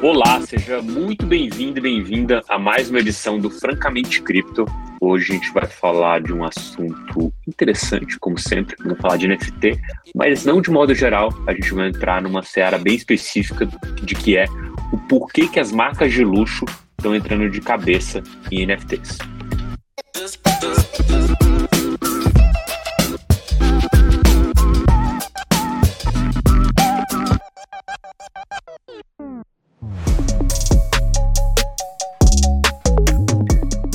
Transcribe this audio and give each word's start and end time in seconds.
Olá, 0.00 0.40
seja 0.42 0.80
muito 0.80 1.26
bem-vindo 1.26 1.78
e 1.78 1.82
bem-vinda 1.82 2.40
a 2.48 2.56
mais 2.56 2.88
uma 2.88 3.00
edição 3.00 3.36
do 3.36 3.50
Francamente 3.50 4.22
Cripto. 4.22 4.64
Hoje 5.00 5.32
a 5.32 5.34
gente 5.34 5.52
vai 5.52 5.66
falar 5.66 6.22
de 6.22 6.32
um 6.32 6.44
assunto 6.44 7.32
interessante, 7.48 8.16
como 8.20 8.38
sempre, 8.38 8.76
vamos 8.78 9.00
falar 9.00 9.16
de 9.16 9.26
NFT, 9.26 9.76
mas 10.14 10.44
não 10.44 10.60
de 10.60 10.70
modo 10.70 10.94
geral, 10.94 11.30
a 11.48 11.52
gente 11.52 11.74
vai 11.74 11.88
entrar 11.88 12.22
numa 12.22 12.44
seara 12.44 12.78
bem 12.78 12.94
específica 12.94 13.66
de 14.00 14.14
que 14.14 14.36
é 14.36 14.44
o 14.92 14.98
porquê 15.08 15.48
que 15.48 15.58
as 15.58 15.72
marcas 15.72 16.12
de 16.12 16.24
luxo 16.24 16.64
estão 16.96 17.12
entrando 17.12 17.50
de 17.50 17.60
cabeça 17.60 18.22
em 18.52 18.64
NFTs. 18.64 19.18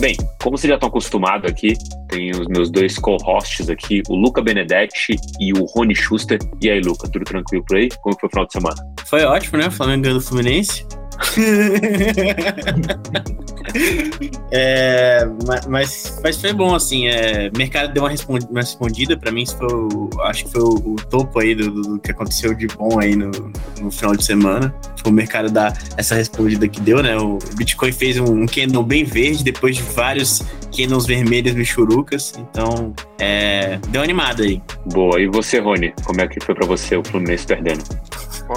Bem, 0.03 0.17
como 0.41 0.57
vocês 0.57 0.67
já 0.67 0.75
estão 0.75 0.89
acostumados 0.89 1.49
aqui, 1.49 1.77
tem 2.09 2.31
os 2.31 2.45
meus 2.48 2.70
dois 2.70 2.99
co-hosts 2.99 3.70
aqui, 3.70 4.03
o 4.09 4.16
Luca 4.16 4.41
Benedetti 4.41 5.16
e 5.39 5.53
o 5.53 5.63
Rony 5.63 5.95
Schuster. 5.95 6.38
E 6.62 6.70
aí, 6.70 6.81
Luca, 6.81 7.09
tudo 7.09 7.23
tranquilo 7.23 7.63
por 7.66 7.77
aí? 7.77 7.88
Como 8.02 8.13
foi 8.20 8.27
o 8.27 8.29
final 8.29 8.45
de 8.45 8.52
semana? 8.52 8.76
Foi 9.05 9.23
ótimo, 9.23 9.59
né? 9.59 9.71
Flamengo 9.71 10.03
ganhando 10.03 10.20
do 10.20 10.26
Fluminense. 10.26 10.85
é, 14.52 15.26
mas, 15.68 16.20
mas 16.23 16.40
foi 16.40 16.54
bom, 16.54 16.76
assim. 16.76 17.08
É, 17.08 17.49
mercado 17.55 17.91
deu 17.94 18.04
uma, 18.04 18.09
respondi, 18.09 18.46
uma 18.49 18.62
respondida. 18.62 19.18
Para 19.18 19.32
mim, 19.32 19.41
isso 19.44 19.58
foi 19.58 19.68
o, 19.68 20.09
acho 20.23 20.46
que 20.46 20.52
foi 20.52 20.62
o, 20.62 20.94
o 20.94 20.96
topo 20.96 21.40
aí 21.40 21.55
do, 21.55 21.72
do, 21.72 21.99
que 21.99 22.12
aconteceu 22.12 22.54
de 22.54 22.68
bom 22.68 22.99
aí 22.99 23.16
no, 23.16 23.32
no 23.82 23.90
final 23.91 24.16
de 24.16 24.24
semana. 24.24 24.74
Foi 25.01 25.12
o 25.12 25.16
mercado 25.16 25.49
dar 25.49 25.76
essa 25.98 26.13
respondida 26.16 26.68
que 26.68 26.79
deu, 26.82 27.01
né? 27.01 27.18
O 27.18 27.40
Bitcoin 27.55 27.91
fez 27.91 28.20
um, 28.20 28.44
um 28.44 28.46
candle 28.46 28.84
bem 28.84 29.04
verde 29.04 29.44
depois 29.44 29.76
de 29.76 29.82
vários 29.82 30.44
candles 30.76 31.05
vermelhos 31.05 31.54
michurucas. 31.54 32.34
Então, 32.38 32.94
é, 33.20 33.77
deu 33.90 34.01
animada 34.01 34.44
aí. 34.44 34.62
Boa. 34.88 35.20
E 35.20 35.27
você, 35.27 35.60
Rony? 35.60 35.94
Como 36.04 36.21
é 36.21 36.27
que 36.27 36.44
foi 36.44 36.55
para 36.55 36.66
você 36.66 36.98
o 36.98 37.04
Fluminense 37.04 37.46
perdendo? 37.46 37.84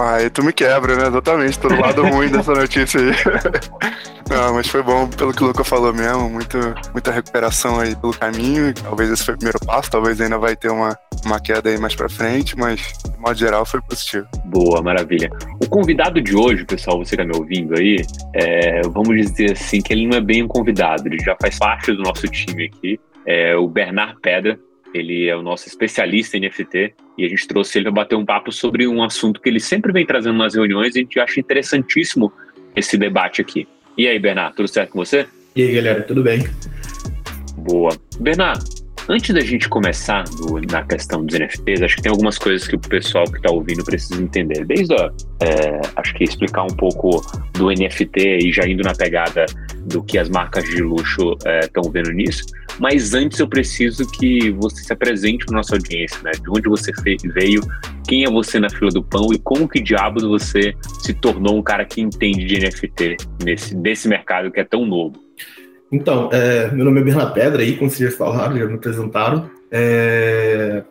Aí 0.01 0.31
tu 0.31 0.43
me 0.43 0.53
quebra, 0.53 0.97
né? 0.97 1.09
Exatamente, 1.09 1.59
todo 1.59 1.81
lado 1.81 2.03
ruim 2.09 2.29
dessa 2.29 2.53
notícia 2.53 3.01
aí. 3.01 3.13
Não, 4.29 4.55
mas 4.55 4.67
foi 4.67 4.83
bom 4.83 5.09
pelo 5.09 5.33
que 5.33 5.43
o 5.45 5.47
Luca 5.47 5.63
falou 5.63 5.95
mesmo, 5.95 6.29
muito, 6.29 6.59
muita 6.93 7.13
recuperação 7.13 7.79
aí 7.79 7.95
pelo 7.95 8.13
caminho. 8.13 8.75
Talvez 8.75 9.11
esse 9.11 9.25
foi 9.25 9.35
o 9.35 9.37
primeiro 9.37 9.61
passo, 9.65 9.91
talvez 9.91 10.21
ainda 10.21 10.37
vai 10.37 10.57
ter 10.57 10.69
uma, 10.69 10.99
uma 11.25 11.39
queda 11.39 11.71
aí 11.71 11.79
mais 11.79 11.95
pra 11.95 12.09
frente, 12.09 12.57
mas 12.59 12.81
de 13.05 13.21
modo 13.21 13.39
geral 13.39 13.65
foi 13.65 13.81
positivo. 13.83 14.27
Boa, 14.47 14.83
maravilha. 14.83 15.31
O 15.63 15.69
convidado 15.69 16.21
de 16.21 16.35
hoje, 16.37 16.65
pessoal, 16.65 16.99
você 16.99 17.17
que 17.17 17.23
tá 17.23 17.29
me 17.29 17.37
ouvindo 17.37 17.79
aí, 17.79 18.05
é, 18.35 18.81
vamos 18.89 19.17
dizer 19.17 19.53
assim 19.53 19.81
que 19.81 19.93
ele 19.93 20.09
não 20.09 20.17
é 20.17 20.21
bem 20.21 20.43
um 20.43 20.49
convidado, 20.49 21.07
ele 21.07 21.19
já 21.21 21.37
faz 21.41 21.57
parte 21.57 21.93
do 21.93 22.03
nosso 22.03 22.27
time 22.29 22.65
aqui. 22.65 22.99
É 23.25 23.57
o 23.57 23.69
Bernard 23.69 24.17
Pedra, 24.21 24.59
ele 24.95 25.29
é 25.29 25.37
o 25.37 25.43
nosso 25.43 25.69
especialista 25.69 26.37
em 26.37 26.41
NFT 26.41 26.95
e 27.19 27.25
a 27.25 27.29
gente 27.29 27.47
trouxe 27.47 27.79
ele 27.79 27.85
para 27.85 27.93
bater 27.93 28.17
um 28.17 28.25
papo 28.25 28.53
sobre 28.53 28.87
um 28.87 29.03
assunto 29.03 29.41
que 29.41 29.49
ele 29.49 29.61
sempre 29.61 29.93
vem 29.93 30.07
trazendo 30.07 30.37
nas 30.37 30.55
reuniões 30.55 30.95
e 30.95 30.99
a 30.99 31.03
gente 31.03 31.21
acha 31.21 31.41
interessantíssimo 31.41 32.33
esse 32.75 32.97
debate 32.97 33.41
aqui. 33.41 33.67
E 33.97 34.07
aí, 34.07 34.19
Bernardo, 34.19 34.57
tudo 34.57 34.69
certo 34.69 34.91
com 34.91 34.99
você? 34.99 35.27
E 35.55 35.63
aí, 35.63 35.75
galera, 35.75 36.03
tudo 36.03 36.23
bem? 36.23 36.45
Boa. 37.57 37.97
Bernardo, 38.21 38.65
Antes 39.09 39.33
da 39.33 39.41
gente 39.41 39.69
começar 39.69 40.25
no, 40.41 40.61
na 40.61 40.83
questão 40.83 41.25
dos 41.25 41.39
NFTs, 41.39 41.81
acho 41.81 41.97
que 41.97 42.03
tem 42.03 42.11
algumas 42.11 42.39
coisas 42.39 42.67
que 42.67 42.75
o 42.75 42.79
pessoal 42.79 43.25
que 43.25 43.37
está 43.37 43.53
ouvindo 43.53 43.85
precisa 43.85 44.21
entender. 44.21 44.65
Desde, 44.65 44.93
a, 44.95 45.13
é, 45.41 45.81
acho 45.95 46.13
que 46.15 46.25
explicar 46.25 46.65
um 46.65 46.75
pouco 46.75 47.25
do 47.53 47.71
NFT 47.71 48.39
e 48.43 48.53
já 48.53 48.67
indo 48.67 48.83
na 48.83 48.93
pegada 48.93 49.47
do 49.85 50.03
que 50.03 50.19
as 50.19 50.29
marcas 50.29 50.65
de 50.65 50.83
luxo 50.83 51.37
estão 51.63 51.85
é, 51.87 51.91
vendo 51.93 52.11
nisso. 52.11 52.47
Mas 52.81 53.15
antes 53.15 53.39
eu 53.39 53.47
preciso 53.47 54.05
que 54.11 54.51
você 54.51 54.83
se 54.83 54.93
apresente 54.93 55.47
para 55.47 55.57
nossa 55.57 55.77
audiência, 55.77 56.21
né? 56.25 56.33
De 56.33 56.51
onde 56.51 56.69
você 56.69 56.91
veio, 57.33 57.61
quem 58.09 58.25
é 58.25 58.31
você 58.31 58.59
na 58.59 58.69
fila 58.69 58.91
do 58.91 59.05
pão 59.05 59.33
e 59.33 59.39
como 59.39 59.69
que 59.69 59.81
diabos 59.81 60.25
você 60.25 60.75
se 61.01 61.15
tornou 61.15 61.57
um 61.57 61.63
cara 61.63 61.85
que 61.85 62.01
entende 62.01 62.45
de 62.45 62.59
NFT 62.59 63.17
nesse, 63.45 63.77
nesse 63.77 64.09
mercado 64.09 64.51
que 64.51 64.59
é 64.59 64.65
tão 64.65 64.85
novo. 64.85 65.26
Então, 65.91 66.29
é, 66.33 66.71
meu 66.73 66.85
nome 66.85 67.01
é 67.01 67.05
Bernardo 67.05 67.33
Pedra, 67.33 67.63
aí, 67.63 67.77
como 67.77 67.91
vocês 67.91 68.11
já 68.11 68.17
falaram, 68.17 68.59
já 68.59 68.67
me 68.67 68.75
apresentaram. 68.75 69.49
É, 69.71 70.83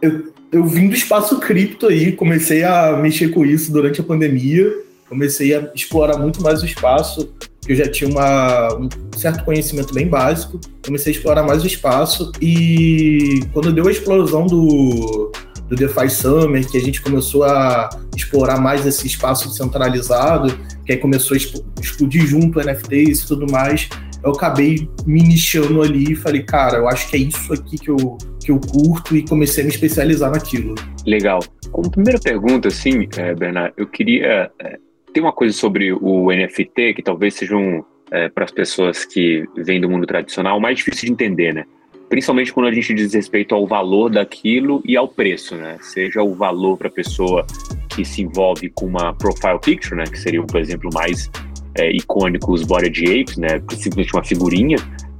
eu, 0.00 0.32
eu 0.52 0.64
vim 0.64 0.88
do 0.88 0.94
espaço 0.94 1.38
cripto 1.40 1.88
aí, 1.88 2.12
comecei 2.12 2.62
a 2.62 2.96
mexer 2.96 3.28
com 3.28 3.44
isso 3.44 3.72
durante 3.72 4.00
a 4.00 4.04
pandemia, 4.04 4.72
comecei 5.08 5.54
a 5.54 5.70
explorar 5.74 6.18
muito 6.18 6.42
mais 6.42 6.62
o 6.62 6.66
espaço, 6.66 7.32
eu 7.66 7.76
já 7.76 7.88
tinha 7.88 8.10
uma, 8.10 8.74
um 8.74 8.88
certo 9.16 9.44
conhecimento 9.44 9.94
bem 9.94 10.08
básico, 10.08 10.60
comecei 10.84 11.12
a 11.12 11.16
explorar 11.16 11.42
mais 11.44 11.62
o 11.62 11.66
espaço 11.66 12.32
e 12.40 13.40
quando 13.52 13.72
deu 13.72 13.86
a 13.86 13.90
explosão 13.90 14.46
do, 14.46 15.30
do 15.68 15.76
DeFi 15.76 16.10
Summer, 16.10 16.68
que 16.68 16.76
a 16.76 16.80
gente 16.80 17.00
começou 17.00 17.44
a 17.44 17.88
explorar 18.16 18.60
mais 18.60 18.84
esse 18.84 19.06
espaço 19.06 19.48
centralizado, 19.50 20.52
que 20.84 20.92
aí 20.92 20.98
começou 20.98 21.36
a 21.36 21.80
explodir 21.80 22.26
junto 22.26 22.60
NFTs 22.60 23.20
e 23.20 23.26
tudo 23.26 23.50
mais, 23.50 23.88
eu 24.24 24.32
acabei 24.32 24.88
me 25.06 25.22
nichando 25.22 25.82
ali 25.82 26.12
e 26.12 26.16
falei, 26.16 26.42
cara, 26.42 26.78
eu 26.78 26.88
acho 26.88 27.08
que 27.08 27.16
é 27.16 27.20
isso 27.20 27.52
aqui 27.52 27.78
que 27.78 27.90
eu, 27.90 27.96
que 28.40 28.50
eu 28.50 28.60
curto 28.60 29.16
e 29.16 29.26
comecei 29.26 29.62
a 29.62 29.66
me 29.66 29.72
especializar 29.72 30.30
naquilo. 30.30 30.74
Legal. 31.06 31.40
Como 31.70 31.90
primeira 31.90 32.20
pergunta, 32.20 32.68
assim, 32.68 33.08
é, 33.16 33.34
Bernardo, 33.34 33.74
eu 33.76 33.86
queria. 33.86 34.50
É, 34.58 34.78
ter 35.12 35.20
uma 35.20 35.32
coisa 35.32 35.54
sobre 35.54 35.92
o 35.92 36.32
NFT 36.32 36.94
que 36.94 37.02
talvez 37.02 37.34
sejam, 37.34 37.84
é, 38.10 38.28
para 38.28 38.44
as 38.44 38.50
pessoas 38.50 39.04
que 39.04 39.44
vêm 39.56 39.80
do 39.80 39.88
mundo 39.88 40.06
tradicional, 40.06 40.58
mais 40.58 40.78
difícil 40.78 41.06
de 41.06 41.12
entender, 41.12 41.54
né? 41.54 41.64
Principalmente 42.08 42.52
quando 42.52 42.66
a 42.66 42.72
gente 42.72 42.92
diz 42.94 43.14
respeito 43.14 43.54
ao 43.54 43.66
valor 43.66 44.10
daquilo 44.10 44.82
e 44.84 44.96
ao 44.96 45.08
preço, 45.08 45.54
né? 45.54 45.78
Seja 45.80 46.22
o 46.22 46.34
valor 46.34 46.76
para 46.76 46.88
a 46.88 46.90
pessoa 46.90 47.46
que 47.88 48.04
se 48.04 48.22
envolve 48.22 48.70
com 48.70 48.86
uma 48.86 49.14
profile 49.14 49.58
picture, 49.62 49.96
né? 49.96 50.04
Que 50.04 50.18
seria, 50.18 50.42
por 50.42 50.60
exemplo, 50.60 50.90
mais 50.92 51.30
é, 51.76 51.90
icônicos 51.90 52.62
Body 52.62 53.20
Apes, 53.20 53.36
né? 53.36 53.60
Simplesmente 53.70 54.14
uma 54.14 54.24
figurinha. 54.24 54.76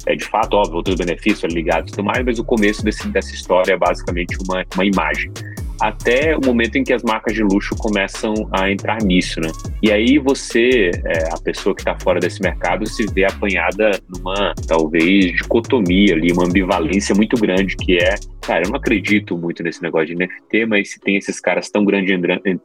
É, 0.07 0.17
de 0.17 0.25
fato, 0.25 0.55
óbvio, 0.55 0.77
outros 0.77 0.97
benefícios 0.97 1.53
ligados 1.53 1.93
e 1.93 1.97
tudo 1.97 2.05
mais, 2.05 2.25
mas 2.25 2.39
o 2.39 2.45
começo 2.45 2.85
desse, 2.85 3.07
dessa 3.09 3.33
história 3.35 3.75
é 3.75 3.77
basicamente 3.77 4.37
uma, 4.47 4.65
uma 4.75 4.85
imagem. 4.85 5.31
Até 5.81 6.37
o 6.37 6.41
momento 6.45 6.77
em 6.77 6.85
que 6.85 6.93
as 6.93 7.03
marcas 7.03 7.35
de 7.35 7.43
luxo 7.43 7.75
começam 7.77 8.35
a 8.53 8.71
entrar 8.71 9.03
nisso, 9.03 9.41
né? 9.41 9.51
E 9.83 9.91
aí 9.91 10.19
você, 10.19 10.91
é, 11.05 11.29
a 11.33 11.41
pessoa 11.41 11.75
que 11.75 11.81
está 11.81 11.99
fora 11.99 12.21
desse 12.21 12.41
mercado, 12.41 12.87
se 12.87 13.05
vê 13.13 13.25
apanhada 13.25 13.91
numa, 14.09 14.55
talvez, 14.67 15.33
dicotomia 15.33 16.15
ali, 16.15 16.31
uma 16.33 16.45
ambivalência 16.45 17.15
muito 17.15 17.37
grande, 17.37 17.77
que 17.77 17.99
é, 17.99 18.15
cara, 18.41 18.65
eu 18.65 18.71
não 18.71 18.77
acredito 18.77 19.37
muito 19.37 19.63
nesse 19.63 19.83
negócio 19.83 20.09
de 20.09 20.15
NFT, 20.15 20.67
mas 20.67 20.93
se 20.93 21.01
tem 21.01 21.17
esses 21.17 21.41
caras 21.41 21.69
tão 21.69 21.85
grandes 21.85 22.17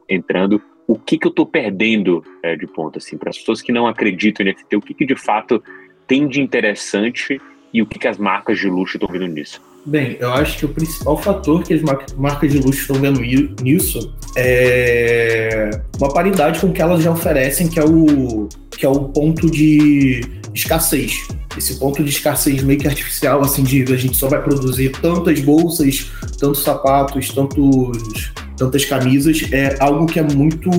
entrando, 0.08 0.62
o 0.88 0.98
que, 0.98 1.18
que 1.18 1.26
eu 1.26 1.30
estou 1.30 1.44
perdendo 1.44 2.24
é, 2.42 2.56
de 2.56 2.66
ponto, 2.66 2.96
assim, 2.96 3.18
para 3.18 3.28
as 3.28 3.36
pessoas 3.36 3.60
que 3.60 3.70
não 3.70 3.86
acreditam 3.86 4.44
em 4.44 4.50
NFT, 4.50 4.76
o 4.76 4.80
que, 4.80 4.94
que 4.94 5.04
de 5.04 5.14
fato 5.14 5.62
tem 6.06 6.26
de 6.26 6.40
interessante 6.40 7.38
e 7.74 7.82
o 7.82 7.86
que, 7.86 7.98
que 7.98 8.08
as 8.08 8.16
marcas 8.16 8.58
de 8.58 8.70
luxo 8.70 8.96
estão 8.96 9.12
vendo 9.12 9.26
nisso? 9.26 9.60
Bem, 9.84 10.16
eu 10.18 10.32
acho 10.32 10.58
que 10.58 10.64
o 10.64 10.68
principal 10.70 11.18
fator 11.18 11.62
que 11.62 11.74
as 11.74 11.82
marcas 12.16 12.50
de 12.50 12.58
luxo 12.58 12.80
estão 12.80 12.96
vendo 12.96 13.20
nisso 13.62 14.14
é 14.34 15.70
uma 15.98 16.12
paridade 16.12 16.58
com 16.58 16.68
o 16.68 16.72
que 16.72 16.80
elas 16.80 17.02
já 17.02 17.10
oferecem, 17.10 17.68
que 17.68 17.78
é 17.78 17.84
o, 17.84 18.48
que 18.70 18.86
é 18.86 18.88
o 18.88 19.04
ponto 19.10 19.50
de 19.50 20.22
escassez. 20.54 21.28
Esse 21.56 21.78
ponto 21.78 22.02
de 22.02 22.08
escassez 22.08 22.62
meio 22.62 22.78
que 22.78 22.88
artificial, 22.88 23.42
assim, 23.42 23.62
de 23.62 23.82
a 23.92 23.96
gente 23.96 24.16
só 24.16 24.28
vai 24.28 24.42
produzir 24.42 24.90
tantas 24.90 25.38
bolsas, 25.40 26.10
tantos 26.38 26.62
sapatos, 26.62 27.28
tantos 27.28 28.32
tantas 28.58 28.84
camisas, 28.84 29.42
é 29.52 29.76
algo 29.80 30.06
que 30.06 30.18
é 30.18 30.22
muito 30.22 30.70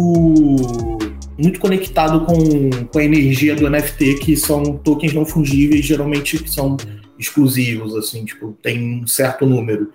muito 1.38 1.58
conectado 1.58 2.26
com, 2.26 2.70
com 2.92 3.00
a 3.00 3.04
energia 3.04 3.56
do 3.56 3.70
NFT, 3.70 4.16
que 4.16 4.36
são 4.36 4.78
tokens 4.78 5.14
não 5.14 5.26
fungíveis, 5.26 5.86
geralmente 5.86 6.38
que 6.38 6.52
são 6.52 6.76
exclusivos, 7.18 7.96
assim, 7.96 8.26
tipo, 8.26 8.58
tem 8.62 9.02
um 9.02 9.08
certo 9.08 9.46
número. 9.46 9.90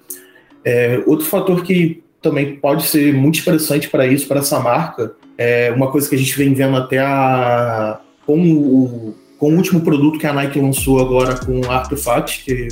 É, 0.64 1.02
outro 1.06 1.26
fator 1.26 1.62
que 1.62 2.02
também 2.22 2.56
pode 2.56 2.84
ser 2.84 3.12
muito 3.12 3.38
interessante 3.40 3.88
para 3.90 4.06
isso, 4.06 4.26
para 4.26 4.40
essa 4.40 4.58
marca, 4.58 5.14
é 5.36 5.70
uma 5.70 5.90
coisa 5.90 6.08
que 6.08 6.14
a 6.14 6.18
gente 6.18 6.36
vem 6.36 6.54
vendo 6.54 6.76
até 6.76 6.98
a, 6.98 8.00
com, 8.24 8.40
o, 8.40 9.14
com 9.38 9.52
o 9.52 9.56
último 9.56 9.82
produto 9.82 10.18
que 10.18 10.26
a 10.26 10.32
Nike 10.32 10.58
lançou 10.58 10.98
agora 11.00 11.36
com 11.36 11.60
a 11.70 11.76
Artifact, 11.76 12.44
que 12.44 12.68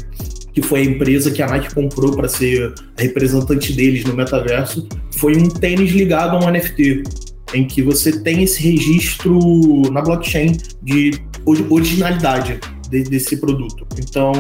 que 0.53 0.63
foi 0.63 0.81
a 0.81 0.85
empresa 0.85 1.31
que 1.31 1.43
a 1.43 1.47
Nike 1.47 1.75
comprou 1.75 2.15
para 2.15 2.29
ser 2.29 2.75
a 2.99 3.03
representante 3.03 3.73
deles 3.73 4.05
no 4.05 4.15
metaverso, 4.15 4.87
foi 5.17 5.37
um 5.37 5.49
tênis 5.49 5.91
ligado 5.93 6.37
a 6.37 6.41
um 6.41 6.51
NFT, 6.51 7.03
em 7.55 7.67
que 7.67 7.83
você 7.83 8.21
tem 8.21 8.43
esse 8.43 8.63
registro 8.63 9.39
na 9.91 10.01
blockchain 10.01 10.57
de 10.83 11.13
originalidade 11.71 12.61
de, 12.93 13.03
desse 13.05 13.37
produto. 13.39 13.87
Então, 13.99 14.33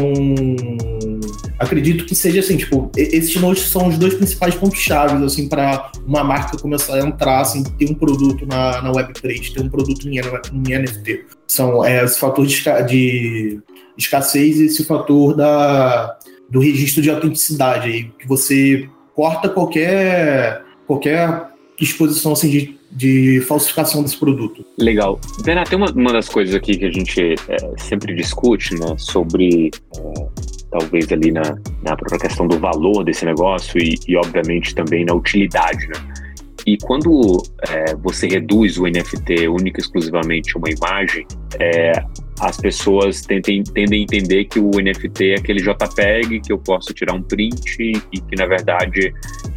acredito 1.58 2.04
que 2.04 2.14
seja 2.14 2.40
assim, 2.40 2.58
tipo, 2.58 2.90
esses 2.96 3.32
são 3.62 3.88
os 3.88 3.98
dois 3.98 4.14
principais 4.14 4.54
pontos 4.54 4.78
chaves 4.78 5.22
assim 5.22 5.48
para 5.48 5.90
uma 6.06 6.22
marca 6.22 6.58
começar 6.58 6.94
a 6.94 7.00
entrar, 7.00 7.40
assim, 7.40 7.62
ter 7.62 7.90
um 7.90 7.94
produto 7.94 8.46
na, 8.46 8.82
na 8.82 8.92
Web3, 8.92 9.54
ter 9.54 9.60
um 9.62 9.68
produto 9.68 10.08
em, 10.08 10.18
em 10.18 10.78
NFT. 10.78 11.24
São 11.48 11.84
é, 11.84 12.04
esse 12.04 12.18
fator 12.18 12.46
de, 12.46 12.62
de 12.86 13.60
escassez 13.96 14.60
esse 14.60 14.84
fator 14.84 15.34
da, 15.34 16.16
do 16.48 16.60
registro 16.60 17.02
de 17.02 17.10
autenticidade 17.10 17.88
aí, 17.88 18.04
que 18.18 18.26
você 18.26 18.88
corta 19.14 19.48
qualquer 19.48 20.62
qualquer 20.86 21.48
exposição 21.80 22.32
assim 22.32 22.50
de 22.50 22.82
de 22.94 23.40
falsificação 23.48 24.02
desse 24.02 24.18
produto. 24.18 24.64
Legal. 24.78 25.18
Bernardo, 25.44 25.70
tem 25.70 25.78
uma, 25.78 25.90
uma 25.90 26.12
das 26.12 26.28
coisas 26.28 26.54
aqui 26.54 26.76
que 26.76 26.84
a 26.84 26.92
gente 26.92 27.34
é, 27.48 27.56
sempre 27.78 28.14
discute, 28.14 28.74
né, 28.74 28.94
sobre 28.98 29.70
é, 29.96 30.26
talvez 30.70 31.10
ali 31.10 31.32
na, 31.32 31.42
na 31.82 31.96
própria 31.96 32.18
questão 32.18 32.46
do 32.46 32.58
valor 32.58 33.02
desse 33.02 33.24
negócio 33.24 33.80
e, 33.82 33.98
e 34.06 34.16
obviamente 34.16 34.74
também 34.74 35.04
na 35.04 35.14
utilidade, 35.14 35.86
né? 35.88 36.21
E 36.66 36.78
quando 36.78 37.42
é, 37.68 37.94
você 37.96 38.28
reduz 38.28 38.78
o 38.78 38.84
NFT 38.84 39.48
única 39.48 39.80
e 39.80 39.82
exclusivamente 39.82 40.56
uma 40.56 40.70
imagem, 40.70 41.26
é, 41.58 41.92
as 42.40 42.56
pessoas 42.56 43.22
tentem, 43.22 43.62
tendem 43.62 44.00
a 44.00 44.02
entender 44.02 44.44
que 44.44 44.58
o 44.58 44.70
NFT 44.70 45.32
é 45.32 45.34
aquele 45.34 45.60
JPEG 45.60 46.40
que 46.40 46.52
eu 46.52 46.58
posso 46.58 46.94
tirar 46.94 47.14
um 47.14 47.22
print 47.22 47.80
e 48.12 48.20
que, 48.20 48.36
na 48.36 48.46
verdade, 48.46 49.12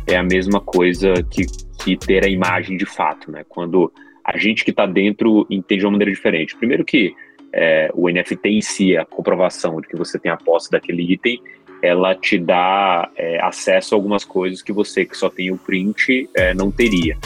é 0.07 0.17
a 0.17 0.23
mesma 0.23 0.59
coisa 0.59 1.13
que, 1.29 1.45
que 1.83 1.95
ter 1.95 2.25
a 2.25 2.27
imagem 2.27 2.77
de 2.77 2.85
fato, 2.85 3.31
né? 3.31 3.43
Quando 3.47 3.91
a 4.25 4.37
gente 4.37 4.63
que 4.65 4.71
está 4.71 4.87
dentro 4.87 5.45
entende 5.49 5.81
de 5.81 5.85
uma 5.85 5.91
maneira 5.91 6.11
diferente. 6.11 6.57
Primeiro 6.57 6.83
que 6.83 7.13
é, 7.53 7.89
o 7.93 8.09
NFT 8.09 8.49
em 8.49 8.61
si, 8.61 8.97
a 8.97 9.05
comprovação 9.05 9.79
de 9.79 9.87
que 9.87 9.95
você 9.95 10.17
tem 10.17 10.31
a 10.31 10.37
posse 10.37 10.69
daquele 10.71 11.03
item, 11.13 11.39
ela 11.85 12.15
te 12.15 12.37
dá 12.37 13.09
é, 13.17 13.41
acesso 13.41 13.93
a 13.93 13.97
algumas 13.97 14.23
coisas 14.23 14.61
que 14.61 14.73
você 14.73 15.05
que 15.05 15.17
só 15.17 15.29
tem 15.29 15.51
o 15.51 15.57
print 15.57 16.29
é, 16.35 16.53
não 16.53 16.71
teria. 16.71 17.17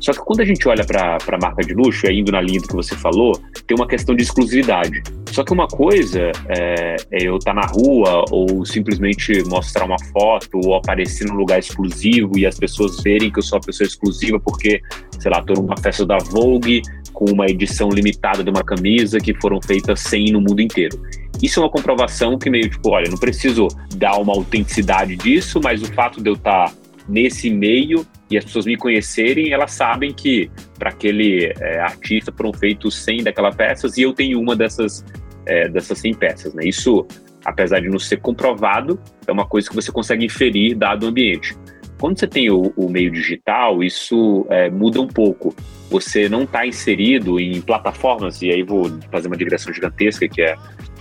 Só 0.00 0.12
que 0.12 0.18
quando 0.20 0.40
a 0.40 0.44
gente 0.46 0.66
olha 0.66 0.84
para 0.84 1.18
a 1.20 1.38
marca 1.38 1.62
de 1.62 1.74
luxo, 1.74 2.10
indo 2.10 2.32
na 2.32 2.40
linha 2.40 2.58
do 2.58 2.66
que 2.66 2.74
você 2.74 2.96
falou, 2.96 3.38
tem 3.66 3.76
uma 3.76 3.86
questão 3.86 4.16
de 4.16 4.22
exclusividade. 4.22 5.02
Só 5.30 5.44
que 5.44 5.52
uma 5.52 5.68
coisa 5.68 6.32
é, 6.48 6.96
é 7.10 7.22
eu 7.22 7.36
estar 7.36 7.54
tá 7.54 7.60
na 7.60 7.66
rua 7.66 8.24
ou 8.30 8.64
simplesmente 8.64 9.44
mostrar 9.46 9.84
uma 9.84 9.98
foto 10.10 10.58
ou 10.64 10.74
aparecer 10.74 11.28
num 11.28 11.34
lugar 11.34 11.58
exclusivo 11.58 12.38
e 12.38 12.46
as 12.46 12.58
pessoas 12.58 13.02
verem 13.02 13.30
que 13.30 13.38
eu 13.38 13.42
sou 13.42 13.58
uma 13.58 13.64
pessoa 13.64 13.86
exclusiva 13.86 14.40
porque, 14.40 14.80
sei 15.18 15.30
lá, 15.30 15.40
estou 15.40 15.56
numa 15.56 15.76
festa 15.76 16.06
da 16.06 16.16
Vogue 16.16 16.80
com 17.12 17.26
uma 17.26 17.46
edição 17.46 17.90
limitada 17.90 18.42
de 18.42 18.48
uma 18.48 18.64
camisa 18.64 19.18
que 19.18 19.34
foram 19.34 19.60
feitas 19.60 20.00
100 20.00 20.32
no 20.32 20.40
mundo 20.40 20.62
inteiro. 20.62 20.98
Isso 21.42 21.60
é 21.60 21.62
uma 21.62 21.70
comprovação 21.70 22.38
que 22.38 22.50
meio 22.50 22.68
tipo, 22.68 22.90
olha, 22.90 23.10
não 23.10 23.18
preciso 23.18 23.68
dar 23.94 24.18
uma 24.18 24.32
autenticidade 24.32 25.16
disso, 25.16 25.60
mas 25.62 25.82
o 25.82 25.92
fato 25.92 26.22
de 26.22 26.28
eu 26.28 26.34
estar 26.34 26.72
nesse 27.08 27.50
meio 27.50 28.06
e 28.30 28.38
as 28.38 28.44
pessoas 28.44 28.66
me 28.66 28.76
conhecerem, 28.76 29.52
elas 29.52 29.72
sabem 29.72 30.12
que 30.12 30.50
para 30.78 30.90
aquele 30.90 31.52
é, 31.58 31.80
artista 31.80 32.32
foram 32.32 32.52
feitos 32.52 32.94
100 33.02 33.24
daquelas 33.24 33.56
peças 33.56 33.96
e 33.98 34.02
eu 34.02 34.12
tenho 34.12 34.40
uma 34.40 34.54
dessas, 34.54 35.04
é, 35.46 35.68
dessas 35.68 35.98
100 35.98 36.14
peças. 36.14 36.54
Né? 36.54 36.64
Isso, 36.66 37.06
apesar 37.44 37.80
de 37.80 37.88
não 37.88 37.98
ser 37.98 38.18
comprovado, 38.18 39.00
é 39.26 39.32
uma 39.32 39.46
coisa 39.46 39.68
que 39.68 39.74
você 39.74 39.90
consegue 39.90 40.24
inferir 40.24 40.76
dado 40.76 41.04
o 41.04 41.08
ambiente. 41.08 41.56
Quando 41.98 42.18
você 42.18 42.26
tem 42.26 42.50
o, 42.50 42.72
o 42.76 42.88
meio 42.88 43.10
digital, 43.10 43.82
isso 43.82 44.46
é, 44.48 44.70
muda 44.70 45.00
um 45.00 45.08
pouco. 45.08 45.54
Você 45.90 46.28
não 46.28 46.44
está 46.44 46.64
inserido 46.64 47.40
em 47.40 47.60
plataformas, 47.60 48.40
e 48.40 48.50
aí 48.50 48.62
vou 48.62 48.84
fazer 49.10 49.26
uma 49.26 49.36
digressão 49.36 49.74
gigantesca, 49.74 50.28
que 50.28 50.40
é 50.40 50.56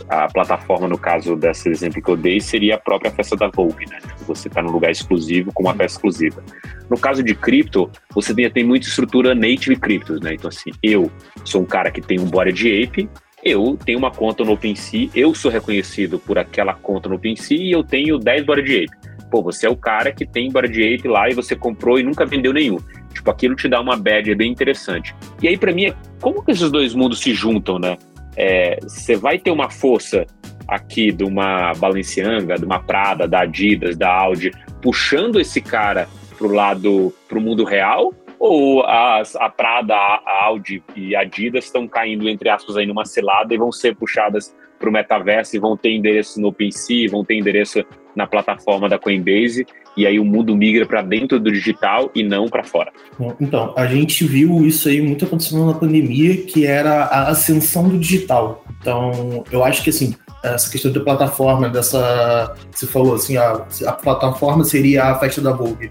a 0.09 0.27
plataforma, 0.27 0.87
no 0.87 0.97
caso 0.97 1.35
desse 1.35 1.69
exemplo 1.69 2.01
que 2.01 2.09
eu 2.09 2.17
dei, 2.17 2.39
seria 2.39 2.75
a 2.75 2.77
própria 2.79 3.11
festa 3.11 3.35
da 3.35 3.47
Vogue, 3.47 3.85
né? 3.87 3.99
Você 4.25 4.47
está 4.47 4.61
num 4.61 4.71
lugar 4.71 4.89
exclusivo 4.89 5.51
com 5.53 5.63
uma 5.63 5.73
festa 5.75 5.97
exclusiva. 5.97 6.43
No 6.89 6.97
caso 6.97 7.21
de 7.21 7.35
cripto, 7.35 7.89
você 8.11 8.33
tem, 8.33 8.49
tem 8.49 8.63
muita 8.63 8.87
estrutura 8.87 9.35
native 9.35 9.75
criptos, 9.75 10.19
né? 10.19 10.33
Então, 10.33 10.47
assim, 10.47 10.71
eu 10.81 11.11
sou 11.45 11.61
um 11.61 11.65
cara 11.65 11.91
que 11.91 12.01
tem 12.01 12.19
um 12.19 12.25
body 12.25 12.51
de 12.51 12.83
ape, 12.83 13.09
eu 13.43 13.77
tenho 13.85 13.99
uma 13.99 14.09
conta 14.09 14.43
no 14.43 14.53
OpenSea, 14.53 15.09
eu 15.13 15.33
sou 15.35 15.51
reconhecido 15.51 16.17
por 16.17 16.39
aquela 16.39 16.73
conta 16.73 17.07
no 17.07 17.15
OpenSea 17.15 17.57
e 17.57 17.71
eu 17.71 17.83
tenho 17.83 18.17
10 18.17 18.45
body 18.45 18.63
de 18.63 18.75
ape. 18.83 19.09
Pô, 19.29 19.43
você 19.43 19.67
é 19.67 19.69
o 19.69 19.75
cara 19.75 20.11
que 20.11 20.25
tem 20.25 20.51
body 20.51 20.69
de 20.69 20.95
ape 20.95 21.07
lá 21.07 21.29
e 21.29 21.35
você 21.35 21.55
comprou 21.55 21.99
e 21.99 22.03
nunca 22.03 22.25
vendeu 22.25 22.51
nenhum. 22.51 22.79
Tipo, 23.13 23.29
aquilo 23.29 23.55
te 23.55 23.67
dá 23.67 23.79
uma 23.79 23.95
badge 23.95 24.33
bem 24.33 24.51
interessante. 24.51 25.15
E 25.39 25.47
aí, 25.47 25.55
para 25.55 25.71
mim, 25.71 25.85
é 25.85 25.95
como 26.19 26.43
que 26.43 26.51
esses 26.51 26.71
dois 26.71 26.95
mundos 26.95 27.19
se 27.19 27.33
juntam, 27.33 27.77
né? 27.77 27.95
É, 28.39 28.79
você 28.81 29.17
vai 29.17 29.37
ter 29.37 29.51
uma 29.51 29.69
força 29.69 30.25
aqui 30.65 31.11
de 31.11 31.25
uma 31.25 31.73
Balenciaga, 31.73 32.55
de 32.55 32.63
uma 32.63 32.79
Prada, 32.79 33.27
da 33.27 33.41
Adidas, 33.41 33.97
da 33.97 34.09
Audi, 34.09 34.51
puxando 34.81 35.39
esse 35.39 35.59
cara 35.59 36.07
pro 36.37 36.47
lado, 36.47 37.13
pro 37.27 37.41
mundo 37.41 37.65
real? 37.65 38.13
Ou 38.39 38.85
as, 38.85 39.35
a 39.35 39.49
Prada, 39.49 39.93
a 39.93 40.45
Audi 40.45 40.81
e 40.95 41.13
a 41.15 41.21
Adidas 41.21 41.65
estão 41.65 41.85
caindo, 41.85 42.29
entre 42.29 42.47
aspas, 42.47 42.77
aí 42.77 42.85
numa 42.85 43.03
cilada 43.03 43.53
e 43.53 43.57
vão 43.57 43.73
ser 43.73 43.93
puxadas 43.95 44.55
para 44.79 44.89
o 44.89 44.93
metaverso 44.93 45.57
e 45.57 45.59
vão 45.59 45.75
ter 45.75 45.91
endereço 45.91 46.39
no 46.39 46.47
OpenSea, 46.47 47.09
vão 47.09 47.25
ter 47.25 47.35
endereço 47.35 47.83
na 48.19 48.27
plataforma 48.27 48.89
da 48.89 48.99
Coinbase 48.99 49.65
e 49.95 50.05
aí 50.05 50.19
o 50.19 50.25
mundo 50.25 50.55
migra 50.55 50.85
para 50.85 51.01
dentro 51.01 51.39
do 51.39 51.49
digital 51.49 52.11
e 52.13 52.21
não 52.21 52.47
para 52.47 52.63
fora. 52.63 52.91
Então, 53.39 53.73
a 53.77 53.87
gente 53.87 54.25
viu 54.25 54.65
isso 54.65 54.89
aí 54.89 55.01
muito 55.01 55.23
acontecendo 55.23 55.65
na 55.65 55.73
pandemia, 55.73 56.35
que 56.37 56.65
era 56.65 57.05
a 57.05 57.29
ascensão 57.29 57.87
do 57.87 57.97
digital. 57.97 58.65
Então, 58.79 59.43
eu 59.51 59.63
acho 59.63 59.81
que 59.83 59.89
assim, 59.89 60.13
essa 60.43 60.69
questão 60.69 60.91
da 60.91 60.99
plataforma, 60.99 61.69
dessa. 61.69 62.55
Você 62.71 62.85
falou 62.85 63.15
assim, 63.15 63.37
a, 63.37 63.65
a 63.85 63.91
plataforma 63.93 64.63
seria 64.65 65.05
a 65.05 65.15
festa 65.19 65.41
da 65.41 65.51
Vogue. 65.51 65.89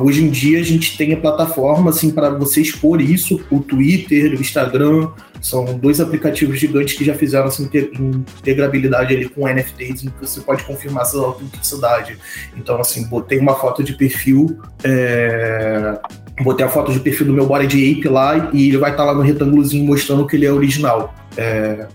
Hoje 0.00 0.24
em 0.24 0.30
dia 0.30 0.60
a 0.60 0.62
gente 0.62 0.96
tem 0.96 1.12
a 1.12 1.16
plataforma 1.16 1.90
assim 1.90 2.10
para 2.10 2.30
você 2.30 2.60
expor 2.60 3.00
isso, 3.00 3.40
o 3.50 3.60
Twitter, 3.60 4.32
o 4.32 4.40
Instagram, 4.40 5.08
são 5.40 5.78
dois 5.78 6.00
aplicativos 6.00 6.58
gigantes 6.58 6.94
que 6.94 7.04
já 7.04 7.14
fizeram 7.14 7.46
essa 7.46 7.62
integrabilidade 7.62 9.14
ali 9.14 9.28
com 9.28 9.46
NFTs, 9.46 10.04
em 10.04 10.10
que 10.10 10.20
você 10.20 10.40
pode 10.40 10.64
confirmar 10.64 11.06
sua 11.06 11.26
autenticidade. 11.26 12.18
Então, 12.56 12.80
assim, 12.80 13.06
botei 13.06 13.38
uma 13.38 13.54
foto 13.54 13.82
de 13.82 13.94
perfil, 13.94 14.58
é... 14.82 15.98
botei 16.42 16.66
a 16.66 16.68
foto 16.68 16.92
de 16.92 17.00
perfil 17.00 17.26
do 17.26 17.32
meu 17.32 17.46
body 17.46 17.66
de 17.66 17.92
ape 17.92 18.08
lá 18.08 18.50
e 18.52 18.68
ele 18.68 18.78
vai 18.78 18.90
estar 18.90 19.04
lá 19.04 19.14
no 19.14 19.22
retângulozinho 19.22 19.84
mostrando 19.84 20.26
que 20.26 20.36
ele 20.36 20.46
é 20.46 20.52
original. 20.52 21.14
É, 21.40 21.86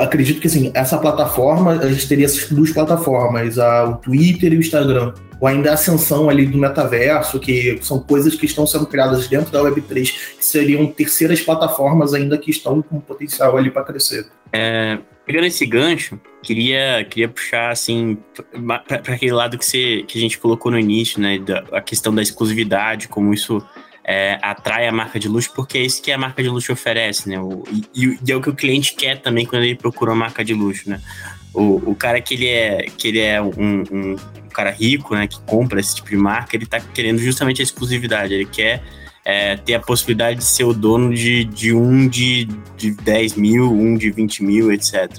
acredito 0.00 0.40
que 0.40 0.46
assim, 0.46 0.70
essa 0.74 0.96
plataforma, 0.96 1.72
a 1.72 1.90
gente 1.90 2.06
teria 2.06 2.24
essas 2.24 2.48
duas 2.48 2.70
plataformas, 2.70 3.58
a, 3.58 3.84
o 3.84 3.96
Twitter 3.96 4.52
e 4.52 4.56
o 4.56 4.60
Instagram 4.60 5.12
ou 5.42 5.48
ainda 5.48 5.72
a 5.72 5.74
ascensão 5.74 6.30
ali 6.30 6.46
do 6.46 6.56
metaverso, 6.56 7.40
que 7.40 7.76
são 7.82 7.98
coisas 7.98 8.36
que 8.36 8.46
estão 8.46 8.64
sendo 8.64 8.86
criadas 8.86 9.26
dentro 9.26 9.50
da 9.50 9.60
Web3, 9.60 10.36
que 10.38 10.44
seriam 10.44 10.86
terceiras 10.86 11.40
plataformas 11.40 12.14
ainda 12.14 12.38
que 12.38 12.48
estão 12.48 12.80
com 12.80 13.00
potencial 13.00 13.58
ali 13.58 13.68
para 13.68 13.82
crescer. 13.82 14.24
É, 14.52 15.00
pegando 15.26 15.48
esse 15.48 15.66
gancho, 15.66 16.20
queria, 16.44 17.04
queria 17.10 17.28
puxar 17.28 17.72
assim 17.72 18.16
para 18.86 19.14
aquele 19.14 19.32
lado 19.32 19.58
que, 19.58 19.66
você, 19.66 20.04
que 20.06 20.16
a 20.16 20.20
gente 20.20 20.38
colocou 20.38 20.70
no 20.70 20.78
início, 20.78 21.20
né, 21.20 21.40
da, 21.40 21.64
a 21.72 21.80
questão 21.80 22.14
da 22.14 22.22
exclusividade, 22.22 23.08
como 23.08 23.34
isso 23.34 23.60
é, 24.04 24.38
atrai 24.42 24.86
a 24.86 24.92
marca 24.92 25.18
de 25.18 25.28
luxo, 25.28 25.52
porque 25.54 25.78
é 25.78 25.82
isso 25.82 26.02
que 26.02 26.10
a 26.10 26.18
marca 26.18 26.42
de 26.42 26.48
luxo 26.48 26.72
oferece, 26.72 27.28
né? 27.28 27.40
O, 27.40 27.64
e, 27.94 28.18
e, 28.24 28.32
é 28.32 28.36
o 28.36 28.40
que 28.40 28.50
o 28.50 28.54
cliente 28.54 28.94
quer 28.94 29.20
também 29.20 29.46
quando 29.46 29.62
ele 29.62 29.76
procura 29.76 30.10
uma 30.12 30.16
marca 30.16 30.44
de 30.44 30.54
luxo, 30.54 30.88
né? 30.90 31.00
O, 31.54 31.90
o 31.90 31.94
cara 31.94 32.20
que 32.20 32.34
ele 32.34 32.48
é, 32.48 32.86
que 32.96 33.08
ele 33.08 33.20
é 33.20 33.40
um, 33.40 33.84
um 33.90 34.16
cara 34.52 34.70
rico, 34.70 35.14
né, 35.14 35.26
que 35.26 35.40
compra 35.40 35.80
esse 35.80 35.96
tipo 35.96 36.08
de 36.08 36.16
marca, 36.16 36.54
ele 36.56 36.64
está 36.64 36.80
querendo 36.80 37.18
justamente 37.18 37.60
a 37.60 37.64
exclusividade. 37.64 38.32
Ele 38.32 38.46
quer 38.46 38.82
é, 39.24 39.56
ter 39.56 39.74
a 39.74 39.80
possibilidade 39.80 40.38
de 40.38 40.44
ser 40.44 40.64
o 40.64 40.72
dono 40.72 41.12
de, 41.12 41.44
de 41.44 41.74
um 41.74 42.06
de, 42.06 42.46
de 42.76 42.92
10 42.92 43.34
mil, 43.34 43.72
um 43.72 43.96
de 43.96 44.10
20 44.10 44.42
mil, 44.44 44.72
etc. 44.72 45.10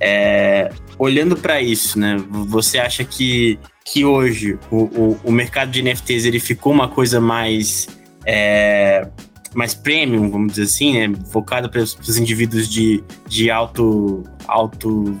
É, 0.00 0.70
olhando 0.98 1.36
para 1.36 1.60
isso, 1.60 1.98
né, 1.98 2.16
você 2.30 2.78
acha 2.78 3.04
que, 3.04 3.58
que 3.84 4.04
hoje 4.04 4.58
o, 4.70 4.76
o, 4.76 5.20
o, 5.24 5.32
mercado 5.32 5.70
de 5.70 5.82
NFTs 5.82 6.24
ele 6.24 6.40
ficou 6.40 6.72
uma 6.72 6.88
coisa 6.88 7.20
mais. 7.20 7.86
É, 8.26 9.06
mais 9.54 9.74
premium, 9.74 10.30
vamos 10.30 10.52
dizer 10.52 10.64
assim, 10.64 11.08
né? 11.08 11.16
Focado 11.30 11.70
para 11.70 11.80
os 11.80 12.18
indivíduos 12.18 12.68
de, 12.68 13.02
de 13.26 13.50
alto, 13.50 14.24
alto 14.46 15.18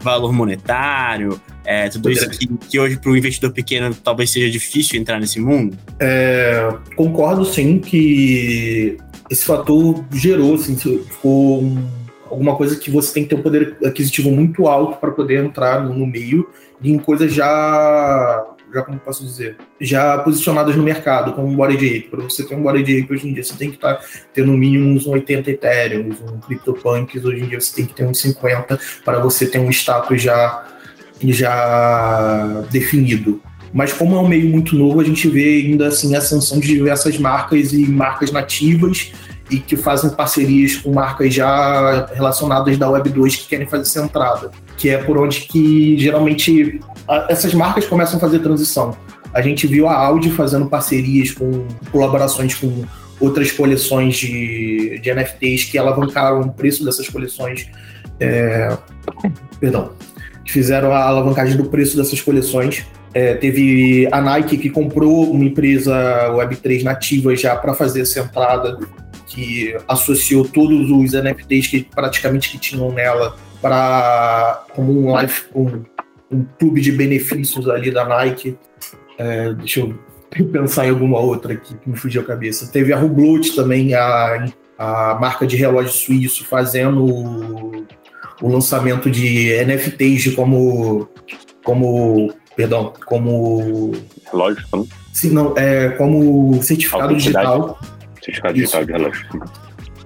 valor 0.00 0.32
monetário, 0.32 1.40
é, 1.64 1.88
tudo 1.88 2.10
isso 2.10 2.30
que, 2.30 2.46
que 2.46 2.78
hoje 2.78 2.96
para 2.96 3.10
o 3.10 3.16
investidor 3.16 3.52
pequeno 3.52 3.92
talvez 3.92 4.30
seja 4.30 4.48
difícil 4.48 5.00
entrar 5.00 5.18
nesse 5.18 5.40
mundo? 5.40 5.76
É, 5.98 6.72
concordo 6.94 7.44
sim 7.44 7.80
que 7.80 8.96
esse 9.28 9.44
fator 9.44 10.04
gerou, 10.12 10.54
assim, 10.54 10.76
ficou 10.76 11.62
um, 11.62 11.84
alguma 12.30 12.54
coisa 12.54 12.76
que 12.76 12.88
você 12.88 13.12
tem 13.12 13.24
que 13.24 13.30
ter 13.30 13.34
um 13.34 13.42
poder 13.42 13.76
aquisitivo 13.84 14.30
muito 14.30 14.68
alto 14.68 14.98
para 15.00 15.10
poder 15.10 15.44
entrar 15.44 15.84
no, 15.84 15.92
no 15.92 16.06
meio 16.06 16.48
em 16.82 16.98
coisas 16.98 17.32
já 17.34 18.46
já 18.72 18.82
como 18.82 18.98
posso 18.98 19.24
dizer, 19.24 19.56
já 19.80 20.18
posicionadas 20.18 20.76
no 20.76 20.82
mercado, 20.82 21.32
como 21.32 21.48
um 21.48 21.56
Body 21.56 21.76
Ape. 21.76 22.08
Para 22.10 22.22
você 22.22 22.44
ter 22.44 22.54
um 22.54 22.62
Body 22.62 22.80
Ape 22.82 23.12
hoje 23.12 23.28
em 23.28 23.32
dia, 23.32 23.42
você 23.42 23.54
tem 23.54 23.70
que 23.70 23.76
estar 23.76 23.94
tá, 23.94 24.04
tendo 24.34 24.52
no 24.52 24.58
mínimo 24.58 24.88
uns 24.88 25.06
80 25.06 25.50
Ethereum, 25.50 26.10
um 26.32 26.40
CryptoPunks, 26.40 27.24
hoje 27.24 27.44
em 27.44 27.48
dia 27.48 27.60
você 27.60 27.76
tem 27.76 27.86
que 27.86 27.94
ter 27.94 28.04
uns 28.04 28.20
50 28.20 28.78
para 29.04 29.18
você 29.18 29.46
ter 29.46 29.58
um 29.58 29.70
status 29.70 30.20
já, 30.20 30.66
já 31.22 32.64
definido. 32.70 33.40
Mas 33.72 33.92
como 33.92 34.16
é 34.16 34.20
um 34.20 34.28
meio 34.28 34.48
muito 34.48 34.74
novo, 34.76 35.00
a 35.00 35.04
gente 35.04 35.28
vê 35.28 35.62
ainda 35.66 35.88
assim 35.88 36.14
a 36.14 36.18
ascensão 36.18 36.58
de 36.58 36.68
diversas 36.68 37.18
marcas 37.18 37.72
e 37.72 37.86
marcas 37.86 38.30
nativas 38.30 39.12
e 39.50 39.58
que 39.58 39.76
fazem 39.76 40.10
parcerias 40.10 40.76
com 40.76 40.92
marcas 40.92 41.32
já 41.32 42.06
relacionadas 42.06 42.76
da 42.76 42.90
Web 42.90 43.10
2 43.10 43.36
que 43.36 43.48
querem 43.48 43.66
fazer 43.66 43.82
essa 43.82 44.04
entrada, 44.04 44.50
que 44.76 44.88
é 44.88 44.98
por 44.98 45.16
onde 45.18 45.42
que 45.42 45.96
geralmente 45.98 46.80
essas 47.28 47.54
marcas 47.54 47.86
começam 47.86 48.16
a 48.16 48.20
fazer 48.20 48.40
transição. 48.40 48.96
A 49.32 49.40
gente 49.40 49.66
viu 49.66 49.88
a 49.88 49.94
Audi 49.94 50.30
fazendo 50.30 50.66
parcerias 50.66 51.30
com 51.30 51.66
colaborações 51.92 52.54
com 52.54 52.84
outras 53.20 53.52
coleções 53.52 54.16
de, 54.16 54.98
de 55.00 55.14
NFTs 55.14 55.64
que 55.64 55.78
alavancaram 55.78 56.40
o 56.40 56.52
preço 56.52 56.84
dessas 56.84 57.08
coleções. 57.08 57.68
É, 58.18 58.76
perdão, 59.60 59.92
que 60.44 60.52
fizeram 60.52 60.92
a 60.92 61.02
alavancagem 61.02 61.56
do 61.56 61.66
preço 61.66 61.96
dessas 61.96 62.20
coleções. 62.20 62.84
É, 63.14 63.34
teve 63.34 64.08
a 64.12 64.20
Nike 64.20 64.58
que 64.58 64.68
comprou 64.68 65.30
uma 65.30 65.44
empresa 65.44 65.94
Web3 66.30 66.82
nativa 66.82 67.34
já 67.34 67.56
para 67.56 67.72
fazer 67.72 68.02
essa 68.02 68.20
entrada 68.20 68.78
que 69.26 69.76
associou 69.88 70.44
todos 70.44 70.90
os 70.90 71.12
NFTs 71.12 71.66
que 71.66 71.82
praticamente 71.82 72.48
que 72.50 72.58
tinham 72.58 72.92
nela 72.92 73.36
para 73.60 74.64
como 74.74 74.92
um 74.92 75.14
um, 75.54 75.82
um 76.30 76.44
clube 76.58 76.80
de 76.80 76.92
benefícios 76.92 77.68
ali 77.68 77.90
da 77.90 78.04
Nike. 78.04 78.56
É, 79.18 79.52
deixa 79.54 79.80
eu 79.80 79.98
pensar 80.52 80.86
em 80.86 80.90
alguma 80.90 81.18
outra 81.18 81.54
aqui 81.54 81.74
que 81.76 81.90
me 81.90 81.96
fugiu 81.96 82.22
a 82.22 82.24
cabeça. 82.24 82.70
Teve 82.70 82.92
a 82.92 82.98
Hublot 82.98 83.54
também, 83.56 83.94
a, 83.94 84.46
a 84.78 85.14
marca 85.20 85.46
de 85.46 85.56
relógio 85.56 85.92
suíço, 85.92 86.44
fazendo 86.44 87.04
o, 87.04 87.86
o 88.42 88.48
lançamento 88.48 89.10
de 89.10 89.52
NFTs 89.64 90.34
como 90.34 91.08
como 91.64 92.32
perdão, 92.54 92.92
como 93.04 93.92
relógio, 94.30 94.64
não? 94.72 94.86
Sim, 95.12 95.30
não, 95.30 95.56
é 95.56 95.88
como 95.90 96.62
certificado 96.62 97.14
digital 97.14 97.78
Certificado 98.26 98.54
digital 98.54 98.84
de 98.84 98.92
relógio. 98.92 99.26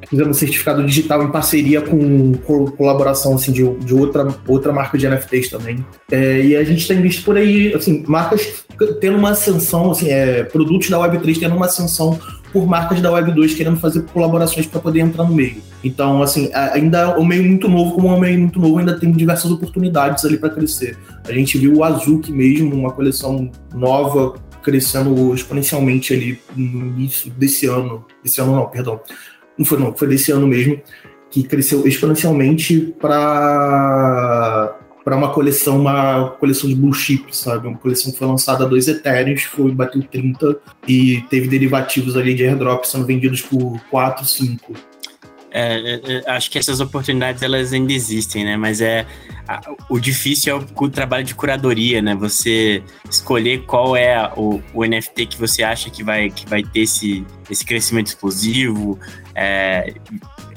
Fizemos 0.08 0.36
certificado 0.36 0.84
digital 0.84 1.22
em 1.22 1.30
parceria 1.30 1.80
com, 1.80 2.32
com 2.34 2.66
colaboração 2.66 3.34
assim, 3.34 3.52
de, 3.52 3.62
de, 3.76 3.94
outra, 3.94 4.28
outra 4.46 4.72
marca 4.72 4.98
de 4.98 5.08
NFTs 5.08 5.48
também. 5.48 5.84
É, 6.10 6.40
e 6.42 6.56
a 6.56 6.64
gente 6.64 6.86
tem 6.86 7.00
visto 7.00 7.24
por 7.24 7.36
aí, 7.36 7.72
assim, 7.72 8.04
marcas 8.06 8.64
tendo 9.00 9.16
uma 9.16 9.30
ascensão, 9.30 9.90
assim, 9.90 10.10
é, 10.10 10.42
produtos 10.42 10.90
da 10.90 10.98
Web3 10.98 11.38
tendo 11.38 11.54
uma 11.54 11.66
ascensão 11.66 12.18
por 12.52 12.66
marcas 12.66 13.00
da 13.00 13.10
Web2 13.10 13.56
querendo 13.56 13.78
fazer 13.78 14.02
colaborações 14.12 14.66
para 14.66 14.80
poder 14.80 15.00
entrar 15.00 15.24
no 15.24 15.34
meio. 15.34 15.62
Então, 15.82 16.22
assim, 16.22 16.50
ainda 16.52 17.18
o 17.18 17.24
meio 17.24 17.44
muito 17.44 17.68
novo, 17.68 17.94
como 17.94 18.08
é 18.08 18.12
um 18.12 18.20
meio 18.20 18.38
muito 18.38 18.58
novo, 18.58 18.78
ainda 18.78 18.98
tem 18.98 19.10
diversas 19.12 19.50
oportunidades 19.50 20.24
ali 20.24 20.36
para 20.36 20.50
crescer. 20.50 20.96
A 21.26 21.32
gente 21.32 21.56
viu 21.56 21.76
o 21.76 21.84
Azuki 21.84 22.32
mesmo, 22.32 22.74
uma 22.74 22.90
coleção 22.90 23.50
nova 23.72 24.34
crescendo 24.62 25.34
exponencialmente 25.34 26.12
ali 26.14 26.40
no 26.56 26.86
início 26.86 27.30
desse 27.30 27.66
ano. 27.66 28.04
Desse 28.22 28.40
ano 28.40 28.54
não, 28.54 28.66
perdão. 28.68 29.00
Não 29.56 29.64
foi 29.64 29.78
não, 29.78 29.94
foi 29.94 30.08
desse 30.08 30.32
ano 30.32 30.46
mesmo, 30.46 30.80
que 31.30 31.42
cresceu 31.42 31.86
exponencialmente 31.86 32.94
para 33.00 34.76
para 35.02 35.16
uma 35.16 35.32
coleção, 35.32 35.80
uma 35.80 36.30
coleção 36.38 36.68
de 36.68 36.74
blue 36.76 36.92
chip, 36.92 37.34
sabe? 37.34 37.66
Uma 37.66 37.78
coleção 37.78 38.12
que 38.12 38.18
foi 38.18 38.26
lançada 38.26 38.64
a 38.64 38.68
dois 38.68 38.86
etéreos, 38.86 39.42
foi 39.44 39.72
bateu 39.72 40.02
30 40.02 40.58
e 40.86 41.22
teve 41.30 41.48
derivativos 41.48 42.16
ali 42.16 42.34
de 42.34 42.44
airdrop 42.44 42.84
sendo 42.84 43.06
vendidos 43.06 43.40
por 43.40 43.80
4, 43.90 44.24
5. 44.24 44.89
É, 45.52 45.74
é, 45.74 46.00
é, 46.04 46.30
acho 46.30 46.50
que 46.50 46.58
essas 46.58 46.80
oportunidades 46.80 47.42
elas 47.42 47.72
ainda 47.72 47.92
existem, 47.92 48.44
né? 48.44 48.56
Mas 48.56 48.80
é 48.80 49.06
a, 49.48 49.60
o 49.88 49.98
difícil 49.98 50.56
é 50.56 50.60
o, 50.60 50.66
o, 50.84 50.88
trabalho 50.88 51.24
de 51.24 51.34
curadoria, 51.34 52.00
né? 52.00 52.14
Você 52.14 52.82
escolher 53.08 53.64
qual 53.64 53.96
é 53.96 54.32
o, 54.36 54.62
o, 54.72 54.84
NFT 54.84 55.26
que 55.26 55.36
você 55.38 55.62
acha 55.62 55.90
que 55.90 56.04
vai, 56.04 56.30
que 56.30 56.48
vai 56.48 56.62
ter 56.62 56.80
esse, 56.80 57.24
esse 57.50 57.64
crescimento 57.64 58.06
explosivo. 58.06 58.98
É, 59.34 59.92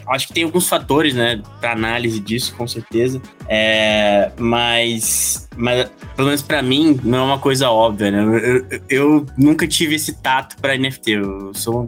acho 0.08 0.28
que 0.28 0.34
tem 0.34 0.44
alguns 0.44 0.68
fatores, 0.68 1.14
né, 1.14 1.42
para 1.60 1.72
análise 1.72 2.20
disso, 2.20 2.54
com 2.56 2.68
certeza. 2.68 3.22
É, 3.48 4.32
mas, 4.38 5.48
mas, 5.56 5.90
pelo 6.16 6.28
menos 6.28 6.42
para 6.42 6.62
mim, 6.62 7.00
não 7.04 7.18
é 7.18 7.22
uma 7.22 7.40
coisa 7.40 7.70
óbvia, 7.70 8.12
né? 8.12 8.24
Eu, 8.24 8.38
eu, 8.38 8.82
eu 8.90 9.26
nunca 9.38 9.68
tive 9.68 9.96
esse 9.96 10.22
tato 10.22 10.58
para 10.58 10.78
NFT. 10.78 11.12
Eu 11.12 11.54
sou 11.54 11.88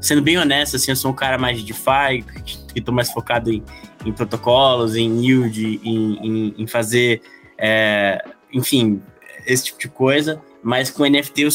sendo 0.00 0.22
bem 0.22 0.38
honesto, 0.38 0.76
assim, 0.76 0.90
eu 0.90 0.96
sou 0.96 1.10
um 1.10 1.14
cara 1.14 1.38
mais 1.38 1.58
de 1.58 1.64
DeFi, 1.64 2.24
que 2.72 2.78
estou 2.78 2.94
mais 2.94 3.10
focado 3.10 3.52
em, 3.52 3.62
em, 4.04 4.12
protocolos, 4.12 4.96
em 4.96 5.24
yield, 5.24 5.80
em, 5.82 6.18
em, 6.22 6.54
em 6.58 6.66
fazer, 6.66 7.20
é, 7.58 8.24
enfim, 8.52 9.02
esse 9.46 9.64
tipo 9.64 9.78
de 9.78 9.88
coisa. 9.88 10.40
Mas 10.60 10.90
com 10.90 11.06
NFT, 11.06 11.42
eu 11.42 11.48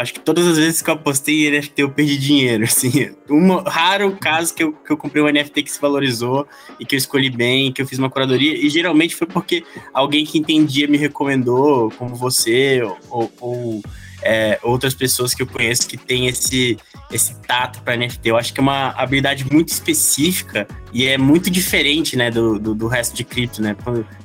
acho 0.00 0.12
que 0.12 0.20
todas 0.20 0.46
as 0.46 0.58
vezes 0.58 0.82
que 0.82 0.90
eu 0.90 0.94
apostei 0.94 1.46
em 1.46 1.50
NFT, 1.52 1.82
eu 1.82 1.90
perdi 1.90 2.18
dinheiro. 2.18 2.64
Assim, 2.66 3.10
um 3.30 3.56
raro 3.58 4.16
caso 4.20 4.52
que 4.52 4.62
eu, 4.62 4.72
que 4.72 4.90
eu 4.90 4.96
comprei 4.96 5.22
um 5.22 5.28
NFT 5.28 5.62
que 5.62 5.70
se 5.70 5.80
valorizou 5.80 6.46
e 6.78 6.84
que 6.84 6.96
eu 6.96 6.98
escolhi 6.98 7.30
bem, 7.30 7.72
que 7.72 7.80
eu 7.80 7.86
fiz 7.86 7.98
uma 7.98 8.10
curadoria. 8.10 8.54
E 8.54 8.68
geralmente 8.68 9.14
foi 9.14 9.26
porque 9.26 9.64
alguém 9.94 10.24
que 10.24 10.38
entendia 10.38 10.88
me 10.88 10.98
recomendou, 10.98 11.90
como 11.92 12.16
você, 12.16 12.82
ou, 13.08 13.32
ou 13.40 13.82
é, 14.22 14.58
outras 14.62 14.94
pessoas 14.94 15.34
que 15.34 15.42
eu 15.42 15.46
conheço 15.46 15.88
que 15.88 15.96
têm 15.96 16.26
esse, 16.26 16.76
esse 17.10 17.34
tato 17.42 17.80
para 17.82 17.96
NFT. 17.96 18.28
Eu 18.28 18.36
acho 18.36 18.52
que 18.52 18.60
é 18.60 18.62
uma 18.62 18.90
habilidade 18.90 19.44
muito 19.50 19.68
específica 19.68 20.66
e 20.92 21.06
é 21.06 21.16
muito 21.16 21.50
diferente 21.50 22.16
né, 22.16 22.30
do, 22.30 22.58
do, 22.58 22.74
do 22.74 22.86
resto 22.86 23.14
de 23.14 23.24
cripto. 23.24 23.62
Né? 23.62 23.76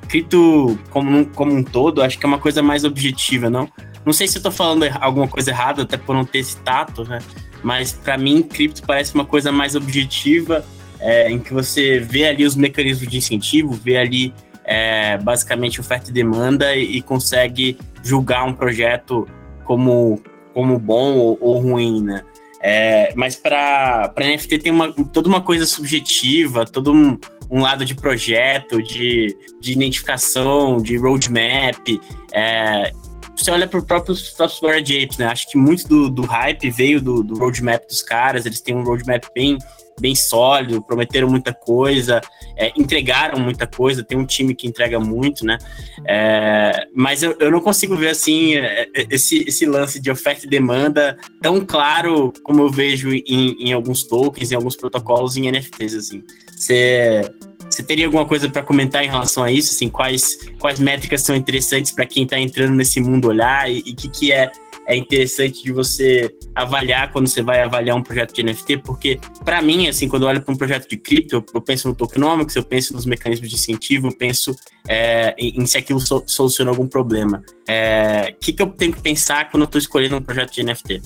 Cripto 0.07 0.77
como, 0.89 1.25
como 1.27 1.53
um 1.53 1.63
todo, 1.63 2.01
acho 2.01 2.17
que 2.17 2.25
é 2.25 2.27
uma 2.27 2.39
coisa 2.39 2.61
mais 2.61 2.83
objetiva, 2.83 3.49
não? 3.49 3.69
Não 4.05 4.11
sei 4.11 4.27
se 4.27 4.35
eu 4.35 4.39
estou 4.39 4.51
falando 4.51 4.83
alguma 4.99 5.27
coisa 5.27 5.51
errada, 5.51 5.83
até 5.83 5.95
por 5.95 6.13
não 6.13 6.25
ter 6.25 6.39
esse 6.39 6.57
tato, 6.57 7.05
né? 7.05 7.19
Mas 7.63 7.93
para 7.93 8.17
mim, 8.17 8.43
cripto 8.43 8.83
parece 8.83 9.15
uma 9.15 9.23
coisa 9.23 9.49
mais 9.49 9.75
objetiva, 9.75 10.65
é, 10.99 11.31
em 11.31 11.39
que 11.39 11.53
você 11.53 11.99
vê 11.99 12.27
ali 12.27 12.45
os 12.45 12.55
mecanismos 12.55 13.09
de 13.09 13.17
incentivo, 13.17 13.71
vê 13.71 13.95
ali 13.95 14.33
é, 14.65 15.17
basicamente 15.17 15.79
oferta 15.79 16.09
e 16.09 16.13
demanda 16.13 16.75
e, 16.75 16.97
e 16.97 17.01
consegue 17.01 17.77
julgar 18.03 18.43
um 18.43 18.53
projeto 18.53 19.27
como, 19.63 20.21
como 20.53 20.77
bom 20.79 21.17
ou, 21.17 21.37
ou 21.41 21.59
ruim, 21.59 22.03
né? 22.03 22.23
É, 22.65 23.13
mas 23.15 23.35
para 23.35 24.13
NFT 24.17 24.59
tem 24.59 24.71
uma, 24.71 24.93
toda 24.93 25.27
uma 25.27 25.41
coisa 25.41 25.65
subjetiva, 25.65 26.65
todo 26.65 26.93
um, 26.93 27.17
um 27.51 27.61
lado 27.61 27.83
de 27.83 27.93
projeto, 27.93 28.81
de, 28.81 29.35
de 29.59 29.73
identificação, 29.73 30.77
de 30.77 30.95
roadmap. 30.95 31.85
É, 32.31 32.93
você 33.35 33.51
olha 33.51 33.67
para 33.67 33.79
o 33.79 33.85
próprio 33.85 34.15
Software 34.15 34.79
Apes, 34.79 35.17
né? 35.17 35.25
Acho 35.25 35.49
que 35.49 35.57
muito 35.57 35.87
do, 35.87 36.09
do 36.09 36.21
hype 36.21 36.69
veio 36.69 37.01
do, 37.01 37.21
do 37.21 37.37
roadmap 37.37 37.85
dos 37.85 38.01
caras, 38.01 38.45
eles 38.45 38.61
têm 38.61 38.75
um 38.75 38.83
roadmap 38.83 39.25
bem 39.35 39.57
bem 39.99 40.15
sólido, 40.15 40.83
prometeram 40.83 41.29
muita 41.29 41.53
coisa, 41.53 42.21
é, 42.57 42.71
entregaram 42.77 43.39
muita 43.39 43.67
coisa, 43.67 44.03
tem 44.03 44.17
um 44.17 44.25
time 44.25 44.55
que 44.55 44.67
entrega 44.67 44.99
muito, 44.99 45.45
né? 45.45 45.57
É, 46.05 46.87
mas 46.95 47.23
eu, 47.23 47.35
eu 47.39 47.51
não 47.51 47.59
consigo 47.59 47.95
ver 47.95 48.09
assim 48.09 48.55
é, 48.55 48.89
é, 48.95 49.07
esse, 49.09 49.43
esse 49.47 49.65
lance 49.65 49.99
de 49.99 50.11
oferta 50.11 50.45
e 50.45 50.49
demanda 50.49 51.17
tão 51.41 51.61
claro 51.61 52.33
como 52.43 52.61
eu 52.61 52.69
vejo 52.69 53.11
em, 53.11 53.55
em 53.59 53.73
alguns 53.73 54.03
tokens, 54.03 54.51
em 54.51 54.55
alguns 54.55 54.75
protocolos 54.75 55.37
em 55.37 55.49
NFTs, 55.51 55.95
assim. 55.95 56.23
Você 56.55 57.21
você 57.69 57.81
teria 57.81 58.05
alguma 58.05 58.25
coisa 58.25 58.47
para 58.47 58.61
comentar 58.61 59.03
em 59.03 59.07
relação 59.07 59.43
a 59.43 59.51
isso? 59.51 59.73
Assim, 59.73 59.89
quais, 59.89 60.37
quais 60.59 60.79
métricas 60.79 61.23
são 61.23 61.35
interessantes 61.35 61.91
para 61.91 62.05
quem 62.05 62.23
está 62.23 62.39
entrando 62.39 62.75
nesse 62.75 62.99
mundo 62.99 63.27
olhar 63.27 63.69
e 63.71 63.79
o 63.79 63.95
que, 63.95 64.07
que 64.09 64.31
é 64.31 64.51
é 64.87 64.95
interessante 64.95 65.63
de 65.63 65.71
você 65.71 66.33
avaliar 66.53 67.11
quando 67.11 67.27
você 67.27 67.41
vai 67.41 67.61
avaliar 67.61 67.95
um 67.95 68.03
projeto 68.03 68.33
de 68.33 68.43
NFT, 68.43 68.77
porque 68.79 69.19
para 69.43 69.61
mim, 69.61 69.87
assim, 69.87 70.07
quando 70.07 70.23
eu 70.23 70.29
olho 70.29 70.41
para 70.41 70.53
um 70.53 70.57
projeto 70.57 70.89
de 70.89 70.97
cripto, 70.97 71.43
eu 71.53 71.61
penso 71.61 71.87
no 71.87 71.95
tokenomics, 71.95 72.55
eu 72.55 72.63
penso 72.63 72.93
nos 72.93 73.05
mecanismos 73.05 73.49
de 73.49 73.55
incentivo, 73.55 74.07
eu 74.07 74.17
penso 74.17 74.55
é, 74.87 75.33
em, 75.37 75.65
se 75.65 75.77
aquilo 75.77 75.99
so, 75.99 76.23
soluciona 76.25 76.71
algum 76.71 76.87
problema. 76.87 77.43
O 77.47 77.71
é, 77.71 78.35
que, 78.39 78.53
que 78.53 78.61
eu 78.61 78.67
tenho 78.67 78.93
que 78.93 79.01
pensar 79.01 79.49
quando 79.49 79.63
eu 79.63 79.67
estou 79.67 79.79
escolhendo 79.79 80.17
um 80.17 80.21
projeto 80.21 80.53
de 80.53 80.63
NFT? 80.63 81.01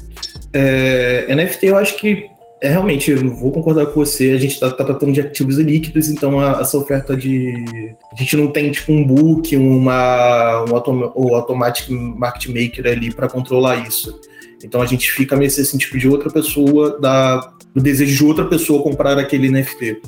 É, 0.54 1.36
NFT, 1.36 1.68
eu 1.68 1.78
acho 1.78 1.98
que 1.98 2.37
é, 2.60 2.70
realmente, 2.70 3.12
eu 3.12 3.36
vou 3.36 3.52
concordar 3.52 3.86
com 3.86 3.94
você. 3.94 4.32
A 4.32 4.38
gente 4.38 4.54
está 4.54 4.72
tá 4.72 4.84
tratando 4.84 5.14
de 5.14 5.22
ativos 5.22 5.58
líquidos, 5.58 6.10
então 6.10 6.40
a, 6.40 6.60
essa 6.62 6.78
oferta 6.78 7.16
de. 7.16 7.54
A 8.12 8.16
gente 8.16 8.36
não 8.36 8.48
tem 8.48 8.72
tipo 8.72 8.92
um 8.92 9.06
book, 9.06 9.56
uma, 9.56 10.66
um 10.68 10.76
autom, 10.76 11.12
ou 11.14 11.36
automatic 11.36 11.90
market 11.90 12.48
maker 12.48 12.92
ali 12.92 13.14
para 13.14 13.30
controlar 13.30 13.88
isso. 13.88 14.20
Então 14.64 14.82
a 14.82 14.88
gente 14.88 15.12
fica 15.12 15.36
meio 15.36 15.52
assim, 15.52 15.78
tipo, 15.78 16.00
de 16.00 16.08
outra 16.08 16.32
pessoa, 16.32 17.00
da, 17.00 17.38
do 17.76 17.82
desejo 17.82 18.16
de 18.16 18.26
outra 18.26 18.46
pessoa 18.46 18.82
comprar 18.82 19.20
aquele 19.20 19.50
NFT. 19.50 20.02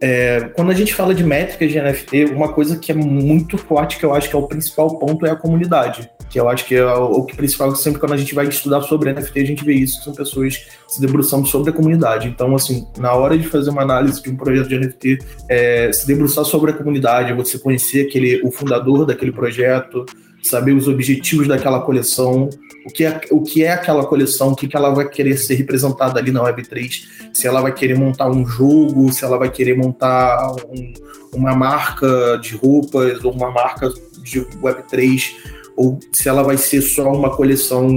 É, 0.00 0.52
quando 0.54 0.70
a 0.70 0.74
gente 0.74 0.94
fala 0.94 1.12
de 1.12 1.24
métricas 1.24 1.72
de 1.72 1.80
NFT, 1.80 2.26
uma 2.26 2.52
coisa 2.52 2.78
que 2.78 2.92
é 2.92 2.94
muito 2.94 3.58
forte, 3.58 3.98
que 3.98 4.04
eu 4.04 4.14
acho 4.14 4.30
que 4.30 4.36
é 4.36 4.38
o 4.38 4.46
principal 4.46 4.96
ponto, 5.00 5.26
é 5.26 5.30
a 5.30 5.36
comunidade. 5.36 6.08
Que 6.28 6.38
eu 6.38 6.48
acho 6.48 6.66
que 6.66 6.74
é 6.74 6.84
o, 6.84 7.22
que 7.24 7.36
principal, 7.36 7.74
sempre 7.74 8.00
quando 8.00 8.12
a 8.12 8.16
gente 8.16 8.34
vai 8.34 8.46
estudar 8.46 8.82
sobre 8.82 9.12
NFT, 9.12 9.40
a 9.40 9.44
gente 9.44 9.64
vê 9.64 9.74
isso, 9.74 10.02
são 10.02 10.12
pessoas 10.12 10.66
se 10.86 11.00
debruçando 11.00 11.46
sobre 11.46 11.70
a 11.70 11.72
comunidade. 11.72 12.28
Então, 12.28 12.54
assim, 12.54 12.86
na 12.98 13.14
hora 13.14 13.36
de 13.38 13.46
fazer 13.46 13.70
uma 13.70 13.82
análise 13.82 14.22
de 14.22 14.30
um 14.30 14.36
projeto 14.36 14.68
de 14.68 14.78
NFT, 14.78 15.18
é, 15.48 15.90
se 15.92 16.06
debruçar 16.06 16.44
sobre 16.44 16.70
a 16.70 16.74
comunidade, 16.74 17.32
você 17.32 17.58
conhecer 17.58 18.06
aquele, 18.06 18.42
o 18.42 18.50
fundador 18.50 19.06
daquele 19.06 19.32
projeto, 19.32 20.04
saber 20.42 20.72
os 20.72 20.86
objetivos 20.86 21.48
daquela 21.48 21.80
coleção, 21.80 22.48
o 22.86 22.92
que 22.92 23.04
é, 23.04 23.20
o 23.30 23.42
que 23.42 23.64
é 23.64 23.72
aquela 23.72 24.04
coleção, 24.06 24.52
o 24.52 24.56
que, 24.56 24.68
que 24.68 24.76
ela 24.76 24.90
vai 24.90 25.08
querer 25.08 25.36
ser 25.36 25.54
representada 25.54 26.18
ali 26.18 26.30
na 26.30 26.42
Web3, 26.42 27.04
se 27.32 27.46
ela 27.46 27.60
vai 27.60 27.72
querer 27.72 27.98
montar 27.98 28.30
um 28.30 28.46
jogo, 28.46 29.12
se 29.12 29.24
ela 29.24 29.38
vai 29.38 29.50
querer 29.50 29.76
montar 29.76 30.52
um, 30.70 30.92
uma 31.34 31.54
marca 31.54 32.38
de 32.40 32.54
roupas 32.56 33.24
ou 33.24 33.32
uma 33.32 33.50
marca 33.50 33.90
de 34.22 34.40
Web3, 34.40 35.57
ou 35.78 36.00
se 36.12 36.28
ela 36.28 36.42
vai 36.42 36.56
ser 36.56 36.82
só 36.82 37.12
uma 37.12 37.30
coleção, 37.36 37.88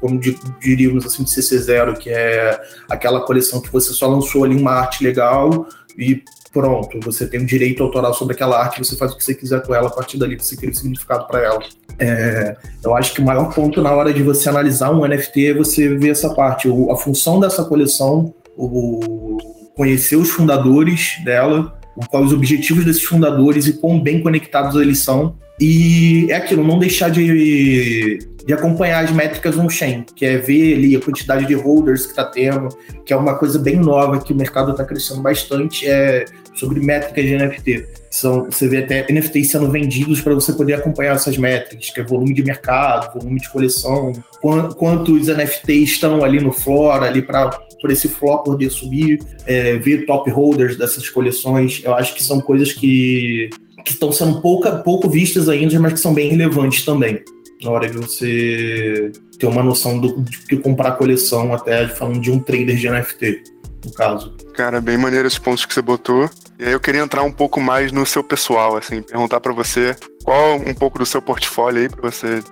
como 0.00 0.18
diríamos 0.60 1.06
assim, 1.06 1.22
de 1.22 1.30
CC0, 1.30 1.96
que 1.96 2.10
é 2.10 2.60
aquela 2.90 3.20
coleção 3.20 3.60
que 3.60 3.72
você 3.72 3.92
só 3.92 4.08
lançou 4.08 4.42
ali 4.42 4.56
uma 4.56 4.72
arte 4.72 5.04
legal 5.04 5.68
e 5.96 6.20
pronto, 6.52 6.98
você 7.00 7.24
tem 7.24 7.40
um 7.40 7.46
direito 7.46 7.80
autoral 7.80 8.12
sobre 8.12 8.34
aquela 8.34 8.60
arte, 8.60 8.84
você 8.84 8.96
faz 8.96 9.12
o 9.12 9.16
que 9.16 9.22
você 9.22 9.34
quiser 9.34 9.62
com 9.62 9.72
ela, 9.72 9.86
a 9.86 9.92
partir 9.92 10.18
dali 10.18 10.36
você 10.36 10.56
cria 10.56 10.72
o 10.72 10.74
significado 10.74 11.28
para 11.28 11.40
ela. 11.40 11.62
É, 11.96 12.56
eu 12.84 12.92
acho 12.96 13.14
que 13.14 13.20
o 13.20 13.24
maior 13.24 13.54
ponto 13.54 13.80
na 13.80 13.92
hora 13.92 14.12
de 14.12 14.22
você 14.22 14.48
analisar 14.48 14.90
um 14.90 15.06
NFT 15.06 15.46
é 15.46 15.54
você 15.54 15.96
ver 15.96 16.10
essa 16.10 16.34
parte, 16.34 16.68
o, 16.68 16.90
a 16.90 16.96
função 16.96 17.38
dessa 17.38 17.64
coleção, 17.64 18.34
o, 18.56 19.38
conhecer 19.76 20.16
os 20.16 20.28
fundadores 20.28 21.22
dela, 21.24 21.78
quais 22.10 22.26
os 22.26 22.32
objetivos 22.32 22.84
desses 22.84 23.04
fundadores 23.04 23.68
e 23.68 23.74
quão 23.74 24.00
bem 24.00 24.20
conectados 24.20 24.74
eles 24.74 24.98
são. 24.98 25.36
E 25.62 26.26
é 26.28 26.34
aquilo, 26.34 26.64
não 26.64 26.76
deixar 26.76 27.08
de, 27.08 28.18
de 28.44 28.52
acompanhar 28.52 29.04
as 29.04 29.12
métricas 29.12 29.56
on-chain, 29.56 30.04
que 30.16 30.26
é 30.26 30.36
ver 30.36 30.74
ali 30.74 30.96
a 30.96 31.00
quantidade 31.00 31.46
de 31.46 31.54
holders 31.54 32.02
que 32.02 32.10
está 32.10 32.24
tendo, 32.24 32.68
que 33.06 33.12
é 33.12 33.16
uma 33.16 33.38
coisa 33.38 33.60
bem 33.60 33.76
nova 33.76 34.20
que 34.20 34.32
o 34.32 34.36
mercado 34.36 34.72
está 34.72 34.84
crescendo 34.84 35.22
bastante, 35.22 35.88
é 35.88 36.24
sobre 36.56 36.80
métricas 36.80 37.24
de 37.24 37.36
NFT. 37.36 37.86
São, 38.10 38.46
você 38.46 38.66
vê 38.66 38.78
até 38.78 39.06
NFTs 39.08 39.52
sendo 39.52 39.70
vendidos 39.70 40.20
para 40.20 40.34
você 40.34 40.52
poder 40.52 40.74
acompanhar 40.74 41.14
essas 41.14 41.38
métricas, 41.38 41.90
que 41.90 42.00
é 42.00 42.02
volume 42.02 42.34
de 42.34 42.42
mercado, 42.42 43.16
volume 43.16 43.40
de 43.40 43.48
coleção, 43.48 44.12
quantos 44.40 45.28
NFTs 45.28 45.92
estão 45.92 46.24
ali 46.24 46.40
no 46.40 46.50
floor, 46.50 47.04
ali 47.04 47.22
para 47.22 47.50
por 47.80 47.90
esse 47.90 48.08
floor 48.08 48.42
poder 48.42 48.70
subir, 48.70 49.20
é, 49.46 49.76
ver 49.76 50.06
top 50.06 50.28
holders 50.28 50.76
dessas 50.76 51.08
coleções. 51.08 51.82
Eu 51.84 51.94
acho 51.94 52.14
que 52.14 52.22
são 52.22 52.40
coisas 52.40 52.72
que 52.72 53.48
que 53.84 53.92
estão 53.92 54.12
sendo 54.12 54.40
pouca, 54.40 54.72
pouco 54.72 55.08
vistas 55.08 55.48
ainda, 55.48 55.78
mas 55.78 55.94
que 55.94 56.00
são 56.00 56.14
bem 56.14 56.30
relevantes 56.30 56.84
também. 56.84 57.22
Na 57.62 57.70
hora 57.70 57.88
de 57.88 57.96
você 57.96 59.12
ter 59.38 59.46
uma 59.46 59.62
noção 59.62 59.98
do, 59.98 60.24
que 60.48 60.56
comprar 60.56 60.88
a 60.88 60.92
coleção, 60.92 61.54
até 61.54 61.88
falando 61.88 62.20
de 62.20 62.30
um 62.30 62.38
trader 62.38 62.76
de 62.76 62.88
NFT 62.88 63.42
no 63.84 63.92
caso. 63.92 64.34
Cara, 64.54 64.80
bem 64.80 64.96
maneiro 64.96 65.26
esses 65.26 65.38
pontos 65.38 65.64
que 65.64 65.74
você 65.74 65.82
botou. 65.82 66.28
E 66.58 66.64
aí 66.64 66.72
eu 66.72 66.80
queria 66.80 67.00
entrar 67.00 67.22
um 67.22 67.32
pouco 67.32 67.60
mais 67.60 67.90
no 67.90 68.06
seu 68.06 68.22
pessoal, 68.22 68.76
assim, 68.76 69.02
perguntar 69.02 69.40
para 69.40 69.52
você 69.52 69.96
qual 70.24 70.56
um 70.56 70.74
pouco 70.74 70.98
do 70.98 71.06
seu 71.06 71.20
portfólio 71.20 71.82
aí, 71.82 71.88
para 71.88 72.10
você 72.10 72.42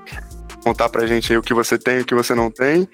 contar 0.64 0.88
pra 0.88 1.06
gente 1.06 1.32
aí 1.32 1.38
o 1.38 1.42
que 1.42 1.54
você 1.54 1.78
tem 1.78 1.98
e 1.98 2.00
o 2.00 2.04
que 2.04 2.14
você 2.14 2.34
não 2.34 2.50
tem. 2.50 2.88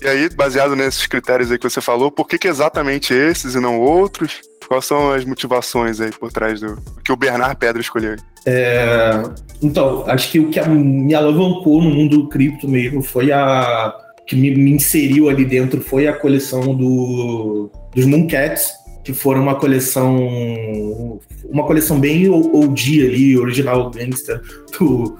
E 0.00 0.08
aí, 0.08 0.28
baseado 0.30 0.74
nesses 0.74 1.06
critérios 1.06 1.50
aí 1.50 1.58
que 1.58 1.68
você 1.68 1.80
falou, 1.80 2.10
por 2.10 2.26
que, 2.26 2.38
que 2.38 2.48
exatamente 2.48 3.14
esses 3.14 3.54
e 3.54 3.60
não 3.60 3.78
outros? 3.78 4.40
Quais 4.66 4.84
são 4.84 5.12
as 5.12 5.24
motivações 5.24 6.00
aí 6.00 6.10
por 6.10 6.32
trás 6.32 6.60
do 6.60 6.76
que 7.04 7.12
o 7.12 7.16
Bernard 7.16 7.56
Pedro 7.56 7.80
escolheu? 7.80 8.16
É, 8.44 9.22
então, 9.62 10.04
acho 10.06 10.30
que 10.30 10.40
o 10.40 10.50
que 10.50 10.60
me 10.68 11.14
alavancou 11.14 11.80
no 11.82 11.90
mundo 11.90 12.18
do 12.22 12.28
cripto 12.28 12.68
mesmo 12.68 13.02
foi 13.02 13.32
a 13.32 13.94
que 14.26 14.36
me, 14.36 14.54
me 14.54 14.72
inseriu 14.72 15.28
ali 15.28 15.44
dentro 15.44 15.80
foi 15.80 16.06
a 16.06 16.12
coleção 16.12 16.74
do, 16.74 17.70
dos 17.94 18.06
Mooncats, 18.06 18.70
que 19.04 19.12
foram 19.12 19.42
uma 19.42 19.56
coleção 19.56 21.20
uma 21.44 21.66
coleção 21.66 21.98
bem 21.98 22.30
OG 22.30 23.06
ali, 23.06 23.36
original 23.36 23.90
gangster 23.90 24.40
do, 24.78 25.16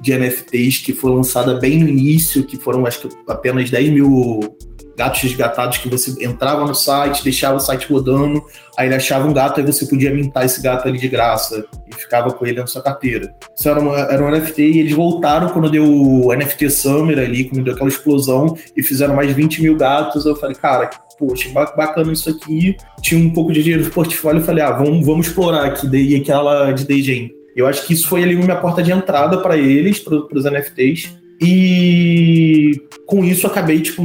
de 0.00 0.16
NFTs, 0.16 0.78
que 0.78 0.92
foi 0.92 1.10
lançada 1.12 1.58
bem 1.58 1.78
no 1.78 1.88
início, 1.88 2.44
que 2.44 2.56
foram 2.56 2.86
acho 2.86 3.08
que 3.08 3.16
apenas 3.26 3.70
10 3.70 3.90
mil 3.90 4.56
gatos 4.96 5.20
resgatados 5.22 5.78
que 5.78 5.88
você 5.88 6.24
entrava 6.24 6.64
no 6.64 6.74
site, 6.74 7.24
deixava 7.24 7.56
o 7.56 7.60
site 7.60 7.90
rodando, 7.90 8.42
aí 8.76 8.86
ele 8.86 8.94
achava 8.94 9.26
um 9.26 9.32
gato, 9.32 9.60
aí 9.60 9.66
você 9.66 9.86
podia 9.86 10.12
mintar 10.12 10.44
esse 10.44 10.62
gato 10.62 10.86
ali 10.86 10.98
de 10.98 11.08
graça 11.08 11.64
e 11.88 11.94
ficava 11.94 12.32
com 12.32 12.46
ele 12.46 12.60
na 12.60 12.66
sua 12.66 12.82
carteira. 12.82 13.34
Isso 13.56 13.68
era, 13.68 13.80
uma, 13.80 13.98
era 13.98 14.22
um 14.22 14.30
NFT 14.30 14.62
e 14.62 14.78
eles 14.80 14.92
voltaram 14.92 15.48
quando 15.50 15.70
deu 15.70 15.84
o 15.84 16.34
NFT 16.34 16.70
Summer 16.70 17.18
ali, 17.18 17.44
quando 17.44 17.64
deu 17.64 17.74
aquela 17.74 17.88
explosão 17.88 18.56
e 18.76 18.82
fizeram 18.82 19.14
mais 19.14 19.32
20 19.32 19.62
mil 19.62 19.76
gatos. 19.76 20.26
Eu 20.26 20.36
falei, 20.36 20.56
cara, 20.56 20.90
poxa, 21.18 21.48
bacana 21.50 22.12
isso 22.12 22.30
aqui. 22.30 22.76
Tinha 23.00 23.20
um 23.20 23.30
pouco 23.30 23.52
de 23.52 23.62
dinheiro 23.62 23.84
no 23.84 23.90
portfólio 23.90 24.42
e 24.42 24.44
falei, 24.44 24.64
ah, 24.64 24.72
vamos, 24.72 25.04
vamos 25.04 25.26
explorar 25.26 25.64
aqui, 25.64 25.86
daí 25.86 26.16
aquela 26.16 26.72
de 26.72 26.84
DJing. 26.84 27.30
Eu 27.54 27.66
acho 27.66 27.86
que 27.86 27.92
isso 27.92 28.08
foi 28.08 28.22
ali 28.22 28.34
minha 28.34 28.56
porta 28.56 28.82
de 28.82 28.90
entrada 28.90 29.38
para 29.38 29.56
eles, 29.56 29.98
para 29.98 30.16
os 30.16 30.44
NFTs. 30.44 31.14
E 31.42 32.80
com 33.04 33.24
isso 33.24 33.46
acabei 33.46 33.80
tipo, 33.80 34.02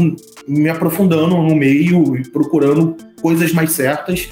me 0.48 0.70
aprofundando 0.70 1.38
no 1.38 1.56
meio 1.56 2.18
e 2.18 2.28
procurando 2.30 2.98
coisas 3.22 3.54
mais 3.54 3.72
certas. 3.72 4.30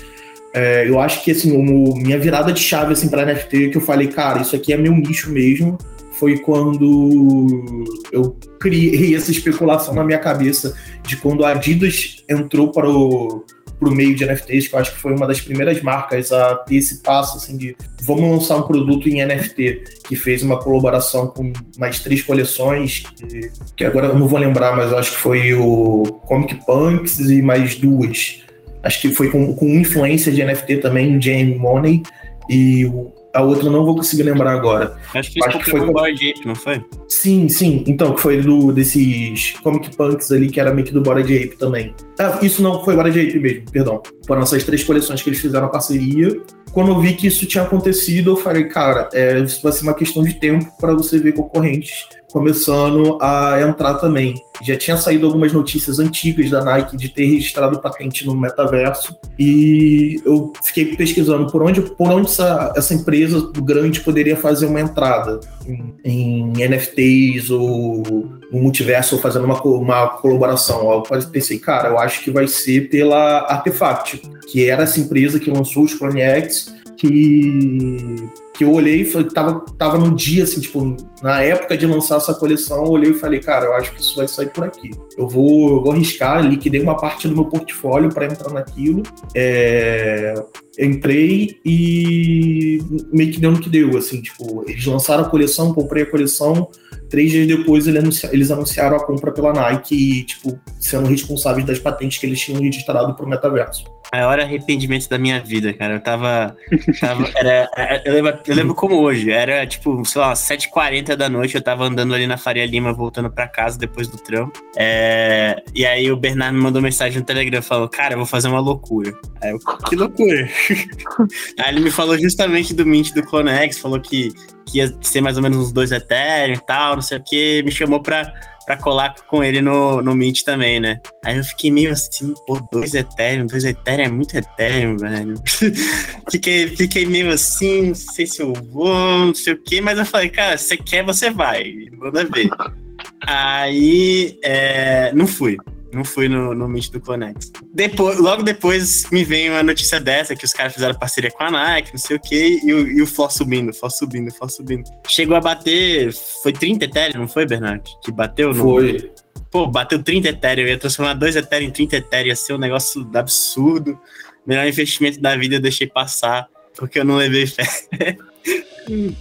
É, 0.53 0.89
eu 0.89 0.99
acho 0.99 1.23
que 1.23 1.31
assim, 1.31 1.55
o, 1.55 1.95
minha 1.95 2.17
virada 2.17 2.51
de 2.51 2.59
chave 2.59 2.93
assim, 2.93 3.09
para 3.09 3.25
NFT, 3.25 3.69
que 3.69 3.77
eu 3.77 3.81
falei, 3.81 4.07
cara, 4.07 4.41
isso 4.41 4.55
aqui 4.55 4.73
é 4.73 4.77
meu 4.77 4.93
nicho 4.93 5.29
mesmo, 5.29 5.77
foi 6.13 6.39
quando 6.39 7.85
eu 8.11 8.37
criei 8.59 9.13
essa 9.15 9.31
especulação 9.31 9.93
na 9.93 10.03
minha 10.03 10.17
cabeça 10.17 10.75
de 11.05 11.17
quando 11.17 11.45
a 11.45 11.51
Adidas 11.51 12.23
entrou 12.27 12.71
para 12.71 12.89
o 12.89 13.43
para 13.79 13.89
o 13.89 13.91
meio 13.91 14.15
de 14.15 14.25
NFTs, 14.25 14.67
que 14.67 14.75
eu 14.75 14.79
acho 14.79 14.93
que 14.93 14.99
foi 14.99 15.13
uma 15.13 15.27
das 15.27 15.41
primeiras 15.41 15.81
marcas 15.81 16.31
a 16.31 16.55
ter 16.55 16.75
esse 16.75 17.01
passo 17.01 17.37
assim 17.37 17.57
de 17.57 17.75
vamos 18.01 18.29
lançar 18.29 18.57
um 18.57 18.63
produto 18.63 19.09
em 19.09 19.25
NFT, 19.25 19.83
que 20.07 20.15
fez 20.15 20.43
uma 20.43 20.57
colaboração 20.59 21.27
com 21.27 21.51
mais 21.77 21.99
três 21.99 22.21
coleções, 22.21 23.03
que, 23.15 23.51
que 23.75 23.85
agora 23.85 24.07
eu 24.07 24.17
não 24.17 24.27
vou 24.27 24.39
lembrar, 24.39 24.75
mas 24.75 24.93
acho 24.93 25.11
que 25.11 25.17
foi 25.17 25.53
o 25.53 26.03
Comic 26.25 26.55
Punks 26.65 27.19
e 27.19 27.41
mais 27.41 27.75
duas. 27.75 28.43
Acho 28.83 29.01
que 29.01 29.09
foi 29.09 29.29
com, 29.29 29.53
com 29.55 29.67
influência 29.67 30.31
de 30.31 30.43
NFT 30.43 30.77
também, 30.77 31.19
Jam 31.19 31.57
Money 31.57 32.03
e 32.49 32.85
o 32.85 33.11
a 33.35 33.41
outra 33.41 33.67
eu 33.67 33.71
não 33.71 33.85
vou 33.85 33.95
conseguir 33.95 34.23
lembrar 34.23 34.53
agora. 34.53 34.95
Acho 35.13 35.31
que, 35.31 35.43
Acho 35.43 35.59
que 35.59 35.69
foi 35.69 35.81
Bored 35.81 36.29
Ape, 36.29 36.47
não 36.47 36.55
foi? 36.55 36.83
Sim, 37.07 37.49
sim. 37.49 37.83
Então, 37.85 38.13
que 38.15 38.21
foi 38.21 38.41
do, 38.41 38.71
desses 38.71 39.51
comic 39.61 39.95
punks 39.95 40.31
ali, 40.31 40.49
que 40.49 40.59
era 40.59 40.73
meio 40.73 40.87
que 40.87 40.93
do 40.93 41.01
Bored 41.01 41.35
Ape 41.35 41.57
também. 41.57 41.93
Ah, 42.17 42.39
isso 42.41 42.63
não 42.63 42.83
foi 42.83 42.95
Bored 42.95 43.19
Ape 43.19 43.37
mesmo, 43.37 43.71
perdão. 43.71 44.01
Foram 44.25 44.41
essas 44.41 44.63
três 44.63 44.83
coleções 44.83 45.21
que 45.21 45.29
eles 45.29 45.39
fizeram 45.39 45.67
a 45.67 45.69
parceria. 45.69 46.41
Quando 46.71 46.91
eu 46.91 46.99
vi 46.99 47.13
que 47.13 47.27
isso 47.27 47.45
tinha 47.45 47.63
acontecido, 47.63 48.31
eu 48.31 48.37
falei, 48.37 48.65
cara, 48.65 49.09
é, 49.13 49.39
isso 49.39 49.61
vai 49.61 49.71
ser 49.71 49.83
uma 49.83 49.93
questão 49.93 50.23
de 50.23 50.33
tempo 50.39 50.65
para 50.79 50.93
você 50.93 51.19
ver 51.19 51.33
concorrentes 51.33 52.07
começando 52.35 53.17
a 53.21 53.61
entrar 53.61 53.93
também. 53.93 54.35
Já 54.61 54.75
tinha 54.75 54.97
saído 54.97 55.25
algumas 55.25 55.53
notícias 55.53 55.99
antigas 55.99 56.49
da 56.49 56.61
Nike 56.61 56.97
de 56.97 57.07
ter 57.07 57.27
registrado 57.27 57.79
patente 57.79 58.25
no 58.25 58.35
metaverso 58.35 59.15
e 59.39 60.21
eu 60.25 60.51
fiquei 60.61 60.97
pesquisando 60.97 61.49
por 61.49 61.63
onde, 61.63 61.79
por 61.79 62.09
onde 62.09 62.29
essa, 62.29 62.73
essa 62.75 62.93
empresa 62.93 63.49
grande 63.63 64.01
poderia 64.01 64.35
fazer 64.35 64.65
uma 64.65 64.81
entrada 64.81 65.39
em, 65.65 65.95
em 66.03 66.67
NFTs 66.67 67.49
ou 67.51 68.03
no 68.51 68.59
multiverso 68.59 69.15
ou 69.15 69.21
fazendo 69.21 69.45
uma, 69.45 69.61
uma 69.61 70.07
colaboração. 70.09 70.91
Eu 70.91 71.03
pensei, 71.31 71.57
cara, 71.57 71.87
eu 71.87 71.97
acho 71.97 72.21
que 72.21 72.31
vai 72.31 72.49
ser 72.49 72.89
pela 72.89 73.49
Artefact, 73.49 74.21
que 74.51 74.69
era 74.69 74.83
essa 74.83 74.99
empresa 74.99 75.39
que 75.39 75.49
lançou 75.49 75.83
os 75.83 75.93
Clone 75.93 76.19
X 76.19 76.74
que 76.95 78.15
que 78.57 78.63
eu 78.63 78.71
olhei 78.71 79.01
e 79.01 79.23
tava, 79.25 79.65
tava 79.77 79.97
no 79.97 80.15
dia, 80.15 80.43
assim, 80.43 80.61
tipo, 80.61 80.95
na 81.21 81.41
época 81.41 81.77
de 81.77 81.85
lançar 81.85 82.17
essa 82.17 82.33
coleção, 82.33 82.85
eu 82.85 82.91
olhei 82.91 83.11
e 83.11 83.13
falei, 83.13 83.39
cara, 83.39 83.65
eu 83.65 83.73
acho 83.73 83.93
que 83.93 84.01
isso 84.01 84.15
vai 84.15 84.27
sair 84.27 84.49
por 84.49 84.63
aqui. 84.63 84.91
Eu 85.17 85.27
vou, 85.27 85.69
eu 85.69 85.81
vou 85.81 85.91
arriscar, 85.91 86.45
liquidei 86.45 86.81
uma 86.81 86.95
parte 86.95 87.27
do 87.27 87.35
meu 87.35 87.45
portfólio 87.45 88.09
para 88.09 88.25
entrar 88.25 88.51
naquilo. 88.51 89.03
É, 89.35 90.33
entrei 90.79 91.59
e 91.65 92.79
meio 93.11 93.31
que 93.31 93.39
deu 93.39 93.51
no 93.51 93.59
que 93.59 93.69
deu, 93.69 93.97
assim, 93.97 94.21
tipo, 94.21 94.63
eles 94.67 94.85
lançaram 94.85 95.25
a 95.25 95.29
coleção, 95.29 95.73
comprei 95.73 96.03
a 96.03 96.09
coleção, 96.09 96.69
três 97.15 97.31
dias 97.31 97.47
depois 97.47 97.87
eles 97.87 98.51
anunciaram 98.51 98.97
a 98.97 99.05
compra 99.05 99.31
pela 99.31 99.53
Nike 99.53 99.95
e, 99.95 100.23
tipo, 100.23 100.59
sendo 100.77 101.07
responsáveis 101.07 101.65
das 101.65 101.79
patentes 101.79 102.17
que 102.17 102.25
eles 102.25 102.41
tinham 102.41 102.61
registrado 102.61 103.15
pro 103.15 103.25
metaverso 103.25 103.85
maior 104.15 104.39
arrependimento 104.39 105.09
da 105.09 105.17
minha 105.17 105.41
vida, 105.41 105.73
cara. 105.73 105.95
Eu 105.95 105.99
tava. 105.99 106.55
tava 107.01 107.29
era, 107.35 107.69
eu, 108.05 108.13
lembro, 108.13 108.39
eu 108.47 108.55
lembro 108.55 108.75
como 108.75 108.95
hoje. 109.01 109.29
Era 109.31 109.67
tipo, 109.67 110.05
sei 110.05 110.21
lá, 110.21 110.33
7h40 110.33 111.15
da 111.15 111.27
noite. 111.27 111.55
Eu 111.55 111.61
tava 111.61 111.85
andando 111.85 112.13
ali 112.13 112.25
na 112.25 112.37
Faria 112.37 112.65
Lima, 112.65 112.93
voltando 112.93 113.29
pra 113.29 113.47
casa 113.47 113.77
depois 113.77 114.07
do 114.07 114.17
trampo. 114.17 114.61
É, 114.77 115.61
e 115.73 115.85
aí 115.85 116.09
o 116.11 116.15
Bernardo 116.15 116.55
me 116.55 116.63
mandou 116.63 116.81
mensagem 116.81 117.19
no 117.19 117.25
Telegram 117.25 117.61
falou: 117.61 117.89
Cara, 117.89 118.13
eu 118.13 118.17
vou 118.17 118.27
fazer 118.27 118.47
uma 118.47 118.59
loucura. 118.59 119.13
Aí 119.41 119.51
eu, 119.51 119.59
que 119.59 119.95
loucura? 119.95 120.47
aí 121.59 121.75
ele 121.75 121.81
me 121.81 121.91
falou 121.91 122.17
justamente 122.17 122.73
do 122.73 122.85
Mint 122.85 123.11
do 123.11 123.23
Clonex, 123.23 123.79
falou 123.79 123.99
que 123.99 124.33
que 124.65 124.79
ia 124.79 124.95
ser 125.01 125.21
mais 125.21 125.37
ou 125.37 125.43
menos 125.43 125.57
uns 125.57 125.71
dois 125.71 125.91
Ethereum 125.91 126.55
e 126.55 126.65
tal, 126.65 126.95
não 126.95 127.01
sei 127.01 127.17
o 127.17 127.23
que, 127.23 127.63
me 127.63 127.71
chamou 127.71 128.01
pra, 128.01 128.31
pra 128.65 128.77
colar 128.77 129.15
com 129.27 129.43
ele 129.43 129.61
no, 129.61 130.01
no 130.01 130.15
Mint 130.15 130.43
também, 130.43 130.79
né? 130.79 130.99
Aí 131.23 131.37
eu 131.37 131.43
fiquei 131.43 131.71
meio 131.71 131.91
assim, 131.91 132.33
pô, 132.47 132.59
dois 132.71 132.93
Ethereum, 132.93 133.45
dois 133.45 133.63
Ethereum 133.63 134.05
é 134.05 134.09
muito 134.09 134.35
Ethereum, 134.35 134.97
velho. 134.97 135.35
fiquei, 136.31 136.67
fiquei 136.75 137.05
meio 137.05 137.31
assim, 137.31 137.89
não 137.89 137.95
sei 137.95 138.25
se 138.25 138.41
eu 138.41 138.53
vou, 138.53 139.27
não 139.27 139.35
sei 139.35 139.53
o 139.53 139.63
que, 139.63 139.81
mas 139.81 139.97
eu 139.97 140.05
falei, 140.05 140.29
cara, 140.29 140.57
você 140.57 140.75
quer, 140.75 141.05
você 141.05 141.29
vai, 141.29 141.73
manda 141.97 142.25
ver. 142.25 142.49
Aí, 143.27 144.37
é, 144.43 145.11
não 145.13 145.27
fui. 145.27 145.57
Não 145.95 146.03
fui 146.03 146.27
no, 146.27 146.53
no 146.53 146.67
Meet 146.67 146.91
do 146.91 146.99
Conex. 146.99 147.53
Depois, 147.73 148.19
logo 148.19 148.43
depois 148.43 149.09
me 149.11 149.23
veio 149.23 149.53
uma 149.53 149.63
notícia 149.63 149.97
dessa, 149.97 150.35
que 150.35 150.43
os 150.43 150.51
caras 150.51 150.73
fizeram 150.73 150.93
parceria 150.93 151.31
com 151.31 151.41
a 151.41 151.49
Nike, 151.49 151.93
não 151.93 151.99
sei 151.99 152.17
o 152.17 152.19
quê, 152.19 152.59
e 152.61 152.73
o, 152.73 152.85
e 152.85 153.01
o 153.01 153.07
Fló 153.07 153.29
subindo, 153.29 153.73
Fló 153.73 153.89
subindo, 153.89 154.29
Fló 154.33 154.49
subindo. 154.49 154.83
Chegou 155.07 155.37
a 155.37 155.39
bater, 155.39 156.11
foi 156.43 156.51
30 156.51 156.83
Ethereum, 156.83 157.21
não 157.21 157.27
foi, 157.29 157.45
Bernardo? 157.45 157.89
Que 158.03 158.11
bateu? 158.11 158.53
Foi. 158.53 159.09
Pô, 159.49 159.67
bateu 159.67 160.03
30 160.03 160.27
Ethereum, 160.27 160.67
ia 160.67 160.77
transformar 160.77 161.13
2 161.13 161.37
Ethereum 161.37 161.69
em 161.69 161.71
30 161.71 161.95
Ethereum, 161.95 162.27
ia 162.27 162.35
ser 162.35 162.53
um 162.53 162.57
negócio 162.57 163.09
absurdo. 163.13 163.97
Melhor 164.45 164.67
investimento 164.67 165.21
da 165.21 165.33
vida 165.37 165.55
eu 165.55 165.61
deixei 165.61 165.87
passar, 165.87 166.45
porque 166.75 166.99
eu 166.99 167.05
não 167.05 167.15
levei 167.15 167.47
fé. 167.47 167.63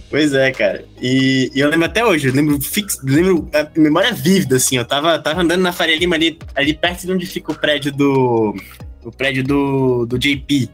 Pois 0.09 0.33
é, 0.33 0.51
cara. 0.51 0.85
E, 1.01 1.51
e, 1.53 1.59
eu 1.59 1.69
lembro 1.69 1.85
até 1.85 2.05
hoje, 2.05 2.27
eu 2.27 2.33
lembro 2.33 2.61
fixo, 2.61 2.99
lembro 3.03 3.49
a 3.53 3.67
memória 3.79 4.13
vívida, 4.13 4.57
assim. 4.57 4.77
Eu 4.77 4.85
tava, 4.85 5.17
tava 5.19 5.41
andando 5.41 5.61
na 5.61 5.73
Faria 5.73 5.97
Lima 5.97 6.15
ali, 6.15 6.37
ali 6.55 6.73
perto 6.73 7.05
de 7.05 7.11
onde 7.11 7.25
fica 7.25 7.51
o 7.51 7.55
prédio 7.55 7.91
do. 7.91 8.55
O 9.03 9.11
prédio 9.11 9.43
do, 9.43 10.05
do 10.05 10.17
JP. 10.17 10.69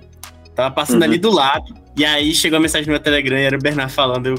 Tava 0.56 0.74
passando 0.74 1.02
uhum. 1.02 1.08
ali 1.08 1.18
do 1.18 1.32
lado. 1.32 1.74
E 1.98 2.06
aí 2.06 2.34
chegou 2.34 2.58
a 2.58 2.62
mensagem 2.62 2.88
no 2.88 2.94
meu 2.94 3.00
Telegram 3.00 3.38
e 3.38 3.44
era 3.44 3.58
o 3.58 3.62
Bernard 3.62 3.92
falando, 3.92 4.28
eu 4.28 4.36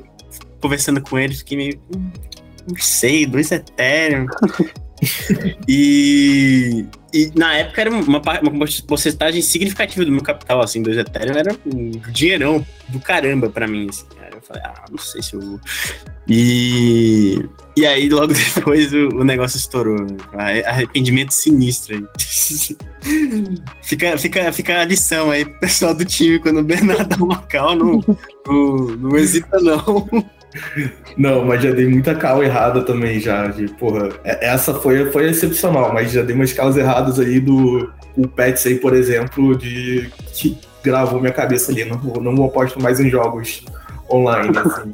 conversando 0.60 1.00
com 1.00 1.18
ele, 1.18 1.34
fiquei 1.34 1.56
meio. 1.56 1.80
Hum, 1.94 2.10
não 2.68 2.76
sei, 2.78 3.26
dois 3.26 3.50
Ethereum. 3.50 4.26
e, 5.68 6.84
e 7.12 7.32
na 7.34 7.54
época 7.56 7.80
era 7.80 7.90
uma, 7.90 8.02
uma 8.42 8.66
porcentagem 8.86 9.42
significativa 9.42 10.04
do 10.04 10.12
meu 10.12 10.22
capital, 10.22 10.60
assim, 10.60 10.82
dois 10.82 10.96
Ethereum 10.96 11.36
era 11.36 11.56
um 11.66 11.90
dinheirão 12.12 12.64
do 12.88 13.00
caramba 13.00 13.50
pra 13.50 13.66
mim, 13.66 13.88
assim. 13.88 14.06
Eu 14.32 14.40
falei, 14.40 14.62
ah, 14.64 14.84
não 14.90 14.98
sei 14.98 15.22
se 15.22 15.34
eu 15.34 15.40
vou. 15.40 15.60
E, 16.28 17.44
e 17.76 17.86
aí, 17.86 18.08
logo 18.08 18.32
depois, 18.54 18.92
o, 18.92 19.08
o 19.08 19.24
negócio 19.24 19.56
estourou. 19.56 20.06
Arrependimento 20.66 21.32
sinistro 21.32 21.96
aí. 21.96 22.04
fica, 23.82 24.16
fica, 24.18 24.52
fica 24.52 24.80
a 24.80 24.84
lição 24.84 25.30
aí, 25.30 25.44
pessoal 25.44 25.94
do 25.94 26.04
time, 26.04 26.38
quando 26.38 26.60
o 26.60 26.64
Bernardo 26.64 27.06
dá 27.16 27.16
uma 27.16 27.42
cal, 27.42 27.76
não, 27.76 28.00
não, 28.46 28.76
não 28.96 29.16
hesita, 29.16 29.58
não. 29.60 30.08
Não, 31.16 31.44
mas 31.44 31.62
já 31.62 31.70
dei 31.70 31.86
muita 31.86 32.14
cal 32.14 32.42
errada 32.42 32.82
também, 32.82 33.20
já. 33.20 33.46
De, 33.48 33.68
porra, 33.68 34.10
é, 34.24 34.48
essa 34.48 34.74
foi, 34.74 35.10
foi 35.10 35.28
excepcional, 35.28 35.92
mas 35.92 36.12
já 36.12 36.22
dei 36.22 36.34
umas 36.34 36.52
calas 36.52 36.76
erradas 36.76 37.18
aí 37.18 37.40
do 37.40 37.90
o 38.16 38.28
Pets 38.28 38.66
aí, 38.66 38.78
por 38.78 38.94
exemplo, 38.94 39.56
de 39.56 40.10
que 40.34 40.58
gravou 40.82 41.20
minha 41.20 41.32
cabeça 41.32 41.72
ali. 41.72 41.84
Não, 41.84 41.98
não 41.98 42.44
aposto 42.44 42.80
mais 42.80 43.00
em 43.00 43.08
jogos 43.08 43.64
online. 44.10 44.56
Assim. 44.56 44.92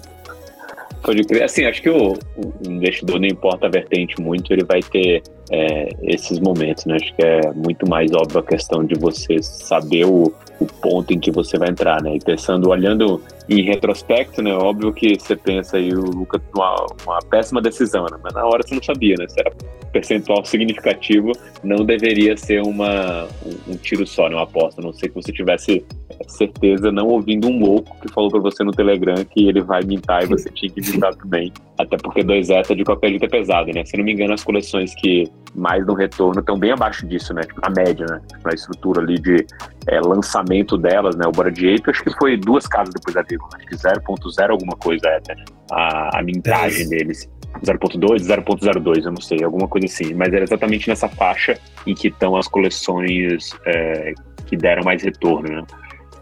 Pode 1.03 1.25
crer. 1.25 1.43
Assim, 1.43 1.65
acho 1.65 1.83
que 1.83 1.91
o, 1.91 2.13
o, 2.37 2.53
investidor, 2.67 3.21
não 3.21 3.27
importa 3.27 3.67
a 3.67 3.71
vertente 3.71 4.21
muito, 4.21 4.53
ele 4.53 4.65
vai 4.65 4.83
ter 4.83 5.23
é, 5.51 5.89
esses 6.03 6.39
momentos, 6.39 6.85
né? 6.87 6.97
Acho 6.97 7.15
que 7.15 7.25
é 7.25 7.53
muito 7.53 7.89
mais 7.89 8.13
óbvio 8.13 8.41
a 8.41 8.43
questão 8.43 8.85
de 8.85 8.99
você 8.99 9.43
saber 9.43 10.05
o, 10.05 10.33
o 10.61 10.67
ponto 10.67 11.13
em 11.13 11.19
que 11.19 11.31
você 11.31 11.59
vai 11.59 11.71
entrar, 11.71 12.03
né? 12.03 12.17
E 12.17 12.19
pensando, 12.19 12.69
olhando 12.69 13.23
em 13.49 13.63
retrospecto, 13.63 14.43
né? 14.43 14.53
Óbvio 14.55 14.93
que 14.93 15.19
você 15.19 15.37
pensa 15.37 15.79
aí, 15.79 15.93
o 15.93 16.03
Lucas, 16.03 16.41
uma, 16.55 16.87
uma 17.07 17.19
péssima 17.31 17.63
decisão, 17.63 18.05
né? 18.11 18.19
Mas 18.23 18.35
na 18.35 18.45
hora 18.45 18.63
você 18.63 18.75
não 18.75 18.83
sabia, 18.83 19.15
né? 19.19 19.27
Se 19.29 19.41
era 19.41 19.53
percentual 19.93 20.45
significativo, 20.45 21.33
não 21.65 21.85
deveria 21.85 22.37
ser 22.37 22.61
uma, 22.63 23.27
um, 23.45 23.73
um 23.73 23.77
tiro 23.77 24.07
só, 24.07 24.29
né? 24.29 24.37
Uma 24.37 24.43
aposta. 24.43 24.81
A 24.81 24.85
não 24.85 24.93
sei 24.93 25.09
que 25.09 25.15
você 25.15 25.33
tivesse 25.33 25.85
certeza, 26.27 26.91
não 26.91 27.07
ouvindo 27.07 27.49
um 27.49 27.59
louco 27.59 27.97
que 28.01 28.13
falou 28.13 28.31
para 28.31 28.41
você 28.41 28.65
no 28.65 28.73
Telegram 28.73 29.25
que 29.25 29.49
ele 29.49 29.61
vai 29.61 29.83
mintar 29.83 30.25
e 30.25 30.27
você 30.27 30.51
tinha 30.51 30.71
que 30.71 30.81
mintar 30.81 31.15
também. 31.15 31.53
Até 31.79 31.97
porque 31.97 32.23
dois 32.23 32.51
ETA 32.51 32.75
de 32.75 32.85
qualquer 32.85 33.11
jeito 33.11 33.25
é 33.25 33.29
pesado, 33.29 33.73
né? 33.73 33.85
Se 33.85 33.97
não 33.97 34.05
me 34.05 34.13
engano, 34.13 34.35
as 34.35 34.43
coleções 34.43 34.95
que 34.95 35.31
mais 35.55 35.85
dão 35.85 35.95
retorno 35.95 36.41
estão 36.41 36.59
bem 36.59 36.73
abaixo 36.73 37.07
disso, 37.07 37.35
né? 37.35 37.43
Tipo, 37.43 37.61
a 37.63 37.71
média, 37.71 38.07
né? 38.07 38.21
Na 38.45 38.53
estrutura 38.53 39.01
ali 39.01 39.19
de 39.19 39.45
é, 39.87 40.01
lançamento 40.01 40.77
delas, 40.79 41.17
né? 41.17 41.27
O 41.27 41.33
Bora 41.33 41.51
de 41.51 41.75
Ape, 41.75 41.91
acho 41.91 42.03
que 42.03 42.17
foi 42.19 42.37
duas 42.37 42.67
casas 42.67 42.95
depois 42.95 43.15
da 43.15 43.23
vírgula. 43.23 43.51
Acho 43.55 43.67
que 43.67 43.77
0.0 43.77 44.51
alguma 44.51 44.77
coisa 44.77 45.09
é, 45.09 45.21
né? 45.29 45.45
A, 45.71 46.19
a 46.19 46.23
mintagem 46.23 46.87
é 46.87 46.89
deles. 46.89 47.29
0.2, 47.65 48.21
0.02, 48.21 49.05
eu 49.05 49.11
não 49.11 49.21
sei, 49.21 49.43
alguma 49.43 49.67
coisa 49.67 49.87
assim. 49.87 50.15
Mas 50.15 50.33
era 50.33 50.45
exatamente 50.45 50.89
nessa 50.89 51.09
faixa 51.09 51.59
em 51.87 51.95
que 51.95 52.09
estão 52.09 52.37
as 52.37 52.47
coleções 52.47 53.51
é, 53.67 54.13
que 54.47 54.57
deram 54.57 54.85
mais 54.85 55.03
retorno, 55.03 55.49
né? 55.49 55.63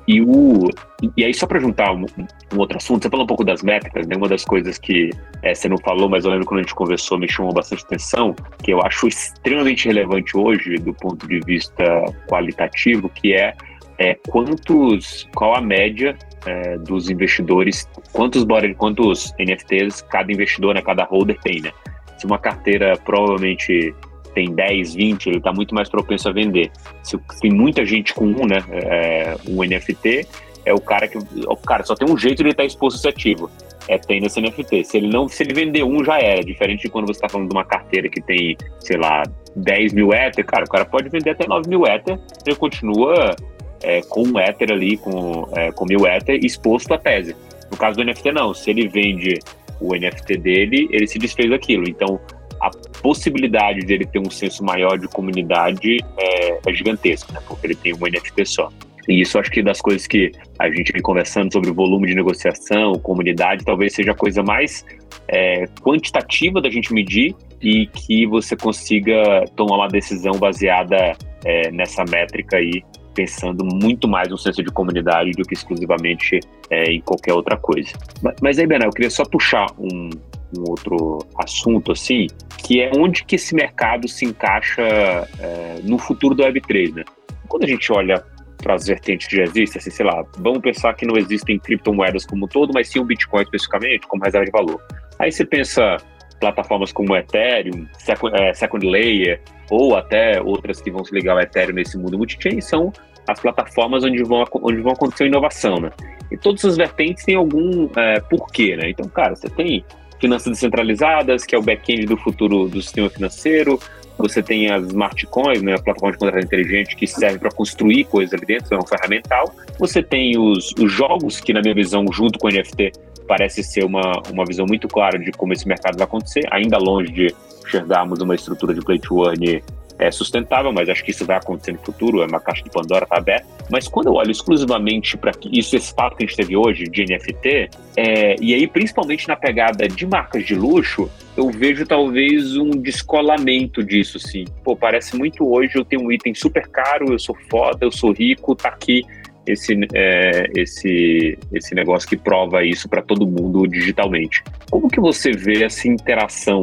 E, 0.09 0.21
o, 0.21 0.71
e 1.17 1.25
aí, 1.25 1.35
só 1.35 1.47
para 1.47 1.59
juntar 1.59 1.93
um, 1.93 2.07
um, 2.55 2.59
outro 2.59 2.77
assunto, 2.77 3.03
você 3.03 3.11
falou 3.11 3.25
um 3.25 3.27
pouco 3.27 3.43
das 3.43 3.63
métricas, 3.63 4.07
né? 4.07 4.17
Uma 4.17 4.29
das 4.29 4.45
coisas 4.45 4.79
que 4.79 5.11
é, 5.43 5.53
você 5.53 5.69
não 5.69 5.79
falou, 5.79 6.09
mas 6.09 6.25
eu 6.25 6.31
lembro 6.31 6.47
quando 6.47 6.61
a 6.61 6.63
gente 6.63 6.75
conversou, 6.75 7.19
me 7.19 7.29
chamou 7.29 7.53
bastante 7.53 7.85
atenção, 7.85 8.35
que 8.63 8.73
eu 8.73 8.81
acho 8.83 9.09
extremamente 9.09 9.87
relevante 9.87 10.37
hoje, 10.37 10.77
do 10.77 10.95
ponto 10.95 11.27
de 11.27 11.41
vista 11.41 11.85
qualitativo, 12.29 13.09
que 13.09 13.35
é, 13.35 13.57
é 13.99 14.15
quantos, 14.29 15.29
qual 15.35 15.57
a 15.57 15.61
média 15.61 16.17
é, 16.47 16.79
dos 16.79 17.11
investidores, 17.11 17.89
quantos, 18.13 18.45
quantos 18.79 19.35
NFTs 19.41 20.03
cada 20.03 20.33
investidor, 20.33 20.75
né, 20.75 20.83
cada 20.83 21.03
holder 21.05 21.37
tem, 21.43 21.61
né? 21.61 21.73
Se 22.17 22.27
uma 22.27 22.39
carteira 22.39 22.97
provavelmente 23.05 23.93
tem 24.37 24.55
10, 24.55 24.95
20, 24.95 25.27
ele 25.29 25.39
está 25.39 25.51
muito 25.51 25.75
mais 25.75 25.89
propenso 25.89 26.29
a 26.29 26.33
vender. 26.33 26.71
Se 27.03 27.19
tem 27.41 27.51
muita 27.51 27.87
gente 27.87 28.13
com 28.13 28.27
um, 28.27 28.47
né, 28.47 28.63
é, 28.71 29.35
um 29.49 29.65
NFT, 29.65 30.29
é 30.67 30.75
o 30.75 30.81
cara 30.81 31.09
que. 31.09 31.17
O 31.17 31.57
cara 31.57 31.83
só 31.85 31.95
tem 31.95 32.07
um 32.07 32.19
jeito 32.19 32.37
de 32.37 32.43
ele 32.43 32.51
estar 32.51 32.65
tá 32.65 32.67
exposto 32.67 32.97
a 32.97 32.99
esse 32.99 33.09
ativo. 33.09 33.51
É 33.89 33.97
tem 33.97 34.21
nesse 34.21 34.39
NFT. 34.39 34.85
Se 34.85 34.99
ele 34.99 35.09
não, 35.09 35.27
se 35.27 35.43
ele 35.43 35.55
vender 35.55 35.85
um, 35.85 36.05
já 36.05 36.19
é. 36.19 36.41
Diferente 36.41 36.83
de 36.83 36.91
quando 36.91 37.07
você 37.07 37.13
está 37.13 37.31
falando 37.31 37.49
de 37.49 37.57
uma 37.57 37.65
carteira 37.65 38.11
que 38.11 38.21
tem, 38.21 38.59
sei 38.81 38.99
lá, 38.99 39.23
10 39.55 39.95
mil 39.95 40.13
Ether, 40.13 40.45
cara, 40.45 40.65
o 40.65 40.69
cara 40.69 40.85
pode 40.85 41.09
vender 41.09 41.31
até 41.31 41.49
9 41.49 41.67
mil 41.67 41.87
Ether, 41.87 42.19
ele 42.47 42.57
continua 42.57 43.35
é, 43.83 44.03
com 44.03 44.23
um 44.23 44.39
Ether 44.39 44.71
ali, 44.71 44.99
com, 44.99 45.49
é, 45.57 45.73
com 45.73 45.87
mil 45.87 46.07
Ether, 46.07 46.45
exposto 46.45 46.93
à 46.93 46.99
tese. 46.99 47.35
No 47.71 47.77
caso 47.79 47.97
do 47.97 48.05
NFT, 48.05 48.33
não. 48.33 48.53
Se 48.53 48.69
ele 48.69 48.87
vende 48.87 49.39
o 49.81 49.95
NFT 49.95 50.37
dele, 50.37 50.89
ele 50.91 51.07
se 51.07 51.19
desfez 51.19 51.49
daquilo. 51.49 51.89
Então, 51.89 52.21
a 52.61 52.71
possibilidade 53.03 53.81
de 53.81 53.93
ele 53.93 54.07
ter 54.07 54.19
um 54.19 54.31
senso 54.31 54.65
maior 54.65 54.99
de 54.99 55.09
comunidade 55.09 55.99
é, 56.19 56.59
é 56.67 56.73
gigantesca, 56.73 57.33
né? 57.33 57.41
Porque 57.47 57.67
ele 57.67 57.75
tem 57.75 57.95
um 57.95 57.99
NFT 57.99 58.47
só. 58.47 58.71
E 59.09 59.21
isso 59.21 59.39
acho 59.39 59.51
que 59.51 59.63
das 59.63 59.81
coisas 59.81 60.07
que 60.07 60.33
a 60.59 60.69
gente 60.69 60.93
vem 60.93 61.01
conversando 61.01 61.53
sobre 61.53 61.71
volume 61.71 62.09
de 62.09 62.15
negociação, 62.15 62.95
comunidade, 62.95 63.65
talvez 63.65 63.95
seja 63.95 64.13
a 64.13 64.15
coisa 64.15 64.43
mais 64.43 64.85
é, 65.29 65.67
quantitativa 65.81 66.61
da 66.61 66.69
gente 66.69 66.93
medir 66.93 67.35
e 67.63 67.87
que 67.87 68.27
você 68.27 68.57
consiga 68.57 69.45
tomar 69.55 69.77
uma 69.77 69.89
decisão 69.89 70.33
baseada 70.33 71.17
é, 71.45 71.71
nessa 71.71 72.05
métrica 72.05 72.57
aí, 72.57 72.83
pensando 73.15 73.65
muito 73.65 74.09
mais 74.09 74.29
no 74.29 74.37
senso 74.37 74.63
de 74.63 74.71
comunidade 74.71 75.31
do 75.33 75.43
que 75.43 75.55
exclusivamente 75.55 76.41
é, 76.71 76.93
em 76.93 77.01
qualquer 77.01 77.33
outra 77.33 77.57
coisa. 77.57 77.93
Mas, 78.23 78.35
mas 78.43 78.59
aí, 78.59 78.67
Bernal, 78.67 78.89
eu 78.89 78.93
queria 78.93 79.11
só 79.11 79.25
puxar 79.25 79.67
um, 79.79 80.11
um 80.59 80.65
outro 80.69 81.19
assunto 81.39 81.93
assim, 81.93 82.27
que 82.59 82.81
é 82.81 82.91
onde 82.97 83.25
que 83.25 83.37
esse 83.37 83.55
mercado 83.55 84.09
se 84.09 84.25
encaixa 84.25 84.83
é, 84.83 85.81
no 85.83 85.99
futuro 85.99 86.35
do 86.35 86.43
Web3, 86.43 86.95
né? 86.95 87.05
Quando 87.49 87.65
a 87.65 87.67
gente 87.67 87.93
olha 87.93 88.25
para 88.63 88.75
as 88.75 88.87
vertentes 88.87 89.27
que 89.27 89.37
já 89.37 89.45
existem, 89.45 89.79
assim, 89.79 89.91
sei 89.91 90.07
lá, 90.07 90.25
vamos 90.39 90.61
pensar 90.61 90.95
que 90.95 91.07
não 91.07 91.17
existem 91.17 91.59
criptomoedas 91.59 92.27
como 92.27 92.47
um 92.47 92.49
todo, 92.49 92.73
mas 92.75 92.89
sim 92.89 92.99
o 92.99 93.05
Bitcoin 93.05 93.43
especificamente 93.43 94.07
como 94.07 94.25
reserva 94.25 94.45
de 94.45 94.51
valor. 94.51 94.83
Aí 95.19 95.31
você 95.31 95.45
pensa 95.45 95.97
plataformas 96.41 96.93
como 96.93 97.13
o 97.13 97.17
Ethereum, 97.17 97.87
Second, 97.99 98.37
é, 98.37 98.53
Second 98.55 98.87
Layer, 98.87 99.41
ou 99.71 99.97
até 99.97 100.41
outras 100.41 100.81
que 100.81 100.91
vão 100.91 101.05
se 101.05 101.15
ligar 101.15 101.33
ao 101.33 101.41
Ethereum 101.41 101.75
nesse 101.75 101.97
mundo 101.97 102.19
multi-chain, 102.19 102.61
são 102.61 102.93
as 103.29 103.41
plataformas 103.41 104.05
onde 104.05 104.23
vão, 104.23 104.45
onde 104.63 104.81
vão 104.81 104.93
acontecer 104.93 105.27
inovação, 105.27 105.77
né? 105.81 105.91
E 106.31 106.37
todas 106.37 106.65
as 106.65 106.77
vertentes 106.77 107.25
têm 107.25 107.35
algum 107.35 107.89
é, 107.97 108.21
porquê, 108.21 108.77
né? 108.77 108.91
Então, 108.91 109.09
cara, 109.09 109.35
você 109.35 109.49
tem 109.49 109.85
finanças 110.21 110.53
descentralizadas, 110.53 111.45
que 111.45 111.55
é 111.55 111.59
o 111.59 111.63
back-end 111.63 112.07
do 112.07 112.17
futuro 112.17 112.69
do 112.69 112.81
sistema 112.81 113.09
financeiro. 113.11 113.79
Você 114.19 114.43
tem 114.43 114.71
as 114.71 114.87
smart 114.87 115.27
coins, 115.27 115.63
né, 115.63 115.75
a 115.75 115.79
plataforma 115.79 116.13
de 116.13 116.19
contrato 116.19 116.45
inteligente 116.45 116.97
que 116.97 117.07
serve 117.07 117.39
para 117.39 117.51
construir 117.51 118.05
coisas 118.05 118.33
ali 118.33 118.47
dentro, 118.47 118.75
é 118.75 118.79
um 118.79 118.87
ferramental. 118.87 119.55
Você 119.79 120.03
tem 120.03 120.39
os, 120.39 120.73
os 120.79 120.91
jogos, 120.91 121.39
que 121.39 121.53
na 121.53 121.61
minha 121.61 121.75
visão, 121.75 122.05
junto 122.11 122.39
com 122.39 122.49
o 122.49 122.51
NFT, 122.51 122.93
parece 123.29 123.63
ser 123.63 123.85
uma, 123.85 124.23
uma 124.31 124.45
visão 124.47 124.65
muito 124.67 124.89
clara 124.89 125.19
de 125.19 125.31
como 125.33 125.53
esse 125.53 125.69
mercado 125.69 125.99
vai 125.99 126.05
acontecer, 126.05 126.43
ainda 126.51 126.79
longe 126.79 127.13
de 127.13 127.35
enxergarmos 127.67 128.21
uma 128.21 128.35
estrutura 128.35 128.73
de 128.73 128.81
play 128.81 128.99
to 128.99 129.25
earn 129.27 129.63
é 129.99 130.11
sustentável, 130.11 130.73
mas 130.73 130.89
acho 130.89 131.05
que 131.05 131.11
isso 131.11 131.25
vai 131.25 131.37
acontecer 131.37 131.73
no 131.73 131.79
futuro, 131.79 132.23
é 132.23 132.27
uma 132.27 132.41
caixa 132.41 132.63
de 132.63 132.71
Pandora, 132.71 133.05
está 133.05 133.17
aberta. 133.17 133.47
Mas 133.71 133.89
quando 133.89 134.09
eu 134.09 134.15
olho 134.15 134.31
exclusivamente 134.31 135.17
para 135.17 135.33
isso, 135.51 135.77
esse 135.77 135.95
papo 135.95 136.17
que 136.17 136.25
a 136.25 136.27
gente 136.27 136.37
teve 136.37 136.57
hoje 136.57 136.85
de 136.85 137.05
NFT, 137.05 137.71
é, 137.97 138.37
e 138.41 138.55
aí 138.55 138.67
principalmente 138.67 139.27
na 139.27 139.37
pegada 139.37 139.89
de 139.89 140.07
marcas 140.07 140.45
de 140.45 140.55
luxo, 140.55 141.11
eu 141.37 141.51
vejo 141.51 141.87
talvez 141.87 142.57
um 142.57 142.71
descolamento 142.71 143.83
disso, 143.83 144.19
sim. 144.19 144.45
Pô, 144.63 144.77
parece 144.77 145.17
muito 145.17 145.49
hoje 145.49 145.77
eu 145.77 145.85
tenho 145.85 146.03
um 146.03 146.13
item 146.13 146.35
super 146.35 146.69
caro, 146.69 147.13
eu 147.13 147.19
sou 147.19 147.37
foda, 147.51 147.79
eu 147.83 147.91
sou 147.91 148.13
rico, 148.13 148.55
tá 148.55 148.69
aqui 148.69 149.03
esse, 149.47 149.79
é, 149.95 150.51
esse, 150.57 151.39
esse 151.53 151.75
negócio 151.75 152.09
que 152.09 152.17
prova 152.17 152.65
isso 152.65 152.89
para 152.89 153.01
todo 153.01 153.27
mundo 153.27 153.67
digitalmente. 153.67 154.43
Como 154.71 154.89
que 154.89 155.01
você 155.01 155.31
vê 155.31 155.65
essa 155.65 155.89
interação 155.89 156.63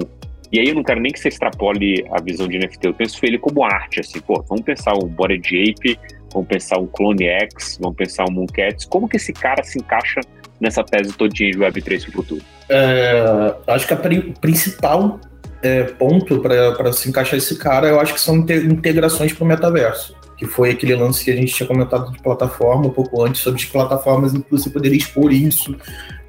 e 0.53 0.59
aí 0.59 0.69
eu 0.69 0.75
não 0.75 0.83
quero 0.83 1.01
nem 1.01 1.11
que 1.11 1.19
você 1.19 1.29
extrapole 1.29 2.05
a 2.11 2.21
visão 2.21 2.47
de 2.47 2.59
NFT, 2.59 2.85
eu 2.85 2.93
penso 2.93 3.19
ele 3.25 3.39
como 3.39 3.63
arte, 3.63 3.99
assim, 3.99 4.21
pô, 4.21 4.45
vamos 4.47 4.63
pensar 4.63 4.93
um 4.93 5.07
Body 5.07 5.35
Ape, 5.71 5.99
vamos 6.31 6.47
pensar 6.47 6.77
um 6.77 6.85
Clone 6.85 7.25
X, 7.25 7.79
vamos 7.81 7.97
pensar 7.97 8.25
um 8.29 8.31
Mooncats, 8.31 8.85
como 8.85 9.09
que 9.09 9.17
esse 9.17 9.33
cara 9.33 9.63
se 9.63 9.79
encaixa 9.79 10.21
nessa 10.61 10.83
tese 10.83 11.11
todinha 11.13 11.51
de 11.51 11.57
Web3 11.57 12.01
para 12.03 12.09
o 12.09 12.13
futuro? 12.13 12.41
É, 12.69 13.55
acho 13.65 13.87
que 13.87 13.93
o 13.95 14.39
principal 14.39 15.19
é, 15.63 15.85
ponto 15.85 16.39
para 16.39 16.93
se 16.93 17.09
encaixar 17.09 17.37
esse 17.37 17.57
cara, 17.57 17.87
eu 17.87 17.99
acho 17.99 18.13
que 18.13 18.21
são 18.21 18.35
integrações 18.37 19.33
para 19.33 19.43
o 19.43 19.47
metaverso, 19.47 20.15
que 20.37 20.45
foi 20.45 20.69
aquele 20.69 20.93
lance 20.93 21.25
que 21.25 21.31
a 21.31 21.35
gente 21.35 21.51
tinha 21.51 21.65
comentado 21.65 22.11
de 22.11 22.21
plataforma 22.21 22.85
um 22.85 22.91
pouco 22.91 23.23
antes, 23.23 23.41
sobre 23.41 23.59
as 23.59 23.67
plataformas 23.67 24.35
em 24.35 24.41
que 24.41 24.51
você 24.51 24.69
poderia 24.69 24.99
expor 24.99 25.33
isso 25.33 25.75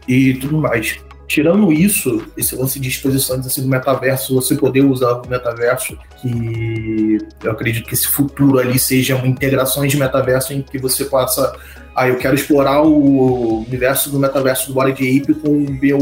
e 0.09 0.33
tudo 0.35 0.57
mais. 0.57 0.99
Tirando 1.27 1.73
isso, 1.73 2.27
esse 2.37 2.55
lance 2.55 2.79
de 2.79 2.89
exposições 2.89 3.47
assim, 3.47 3.63
do 3.63 3.69
metaverso, 3.69 4.35
você 4.35 4.55
poder 4.55 4.83
usar 4.83 5.13
o 5.15 5.29
metaverso, 5.29 5.97
que 6.21 7.19
eu 7.43 7.51
acredito 7.51 7.87
que 7.87 7.95
esse 7.95 8.07
futuro 8.07 8.59
ali 8.59 8.79
seja 8.79 9.17
uma 9.17 9.27
integração 9.27 9.87
de 9.87 9.97
metaverso 9.97 10.53
em 10.53 10.63
que 10.63 10.79
você 10.79 11.05
possa. 11.05 11.57
Ah, 11.97 12.09
eu 12.09 12.17
quero 12.17 12.35
explorar 12.35 12.83
o 12.83 13.61
universo 13.63 14.11
do 14.11 14.19
metaverso 14.19 14.69
do 14.69 14.75
Body 14.75 14.91
Ape 14.93 15.35
com 15.35 15.49
o 15.49 15.71
meu 15.81 15.99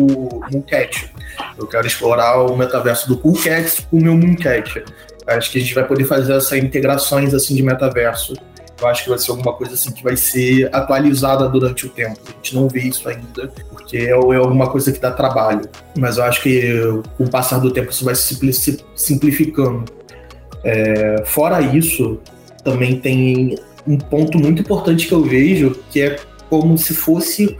Mooncat. 0.50 1.12
Eu 1.58 1.66
quero 1.66 1.87
explorar 1.87 2.42
o 2.42 2.56
metaverso 2.56 3.06
do 3.08 3.16
Cool 3.18 3.35
Cat 3.35 3.82
com 3.90 3.98
o 3.98 4.02
meu 4.02 4.16
Mooncat. 4.16 4.82
Acho 5.26 5.52
que 5.52 5.58
a 5.58 5.61
gente 5.61 5.74
vai 5.74 5.87
poder 5.87 6.04
fazer 6.04 6.32
essas 6.32 6.58
integrações 6.58 7.32
assim 7.32 7.54
de 7.54 7.62
metaverso 7.62 8.35
eu 8.83 8.88
acho 8.88 9.05
que 9.05 9.11
vai 9.11 9.18
ser 9.18 9.31
alguma 9.31 9.53
coisa 9.53 9.75
assim 9.75 9.92
que 9.92 10.03
vai 10.03 10.16
ser 10.16 10.68
atualizada 10.75 11.49
durante 11.49 11.87
o 11.87 11.88
tempo. 11.88 12.18
A 12.27 12.33
gente 12.33 12.55
não 12.55 12.68
vê 12.68 12.81
isso 12.81 13.09
ainda, 13.09 13.49
porque 13.71 13.97
é, 13.97 14.11
é 14.11 14.12
alguma 14.12 14.68
coisa 14.68 14.92
que 14.92 14.99
dá 14.99 15.11
trabalho. 15.11 15.68
Mas 15.97 16.18
eu 16.18 16.25
acho 16.25 16.42
que 16.42 16.62
com 17.16 17.25
o 17.25 17.31
passar 17.31 17.59
do 17.59 17.71
tempo 17.71 17.90
isso 17.90 18.05
vai 18.05 18.14
se 18.14 18.85
simplificando. 18.95 19.85
É, 20.64 21.23
fora 21.25 21.61
isso, 21.61 22.21
também 22.64 22.99
tem 22.99 23.57
um 23.87 23.97
ponto 23.97 24.38
muito 24.38 24.62
importante 24.62 25.07
que 25.07 25.12
eu 25.12 25.23
vejo, 25.23 25.77
que 25.90 26.01
é 26.01 26.18
como 26.49 26.77
se 26.77 26.95
fosse. 26.95 27.57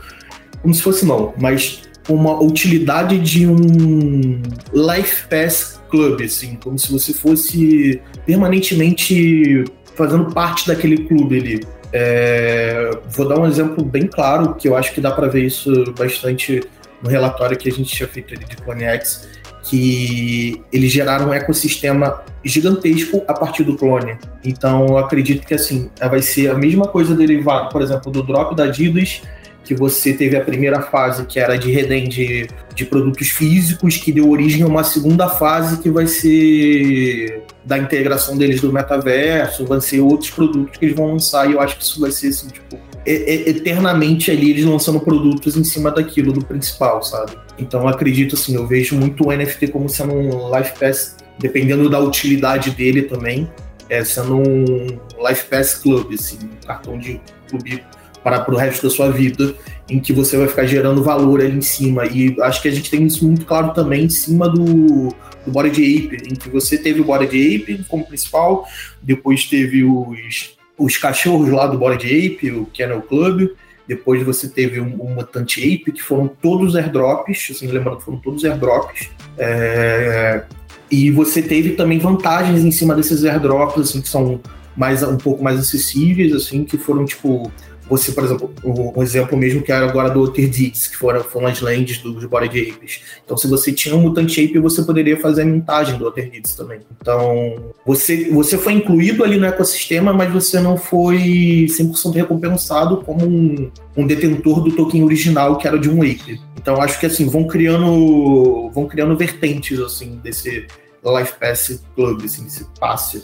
Como 0.61 0.73
se 0.73 0.83
fosse 0.83 1.05
não, 1.05 1.35
mas 1.41 1.83
uma 2.09 2.41
utilidade 2.41 3.19
de 3.19 3.47
um 3.47 4.41
Life 4.73 5.27
Pass 5.29 5.81
Club, 5.91 6.23
assim, 6.23 6.57
como 6.63 6.79
se 6.79 6.91
você 6.91 7.13
fosse 7.13 8.01
permanentemente 8.25 9.65
fazendo 10.03 10.33
parte 10.33 10.67
daquele 10.67 11.05
clube 11.05 11.38
ali. 11.38 11.67
É, 11.93 12.91
vou 13.11 13.29
dar 13.29 13.38
um 13.38 13.47
exemplo 13.47 13.85
bem 13.85 14.09
claro, 14.09 14.55
que 14.55 14.67
eu 14.67 14.77
acho 14.77 14.93
que 14.93 15.01
dá 15.01 15.12
para 15.12 15.29
ver 15.29 15.45
isso 15.45 15.71
bastante 15.97 16.61
no 17.01 17.09
relatório 17.09 17.57
que 17.57 17.69
a 17.69 17.73
gente 17.73 17.95
tinha 17.95 18.09
feito 18.09 18.35
ali 18.35 18.45
de 18.45 18.57
CloneX, 18.57 19.29
que 19.62 20.61
eles 20.73 20.91
geraram 20.91 21.29
um 21.29 21.33
ecossistema 21.33 22.23
gigantesco 22.45 23.23
a 23.29 23.35
partir 23.35 23.62
do 23.62 23.77
clone. 23.77 24.19
Então, 24.45 24.87
eu 24.87 24.99
acredito 24.99 25.47
que 25.47 25.55
assim, 25.55 25.88
vai 26.01 26.21
ser 26.21 26.51
a 26.51 26.55
mesma 26.55 26.88
coisa 26.88 27.15
derivada, 27.15 27.69
por 27.69 27.81
exemplo, 27.81 28.11
do 28.11 28.25
drop 28.25 28.57
da 28.57 28.65
Adidas 28.65 29.23
que 29.64 29.75
você 29.75 30.12
teve 30.12 30.37
a 30.37 30.40
primeira 30.40 30.83
fase, 30.83 31.25
que 31.27 31.38
era 31.38 31.57
de 31.57 31.70
redem 31.70 32.09
de, 32.09 32.48
de 32.75 32.85
produtos 32.85 33.29
físicos, 33.29 33.96
que 33.96 34.12
deu 34.12 34.29
origem 34.31 34.62
a 34.62 34.66
uma 34.66 34.85
segunda 34.85 35.29
fase 35.29 35.81
que 35.81 35.90
vai 35.90 36.07
ser 36.07 37.42
da 37.64 37.79
integração 37.79 38.37
deles 38.37 38.61
do 38.61 38.72
metaverso, 38.72 39.64
vão 39.64 39.81
ser 39.81 40.01
outros 40.01 40.31
produtos 40.31 40.77
que 40.77 40.85
eles 40.85 40.96
vão 40.96 41.12
lançar, 41.12 41.48
e 41.48 41.53
eu 41.53 41.61
acho 41.61 41.77
que 41.79 41.85
isso 41.85 42.01
vai 42.01 42.11
ser 42.11 42.29
assim, 42.29 42.48
tipo, 42.48 42.77
eternamente 43.07 44.31
ali 44.31 44.51
eles 44.51 44.64
lançando 44.64 45.01
produtos 45.01 45.57
em 45.57 45.64
cima 45.64 45.90
daquilo, 45.90 46.33
do 46.33 46.44
principal, 46.44 47.03
sabe? 47.03 47.33
Então 47.59 47.83
eu 47.83 47.88
acredito 47.88 48.35
assim, 48.35 48.55
eu 48.55 48.66
vejo 48.66 48.96
muito 48.96 49.29
o 49.29 49.33
NFT 49.33 49.68
como 49.68 49.88
sendo 49.88 50.14
um 50.14 50.57
Life 50.57 50.79
Pass, 50.79 51.16
dependendo 51.38 51.88
da 51.88 51.98
utilidade 52.01 52.70
dele 52.70 53.03
também, 53.03 53.51
é, 53.88 54.05
sendo 54.05 54.38
um 54.38 54.87
Life 55.29 55.46
Pass 55.48 55.75
Club, 55.75 56.12
assim, 56.14 56.38
um 56.42 56.66
cartão 56.66 56.98
de 56.98 57.20
clube 57.48 57.83
para 58.23 58.51
o 58.51 58.57
resto 58.57 58.83
da 58.83 58.91
sua 58.91 59.11
vida, 59.11 59.55
em 59.89 59.99
que 59.99 60.13
você 60.13 60.37
vai 60.37 60.49
ficar 60.49 60.65
gerando 60.65 61.03
valor 61.03 61.41
ali 61.41 61.57
em 61.57 61.63
cima. 61.63 62.07
E 62.07 62.37
acho 62.41 62.63
que 62.63 62.69
a 62.69 62.71
gente 62.71 62.91
tem 62.91 63.05
isso 63.07 63.25
muito 63.27 63.45
claro 63.45 63.73
também 63.73 64.05
em 64.05 64.11
cima 64.11 64.49
do, 64.49 65.09
do 65.45 65.51
Body 65.51 65.69
Ape, 65.71 66.29
em 66.31 66.35
que 66.35 66.49
você 66.49 66.79
teve 66.79 67.01
o 67.01 67.05
Body 67.05 67.27
Ape 67.27 67.85
como 67.89 68.07
principal, 68.07 68.67
depois 69.03 69.45
teve 69.45 69.85
os, 69.85 70.57
os 70.79 70.97
cachorros 70.97 71.51
lá 71.51 71.67
do 71.67 71.79
Body 71.79 72.07
Ape, 72.07 72.53
o 72.53 72.67
Kennel 72.67 73.03
Club, 73.03 73.51
depois 73.87 74.23
você 74.23 74.49
teve 74.49 74.81
um, 74.81 75.03
um 75.03 75.15
Mutante 75.15 75.61
Ape, 75.61 75.93
que 75.93 76.03
foram 76.03 76.29
todos 76.29 76.77
airdrops, 76.77 77.51
assim, 77.51 77.67
lembrando 77.67 77.99
que 77.99 78.05
foram 78.05 78.19
todos 78.19 78.45
airdrops. 78.45 79.11
É, 79.37 80.45
e 80.91 81.11
você 81.11 81.43
teve 81.43 81.71
também 81.71 81.99
vantagens 81.99 82.65
em 82.65 82.71
cima 82.71 82.95
desses 82.95 83.25
airdrops, 83.25 83.83
assim, 83.83 84.01
que 84.01 84.09
são 84.09 84.41
mais, 84.77 85.03
um 85.03 85.17
pouco 85.17 85.43
mais 85.43 85.59
acessíveis, 85.59 86.33
assim, 86.33 86.65
que 86.65 86.79
foram, 86.79 87.05
tipo, 87.05 87.51
você, 87.88 88.12
por 88.12 88.25
exemplo, 88.25 88.55
um 88.64 89.03
exemplo 89.03 89.37
mesmo 89.37 89.62
que 89.62 89.73
era 89.73 89.87
agora 89.87 90.09
do 90.09 90.21
Oterdits, 90.23 90.88
que 90.88 90.97
foram, 90.97 91.23
foram 91.23 91.49
as 91.49 91.61
lands 91.61 91.99
dos 91.99 92.25
Body 92.25 92.71
Apes. 92.71 93.03
Então, 93.25 93.37
se 93.37 93.47
você 93.47 93.73
tinha 93.73 93.95
um 93.95 94.01
Mutant 94.01 94.33
Ape, 94.33 94.59
você 94.59 94.83
poderia 94.83 95.18
fazer 95.18 95.42
a 95.42 95.45
mintagem 95.45 95.99
do 95.99 96.07
Oterdits 96.07 96.55
também. 96.55 96.81
Então, 97.01 97.73
você, 97.85 98.31
você 98.31 98.57
foi 98.57 98.75
incluído 98.75 99.25
ali 99.25 99.37
no 99.37 99.47
ecossistema, 99.47 100.12
mas 100.12 100.33
você 100.33 100.61
não 100.61 100.77
foi 100.77 101.66
100% 101.68 102.14
recompensado 102.14 102.99
como 102.99 103.27
um, 103.27 103.71
um 103.97 104.07
detentor 104.07 104.62
do 104.62 104.73
token 104.73 105.05
original, 105.05 105.59
que 105.59 105.66
era 105.66 105.79
de 105.79 105.90
um 105.90 106.03
Ape. 106.03 106.40
Então, 106.57 106.81
acho 106.81 106.99
que, 106.99 107.07
assim, 107.07 107.29
vão 107.29 107.47
criando, 107.47 108.71
vão 108.71 108.87
criando 108.87 109.16
vertentes, 109.16 109.79
assim, 109.81 110.21
desse 110.23 110.66
Life 111.05 111.35
Pass 111.38 111.83
Club, 111.97 112.25
assim, 112.25 112.45
desse 112.45 112.64
passe. 112.79 113.23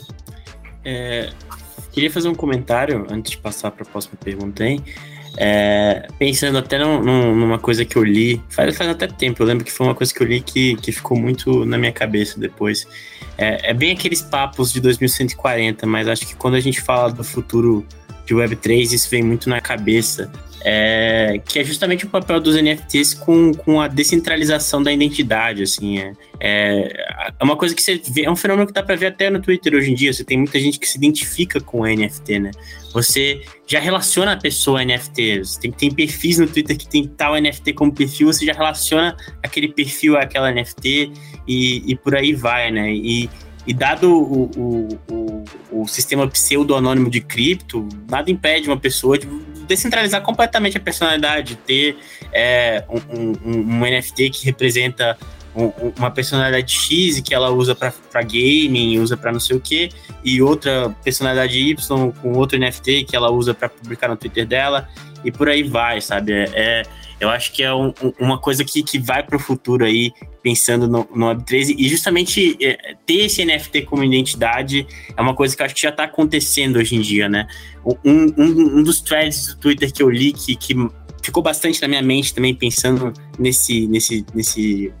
É, 0.83 1.29
Queria 1.91 2.11
fazer 2.11 2.29
um 2.29 2.35
comentário 2.35 3.05
antes 3.09 3.31
de 3.31 3.37
passar 3.37 3.71
para 3.71 3.83
a 3.83 3.85
próxima 3.85 4.17
pergunta 4.23 4.63
aí. 4.63 4.81
É, 5.37 6.07
pensando 6.17 6.57
até 6.57 6.77
num, 6.77 7.35
numa 7.35 7.59
coisa 7.59 7.85
que 7.85 7.95
eu 7.95 8.03
li, 8.03 8.41
faz, 8.49 8.75
faz 8.75 8.89
até 8.89 9.07
tempo, 9.07 9.41
eu 9.41 9.47
lembro 9.47 9.63
que 9.63 9.71
foi 9.71 9.87
uma 9.87 9.95
coisa 9.95 10.13
que 10.13 10.21
eu 10.21 10.27
li 10.27 10.41
que, 10.41 10.75
que 10.77 10.91
ficou 10.91 11.17
muito 11.17 11.65
na 11.65 11.77
minha 11.77 11.91
cabeça 11.91 12.39
depois. 12.39 12.87
É, 13.37 13.69
é 13.69 13.73
bem 13.73 13.91
aqueles 13.91 14.21
papos 14.21 14.73
de 14.73 14.81
2140, 14.81 15.85
mas 15.85 16.07
acho 16.07 16.27
que 16.27 16.35
quando 16.35 16.55
a 16.55 16.59
gente 16.59 16.81
fala 16.81 17.11
do 17.11 17.23
futuro 17.23 17.85
de 18.29 18.35
Web3, 18.35 18.93
isso 18.93 19.09
vem 19.09 19.23
muito 19.23 19.49
na 19.49 19.59
cabeça. 19.59 20.31
É, 20.61 21.41
que 21.45 21.57
é 21.57 21.63
justamente 21.63 22.05
o 22.05 22.09
papel 22.09 22.37
dos 22.41 22.53
NFTs 22.61 23.13
com, 23.13 23.53
com 23.53 23.79
a 23.79 23.87
descentralização 23.87 24.83
da 24.83 24.91
identidade, 24.91 25.63
assim, 25.63 25.99
é, 25.99 26.11
é, 26.37 27.31
é 27.39 27.43
uma 27.43 27.55
coisa 27.55 27.73
que 27.73 27.81
você 27.81 27.95
vê, 28.09 28.23
é 28.23 28.29
um 28.29 28.35
fenômeno 28.35 28.67
que 28.67 28.73
dá 28.73 28.83
para 28.83 28.97
ver 28.97 29.05
até 29.05 29.29
no 29.29 29.41
Twitter 29.41 29.73
hoje 29.73 29.89
em 29.89 29.95
dia, 29.95 30.11
você 30.11 30.21
tem 30.21 30.37
muita 30.37 30.59
gente 30.59 30.77
que 30.77 30.85
se 30.85 30.97
identifica 30.97 31.61
com 31.61 31.85
NFT, 31.85 32.39
né, 32.39 32.51
você 32.91 33.39
já 33.65 33.79
relaciona 33.79 34.33
a 34.33 34.35
pessoa 34.37 34.81
a 34.81 34.83
NFT, 34.83 35.43
tem, 35.61 35.71
tem 35.71 35.91
perfis 35.93 36.39
no 36.39 36.47
Twitter 36.47 36.77
que 36.77 36.89
tem 36.89 37.07
tal 37.07 37.39
NFT 37.39 37.71
como 37.71 37.93
perfil, 37.93 38.27
você 38.27 38.45
já 38.45 38.51
relaciona 38.51 39.15
aquele 39.41 39.69
perfil 39.69 40.17
àquela 40.17 40.51
NFT 40.51 41.13
e, 41.47 41.89
e 41.89 41.95
por 41.95 42.17
aí 42.17 42.33
vai, 42.33 42.69
né, 42.69 42.91
e 42.91 43.29
e 43.69 43.73
dado 43.73 44.11
o, 44.11 44.49
o, 44.57 44.99
o, 45.11 45.83
o 45.83 45.87
sistema 45.87 46.27
pseudo-anônimo 46.27 47.07
de 47.07 47.21
cripto, 47.21 47.87
nada 48.09 48.31
impede 48.31 48.67
uma 48.67 48.79
pessoa 48.79 49.15
de 49.15 49.27
descentralizar 49.67 50.23
completamente 50.23 50.75
a 50.75 50.79
personalidade, 50.79 51.55
ter 51.55 51.95
é, 52.33 52.83
um, 52.89 53.37
um, 53.45 53.59
um, 53.75 53.79
NFT 53.81 54.31
que 54.31 54.45
representa 54.45 55.15
um, 55.55 55.71
uma 55.99 56.09
personalidade 56.09 56.73
X 56.73 57.19
que 57.19 57.31
ela 57.31 57.51
usa 57.51 57.75
para 57.75 57.93
gaming, 58.23 58.97
usa 58.97 59.15
para 59.15 59.31
não 59.31 59.39
sei 59.39 59.55
o 59.57 59.59
que, 59.59 59.89
e 60.25 60.41
outra 60.41 60.89
personalidade 61.03 61.59
Y 61.59 62.11
com 62.13 62.33
outro 62.33 62.57
NFT 62.57 63.03
que 63.03 63.15
ela 63.15 63.29
usa 63.29 63.53
para 63.53 63.69
publicar 63.69 64.07
no 64.07 64.17
Twitter 64.17 64.47
dela, 64.47 64.89
e 65.23 65.31
por 65.31 65.47
aí 65.47 65.61
vai, 65.61 66.01
sabe? 66.01 66.33
É, 66.33 66.49
é 66.55 66.83
eu 67.19 67.29
acho 67.29 67.51
que 67.51 67.61
é 67.61 67.71
um, 67.71 67.93
uma 68.19 68.39
coisa 68.39 68.63
que, 68.63 68.81
que 68.81 68.97
vai 68.97 69.21
para 69.21 69.35
o 69.35 69.39
futuro 69.39 69.85
aí, 69.85 70.11
pensando 70.41 70.87
no, 70.87 71.07
no 71.13 71.25
Web3, 71.27 71.75
e 71.77 71.87
justamente 71.87 72.57
é, 72.61 72.95
ter 73.05 73.25
esse 73.25 73.43
NFT 73.43 73.83
como 73.83 74.03
identidade 74.03 74.87
é 75.15 75.21
uma 75.21 75.33
coisa 75.33 75.55
que 75.55 75.61
eu 75.61 75.65
acho 75.65 75.75
que 75.75 75.81
já 75.81 75.89
está 75.89 76.05
acontecendo 76.05 76.77
hoje 76.77 76.95
em 76.95 77.01
dia, 77.01 77.27
né? 77.27 77.47
Um, 77.85 78.33
um, 78.37 78.79
um, 78.79 78.83
dos 78.83 79.01
threads 79.01 79.47
do 79.47 79.57
Twitter 79.57 79.91
que 79.91 80.01
eu 80.01 80.09
li 80.09 80.31
que, 80.33 80.55
que 80.55 80.75
ficou 81.21 81.43
bastante 81.43 81.81
na 81.81 81.87
minha 81.87 82.01
mente 82.01 82.33
também, 82.33 82.53
pensando 82.53 83.13
nesse, 83.37 83.87
nesse, 83.87 84.25
nesse, 84.33 84.93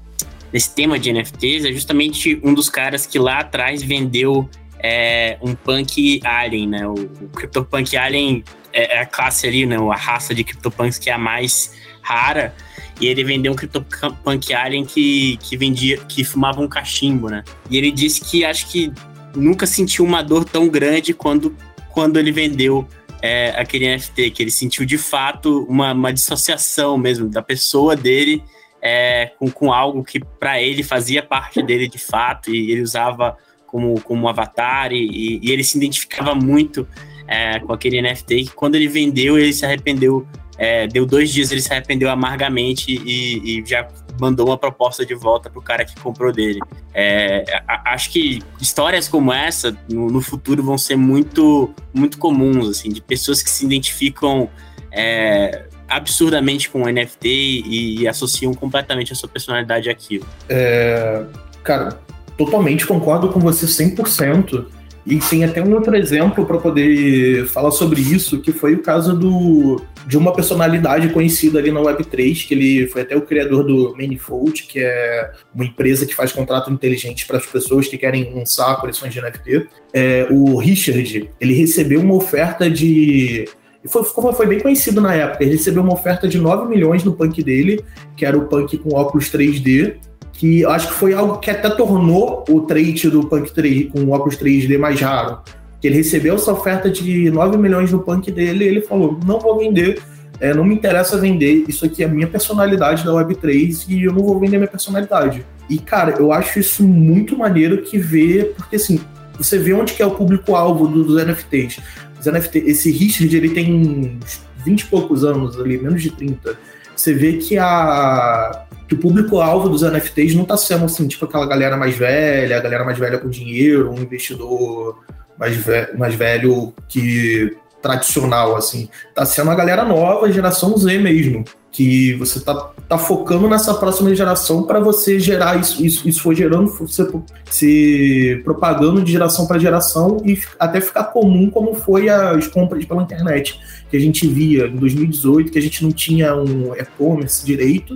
nesse 0.51 0.75
tema 0.75 0.99
de 0.99 1.11
NFTs, 1.11 1.65
é 1.65 1.71
justamente 1.71 2.39
um 2.43 2.53
dos 2.53 2.69
caras 2.69 3.05
que 3.05 3.17
lá 3.17 3.39
atrás 3.39 3.81
vendeu 3.81 4.49
é, 4.79 5.37
um 5.41 5.53
punk 5.53 6.21
alien, 6.23 6.67
né? 6.67 6.87
O, 6.87 6.93
o 6.93 7.29
CryptoPunk 7.29 7.97
Alien 7.97 8.43
é, 8.71 8.97
é, 8.97 8.99
a 9.01 9.05
classe 9.05 9.47
ali, 9.47 9.65
né? 9.65 9.77
A 9.77 9.95
raça 9.95 10.33
de 10.33 10.43
CryptoPunks 10.43 10.97
que 10.97 11.09
é 11.09 11.13
a 11.13 11.17
mais 11.17 11.73
rara. 12.09 12.53
E 12.99 13.07
ele 13.07 13.23
vendeu 13.23 13.53
um 13.53 13.55
CryptoPunk 13.55 14.53
Alien 14.53 14.85
que, 14.85 15.37
que 15.37 15.55
vendia, 15.55 15.97
que 15.99 16.23
fumava 16.23 16.59
um 16.59 16.67
cachimbo, 16.67 17.29
né? 17.29 17.43
E 17.69 17.77
ele 17.77 17.91
disse 17.91 18.19
que 18.19 18.43
acho 18.43 18.67
que 18.67 18.91
nunca 19.35 19.65
sentiu 19.65 20.03
uma 20.03 20.21
dor 20.21 20.43
tão 20.43 20.67
grande 20.67 21.13
quando, 21.13 21.55
quando 21.89 22.19
ele 22.19 22.31
vendeu 22.31 22.85
é, 23.21 23.51
aquele 23.57 23.95
NFT, 23.95 24.31
que 24.31 24.43
ele 24.43 24.51
sentiu 24.51 24.85
de 24.85 24.97
fato 24.97 25.65
uma, 25.69 25.93
uma 25.93 26.11
dissociação 26.11 26.97
mesmo 26.97 27.29
da 27.29 27.41
pessoa 27.41 27.95
dele 27.95 28.43
é, 28.81 29.31
com, 29.37 29.49
com 29.49 29.73
algo 29.73 30.03
que 30.03 30.19
para 30.19 30.61
ele 30.61 30.83
fazia 30.83 31.21
parte 31.21 31.61
dele 31.61 31.87
de 31.87 31.97
fato, 31.97 32.53
e 32.53 32.71
ele 32.71 32.81
usava 32.81 33.37
como, 33.65 33.99
como 34.01 34.27
avatar, 34.27 34.91
e, 34.91 35.39
e 35.41 35.51
ele 35.51 35.63
se 35.63 35.77
identificava 35.77 36.33
muito 36.33 36.87
é, 37.27 37.59
com 37.59 37.71
aquele 37.71 38.01
NFT, 38.01 38.45
que 38.45 38.51
quando 38.51 38.75
ele 38.75 38.87
vendeu, 38.87 39.37
ele 39.37 39.53
se 39.53 39.65
arrependeu, 39.65 40.25
é, 40.59 40.85
deu 40.87 41.05
dois 41.05 41.31
dias, 41.31 41.51
ele 41.51 41.61
se 41.61 41.71
arrependeu 41.71 42.09
amargamente 42.09 42.91
e, 42.91 43.59
e 43.59 43.65
já 43.65 43.87
mandou 44.19 44.47
uma 44.47 44.57
proposta 44.57 45.05
de 45.05 45.15
volta 45.15 45.49
pro 45.49 45.61
cara 45.61 45.85
que 45.85 45.97
comprou 45.97 46.33
dele. 46.33 46.59
É, 46.93 47.45
acho 47.85 48.11
que 48.11 48.43
histórias 48.61 49.07
como 49.07 49.31
essa 49.31 49.75
no, 49.89 50.07
no, 50.07 50.19
futuro 50.19 50.61
vão 50.61 50.77
ser 50.77 50.97
muito, 50.97 51.73
muito 51.93 52.17
comuns, 52.17 52.67
assim, 52.67 52.89
de 52.89 53.01
pessoas 53.01 53.41
que 53.41 53.49
se 53.49 53.65
identificam 53.65 54.49
é, 54.91 55.63
absurdamente 55.87 56.69
com 56.69 56.83
o 56.83 56.89
NFT 56.91 57.27
e, 57.29 58.01
e, 58.01 58.07
associam 58.07 58.53
completamente 58.53 59.13
a 59.13 59.15
sua 59.15 59.29
personalidade 59.29 59.89
àquilo. 59.89 60.25
É, 60.49 61.23
cara, 61.63 61.97
totalmente 62.37 62.85
concordo 62.85 63.29
com 63.29 63.39
você 63.39 63.65
100%. 63.65 64.65
E 65.09 65.17
tem 65.17 65.43
até 65.43 65.59
um 65.63 65.73
outro 65.73 65.95
exemplo 65.95 66.45
para 66.45 66.59
poder 66.59 67.47
falar 67.47 67.71
sobre 67.71 67.99
isso, 67.99 68.39
que 68.39 68.51
foi 68.51 68.75
o 68.75 68.83
caso 68.83 69.17
do, 69.17 69.81
de 70.05 70.15
uma 70.15 70.31
personalidade 70.31 71.09
conhecida 71.09 71.57
ali 71.57 71.71
na 71.71 71.79
Web3, 71.79 72.47
que 72.47 72.53
ele 72.53 72.87
foi 72.87 73.01
até 73.01 73.17
o 73.17 73.23
criador 73.23 73.63
do 73.63 73.95
Manifold, 73.97 74.63
que 74.63 74.79
é 74.79 75.31
uma 75.53 75.65
empresa 75.65 76.05
que 76.05 76.13
faz 76.13 76.31
contrato 76.31 76.71
inteligente 76.71 77.25
para 77.25 77.37
as 77.37 77.45
pessoas 77.47 77.87
que 77.87 77.97
querem 77.97 78.31
lançar 78.31 78.79
coleções 78.79 79.11
de 79.11 79.19
NFT. 79.19 79.67
É, 79.91 80.27
o 80.29 80.57
Richard, 80.57 81.31
ele 81.41 81.53
recebeu 81.55 82.01
uma 82.01 82.13
oferta 82.13 82.69
de 82.69 83.45
foi, 83.87 84.03
foi 84.03 84.45
bem 84.45 84.59
conhecido 84.59 85.01
na 85.01 85.15
época. 85.15 85.43
Ele 85.43 85.53
recebeu 85.53 85.81
uma 85.81 85.93
oferta 85.93 86.27
de 86.27 86.37
9 86.37 86.69
milhões 86.69 87.03
no 87.03 87.13
punk 87.13 87.41
dele, 87.41 87.83
que 88.15 88.25
era 88.25 88.37
o 88.37 88.45
punk 88.45 88.77
com 88.77 88.93
óculos 88.93 89.31
3D, 89.31 89.95
que 90.39 90.65
acho 90.65 90.87
que 90.87 90.93
foi 90.93 91.13
algo 91.13 91.37
que 91.37 91.51
até 91.51 91.69
tornou 91.69 92.45
o 92.49 92.61
trade 92.61 93.09
do 93.09 93.27
punk 93.27 93.51
3 93.51 93.91
com 93.91 94.09
óculos 94.09 94.37
3D 94.37 94.77
mais 94.77 95.01
raro. 95.01 95.39
Que 95.81 95.87
ele 95.87 95.97
recebeu 95.97 96.35
essa 96.35 96.53
oferta 96.53 96.89
de 96.89 97.29
9 97.29 97.57
milhões 97.57 97.91
no 97.91 97.99
punk 97.99 98.31
dele 98.31 98.63
e 98.63 98.67
ele 98.69 98.81
falou: 98.81 99.19
não 99.27 99.37
vou 99.37 99.57
vender, 99.57 100.01
é, 100.39 100.53
não 100.53 100.63
me 100.63 100.73
interessa 100.73 101.17
vender, 101.17 101.65
isso 101.67 101.85
aqui 101.85 102.03
é 102.03 102.05
a 102.05 102.09
minha 102.09 102.27
personalidade 102.27 103.03
da 103.03 103.11
Web3 103.11 103.85
e 103.89 104.05
eu 104.05 104.13
não 104.13 104.23
vou 104.23 104.39
vender 104.39 104.57
minha 104.57 104.69
personalidade. 104.69 105.45
E, 105.69 105.77
cara, 105.77 106.15
eu 106.17 106.31
acho 106.31 106.57
isso 106.57 106.83
muito 106.83 107.37
maneiro 107.37 107.81
que 107.81 107.97
vê, 107.97 108.53
porque 108.55 108.77
assim, 108.77 108.99
você 109.37 109.57
vê 109.57 109.73
onde 109.73 109.91
que 109.91 110.01
é 110.01 110.05
o 110.05 110.11
público-alvo 110.11 110.87
dos 110.87 111.21
NFTs 111.21 111.79
os 112.19 112.25
NFT, 112.25 112.59
esse 112.65 112.91
Richard, 112.91 113.35
ele 113.35 113.49
tem 113.49 114.19
20 114.65 114.81
e 114.81 114.85
poucos 114.87 115.23
anos 115.23 115.59
ali, 115.59 115.77
menos 115.77 116.03
de 116.03 116.11
30. 116.11 116.57
Você 116.99 117.13
vê 117.13 117.37
que 117.37 117.57
a 117.57 118.65
que 118.85 118.95
o 118.95 118.97
público-alvo 118.97 119.69
dos 119.69 119.83
NFTs 119.83 120.33
não 120.33 120.41
está 120.41 120.57
sendo 120.57 120.83
assim, 120.85 121.07
tipo 121.07 121.23
aquela 121.23 121.45
galera 121.45 121.77
mais 121.77 121.95
velha, 121.95 122.57
a 122.57 122.59
galera 122.59 122.83
mais 122.83 122.97
velha 122.97 123.19
com 123.19 123.29
dinheiro, 123.29 123.91
um 123.91 124.01
investidor 124.01 124.99
mais, 125.37 125.55
ve 125.55 125.95
mais 125.95 126.15
velho 126.15 126.73
que 126.89 127.55
tradicional, 127.81 128.55
assim. 128.55 128.89
Tá 129.15 129.25
sendo 129.25 129.51
a 129.51 129.55
galera 129.55 129.83
nova, 129.83 130.31
geração 130.31 130.77
Z 130.77 130.97
mesmo. 130.99 131.43
Que 131.71 132.13
você 132.15 132.39
tá, 132.39 132.71
tá 132.87 132.97
focando 132.97 133.47
nessa 133.47 133.73
próxima 133.75 134.13
geração 134.15 134.63
para 134.63 134.79
você 134.79 135.19
gerar 135.19 135.59
isso, 135.59 135.85
isso, 135.85 136.09
isso 136.09 136.21
foi 136.21 136.35
gerando, 136.35 136.67
você 136.67 137.07
se 137.49 138.41
propagando 138.43 139.03
de 139.03 139.11
geração 139.11 139.45
para 139.45 139.59
geração 139.59 140.17
e 140.25 140.37
até 140.59 140.81
ficar 140.81 141.05
comum 141.05 141.49
como 141.49 141.75
foi 141.75 142.09
as 142.09 142.47
compras 142.47 142.85
pela 142.85 143.03
internet, 143.03 143.59
que 143.89 143.95
a 143.95 143.99
gente 143.99 144.27
via 144.27 144.65
em 144.65 144.75
2018, 144.77 145.51
que 145.51 145.59
a 145.59 145.61
gente 145.61 145.83
não 145.83 145.91
tinha 145.91 146.35
um 146.35 146.73
e-commerce 146.73 147.45
direito, 147.45 147.93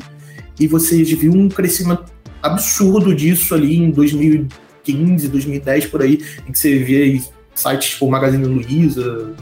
e 0.60 0.68
você 0.68 1.04
viu 1.04 1.32
um 1.32 1.50
crescimento 1.50 2.04
absurdo 2.44 3.16
disso 3.16 3.56
ali 3.56 3.76
em 3.78 3.90
2015, 3.90 5.28
2010 5.30 5.86
por 5.88 6.04
aí, 6.04 6.24
em 6.48 6.52
que 6.52 6.60
você 6.60 6.78
via 6.78 7.20
sites 7.56 7.90
tipo 7.92 8.10
Magazine 8.10 8.46
Luiza, 8.46 9.34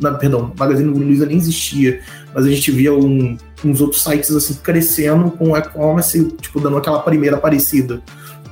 na, 0.00 0.12
perdão, 0.12 0.52
Magazine 0.58 0.90
Luiza 0.90 1.26
nem 1.26 1.36
existia, 1.36 2.00
mas 2.34 2.44
a 2.44 2.48
gente 2.48 2.70
via 2.70 2.92
um, 2.94 3.36
uns 3.64 3.80
outros 3.80 4.02
sites 4.02 4.30
assim 4.30 4.54
crescendo 4.54 5.30
com 5.30 5.56
e-commerce, 5.56 6.24
tipo, 6.40 6.60
dando 6.60 6.76
aquela 6.76 7.00
primeira 7.00 7.36
aparecida. 7.36 8.02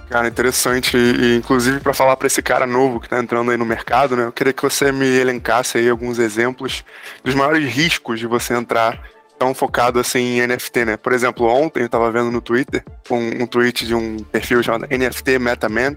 Cara, 0.08 0.26
interessante. 0.26 0.96
E, 0.96 1.36
inclusive, 1.36 1.80
para 1.80 1.92
falar 1.92 2.16
para 2.16 2.26
esse 2.26 2.40
cara 2.40 2.66
novo 2.66 2.98
que 2.98 3.06
está 3.06 3.18
entrando 3.18 3.50
aí 3.50 3.56
no 3.56 3.66
mercado, 3.66 4.16
né? 4.16 4.24
Eu 4.24 4.32
queria 4.32 4.52
que 4.52 4.62
você 4.62 4.90
me 4.90 5.06
elencasse 5.06 5.78
aí 5.78 5.88
alguns 5.88 6.18
exemplos 6.18 6.82
dos 7.22 7.34
maiores 7.34 7.70
riscos 7.70 8.18
de 8.18 8.26
você 8.26 8.54
entrar 8.54 9.02
tão 9.38 9.54
focado 9.54 10.00
assim 10.00 10.40
em 10.40 10.46
NFT, 10.46 10.84
né? 10.84 10.96
Por 10.96 11.12
exemplo, 11.12 11.46
ontem 11.46 11.80
eu 11.80 11.86
estava 11.86 12.10
vendo 12.10 12.30
no 12.30 12.40
Twitter 12.40 12.82
um, 13.10 13.42
um 13.42 13.46
tweet 13.46 13.86
de 13.86 13.94
um 13.94 14.16
perfil 14.16 14.62
chamado 14.62 14.86
NFT 14.90 15.38
MetaMan, 15.38 15.96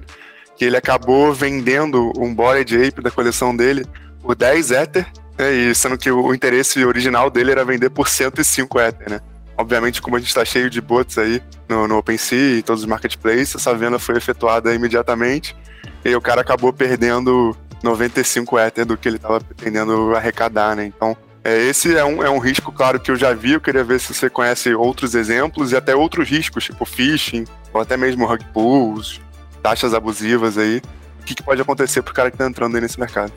que 0.57 0.65
ele 0.65 0.77
acabou 0.77 1.33
vendendo 1.33 2.11
um 2.17 2.35
Bored 2.35 2.75
Ape 2.75 3.01
da 3.01 3.09
coleção 3.09 3.55
dele 3.55 3.85
por 4.21 4.35
10 4.35 4.71
Ether, 4.71 5.07
né, 5.37 5.51
e 5.51 5.75
sendo 5.75 5.97
que 5.97 6.11
o 6.11 6.33
interesse 6.33 6.83
original 6.85 7.29
dele 7.29 7.51
era 7.51 7.65
vender 7.65 7.89
por 7.89 8.07
105 8.07 8.79
Ether, 8.79 9.09
né? 9.09 9.21
Obviamente, 9.57 10.01
como 10.01 10.15
a 10.15 10.19
gente 10.19 10.29
está 10.29 10.43
cheio 10.43 10.69
de 10.69 10.81
bots 10.81 11.17
aí 11.17 11.41
no, 11.67 11.87
no 11.87 11.97
OpenSea 11.97 12.57
e 12.57 12.63
todos 12.63 12.81
os 12.81 12.87
marketplaces, 12.87 13.55
essa 13.55 13.73
venda 13.75 13.99
foi 13.99 14.17
efetuada 14.17 14.73
imediatamente 14.73 15.55
e 16.03 16.15
o 16.15 16.21
cara 16.21 16.41
acabou 16.41 16.73
perdendo 16.73 17.55
95 17.83 18.59
Ether 18.59 18.85
do 18.85 18.97
que 18.97 19.07
ele 19.07 19.17
estava 19.17 19.39
pretendendo 19.39 20.15
arrecadar, 20.15 20.75
né? 20.75 20.85
Então, 20.85 21.15
é, 21.43 21.57
esse 21.57 21.95
é 21.95 22.03
um, 22.05 22.23
é 22.23 22.29
um 22.29 22.37
risco, 22.37 22.71
claro, 22.71 22.99
que 22.99 23.09
eu 23.09 23.15
já 23.15 23.33
vi. 23.33 23.53
Eu 23.53 23.61
queria 23.61 23.83
ver 23.83 23.99
se 23.99 24.13
você 24.13 24.29
conhece 24.29 24.73
outros 24.73 25.15
exemplos 25.15 25.71
e 25.71 25.75
até 25.75 25.95
outros 25.95 26.29
riscos, 26.29 26.65
tipo 26.65 26.85
phishing, 26.85 27.45
ou 27.73 27.81
até 27.81 27.97
mesmo 27.97 28.25
rug 28.25 28.43
pulls, 28.53 29.19
taxas 29.61 29.93
abusivas 29.93 30.57
aí. 30.57 30.81
O 31.19 31.23
que, 31.23 31.35
que 31.35 31.43
pode 31.43 31.61
acontecer 31.61 32.01
pro 32.01 32.13
cara 32.13 32.29
que 32.29 32.35
está 32.35 32.47
entrando 32.47 32.75
aí 32.75 32.81
nesse 32.81 32.99
mercado? 32.99 33.31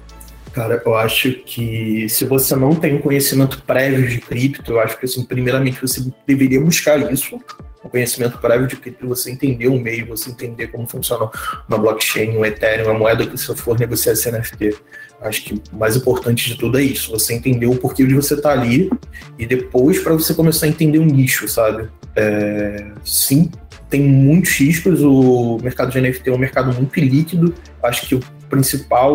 Cara, 0.54 0.80
eu 0.86 0.94
acho 0.94 1.32
que 1.32 2.08
se 2.08 2.24
você 2.24 2.54
não 2.54 2.76
tem 2.76 2.94
um 2.94 3.00
conhecimento 3.00 3.60
prévio 3.62 4.06
de 4.06 4.20
cripto, 4.20 4.70
eu 4.70 4.78
acho 4.78 4.96
que, 4.96 5.04
assim, 5.04 5.24
primeiramente 5.24 5.80
você 5.80 6.00
deveria 6.24 6.60
buscar 6.60 7.12
isso, 7.12 7.40
um 7.84 7.88
conhecimento 7.88 8.38
prévio 8.38 8.68
de 8.68 8.76
cripto, 8.76 9.08
você 9.08 9.32
entender 9.32 9.66
o 9.66 9.80
meio, 9.80 10.06
você 10.06 10.30
entender 10.30 10.68
como 10.68 10.86
funciona 10.86 11.28
uma 11.68 11.76
blockchain, 11.76 12.38
um 12.38 12.44
Ethereum, 12.44 12.84
uma 12.84 12.98
moeda 13.00 13.26
que 13.26 13.36
você 13.36 13.52
for 13.56 13.76
negociar 13.76 14.12
esse 14.12 14.30
NFT. 14.30 14.76
Acho 15.20 15.42
que 15.42 15.54
o 15.72 15.76
mais 15.76 15.96
importante 15.96 16.48
de 16.48 16.56
tudo 16.56 16.78
é 16.78 16.82
isso, 16.82 17.10
você 17.10 17.34
entender 17.34 17.66
o 17.66 17.76
porquê 17.76 18.06
de 18.06 18.14
você 18.14 18.34
estar 18.34 18.54
tá 18.54 18.60
ali 18.60 18.88
e 19.36 19.46
depois 19.46 19.98
para 19.98 20.12
você 20.12 20.34
começar 20.34 20.66
a 20.66 20.68
entender 20.68 20.98
o 21.00 21.04
nicho, 21.04 21.48
sabe? 21.48 21.88
É, 22.14 22.92
sim, 23.04 23.50
tem 23.94 24.02
muitos 24.02 24.50
riscos, 24.50 25.04
o 25.04 25.56
mercado 25.62 25.92
de 25.92 26.00
NFT 26.00 26.28
é 26.28 26.32
um 26.32 26.38
mercado 26.38 26.74
muito 26.74 26.98
líquido, 26.98 27.54
acho 27.80 28.08
que 28.08 28.16
o 28.16 28.20
principal 28.50 29.14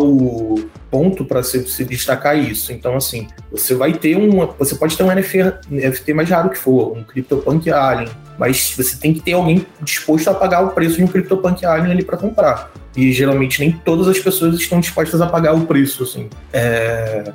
ponto 0.89 1.25
para 1.25 1.43
se, 1.43 1.67
se, 1.67 1.83
destacar 1.83 2.39
isso. 2.39 2.71
Então, 2.71 2.95
assim, 2.95 3.27
você 3.51 3.75
vai 3.75 3.91
ter 3.91 4.15
um. 4.15 4.47
Você 4.57 4.75
pode 4.75 4.95
ter 4.95 5.03
um 5.03 5.09
NFT 5.09 6.13
mais 6.13 6.29
raro 6.29 6.49
que 6.49 6.57
for, 6.57 6.95
um 6.97 7.03
CryptoPunk 7.03 7.69
Alien, 7.69 8.09
mas 8.37 8.73
você 8.77 8.95
tem 8.95 9.13
que 9.13 9.19
ter 9.19 9.33
alguém 9.33 9.65
disposto 9.81 10.29
a 10.29 10.33
pagar 10.33 10.61
o 10.61 10.69
preço 10.69 10.95
de 10.95 11.03
um 11.03 11.07
CryptoPunk 11.07 11.65
Alien 11.65 11.91
ali 11.91 12.03
para 12.05 12.15
comprar. 12.15 12.71
E 12.95 13.11
geralmente 13.11 13.59
nem 13.59 13.73
todas 13.73 14.07
as 14.07 14.17
pessoas 14.17 14.55
estão 14.55 14.79
dispostas 14.79 15.19
a 15.19 15.27
pagar 15.27 15.53
o 15.55 15.65
preço, 15.65 16.03
assim. 16.03 16.29
É... 16.53 17.33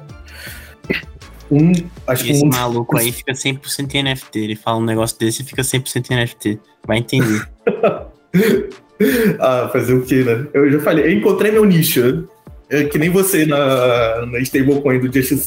Um, 1.55 1.73
acho 2.07 2.29
esse 2.29 2.45
um... 2.45 2.49
maluco 2.49 2.99
aí 2.99 3.13
fica 3.13 3.33
100% 3.33 3.95
em 3.95 4.03
NFT. 4.03 4.39
Ele 4.39 4.57
fala 4.57 4.79
um 4.79 4.85
negócio 4.85 5.19
desse 5.19 5.43
e 5.43 5.45
fica 5.45 5.63
100% 5.63 6.11
em 6.11 6.17
NFT. 6.17 6.61
Vai 6.87 6.99
entender. 6.99 7.49
ah, 9.39 9.69
fazer 9.73 9.95
o 9.95 10.03
quê, 10.03 10.25
né? 10.25 10.47
Eu 10.53 10.71
já 10.73 10.81
falei, 10.81 11.07
eu 11.07 11.13
encontrei 11.13 11.53
meu 11.53 11.65
nicho. 11.65 12.29
É 12.69 12.85
que 12.85 12.99
nem 12.99 13.11
você 13.11 13.47
na, 13.47 14.27
na 14.27 14.41
stablecoin 14.41 14.99
do 14.99 15.13
Justice 15.13 15.47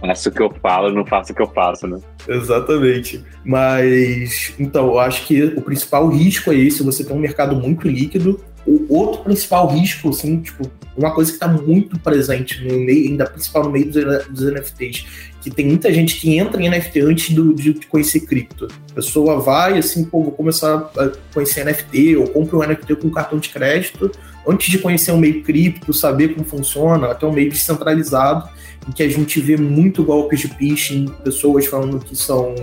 Faço 0.00 0.28
o 0.28 0.32
que 0.32 0.42
eu 0.42 0.52
falo, 0.60 0.90
não 0.90 1.06
faço 1.06 1.32
o 1.32 1.36
que 1.36 1.42
eu 1.42 1.46
faço, 1.46 1.86
né? 1.86 1.98
Exatamente. 2.26 3.22
Mas, 3.44 4.54
então, 4.58 4.86
eu 4.86 4.98
acho 4.98 5.26
que 5.26 5.42
o 5.44 5.60
principal 5.62 6.08
risco 6.08 6.50
é 6.50 6.56
esse, 6.56 6.82
você 6.82 7.04
tem 7.04 7.14
um 7.16 7.20
mercado 7.20 7.54
muito 7.54 7.86
líquido. 7.86 8.40
O 8.66 8.86
outro 8.94 9.22
principal 9.22 9.68
risco, 9.68 10.10
assim, 10.10 10.40
tipo, 10.40 10.70
uma 10.96 11.12
coisa 11.12 11.30
que 11.30 11.36
está 11.36 11.48
muito 11.48 11.98
presente 11.98 12.62
no 12.64 12.78
meio, 12.78 13.10
ainda 13.10 13.26
principal 13.26 13.64
no 13.64 13.70
meio 13.70 13.90
dos, 13.90 14.26
dos 14.26 14.52
NFTs, 14.52 15.06
que 15.40 15.50
tem 15.50 15.66
muita 15.66 15.92
gente 15.92 16.20
que 16.20 16.36
entra 16.36 16.62
em 16.62 16.68
NFT 16.68 17.00
antes 17.00 17.34
do, 17.34 17.54
de 17.54 17.74
conhecer 17.86 18.20
cripto. 18.20 18.68
A 18.90 18.94
pessoa 18.94 19.40
vai, 19.40 19.78
assim, 19.78 20.04
pô, 20.04 20.22
vou 20.22 20.32
começar 20.32 20.90
a 20.96 21.10
conhecer 21.32 21.64
NFT, 21.64 22.16
ou 22.16 22.28
compra 22.28 22.58
um 22.58 22.62
NFT 22.62 22.96
com 22.96 23.10
cartão 23.10 23.38
de 23.38 23.48
crédito, 23.48 24.10
antes 24.46 24.70
de 24.70 24.78
conhecer 24.78 25.12
o 25.12 25.18
meio 25.18 25.42
cripto, 25.42 25.92
saber 25.92 26.34
como 26.34 26.44
funciona, 26.44 27.10
até 27.10 27.26
um 27.26 27.32
meio 27.32 27.50
descentralizado, 27.50 28.48
em 28.88 28.92
que 28.92 29.02
a 29.02 29.08
gente 29.08 29.40
vê 29.40 29.56
muito 29.56 30.04
golpes 30.04 30.40
de 30.40 30.48
phishing, 30.48 31.06
pessoas 31.24 31.66
falando 31.66 31.98
que 31.98 32.14
são 32.14 32.54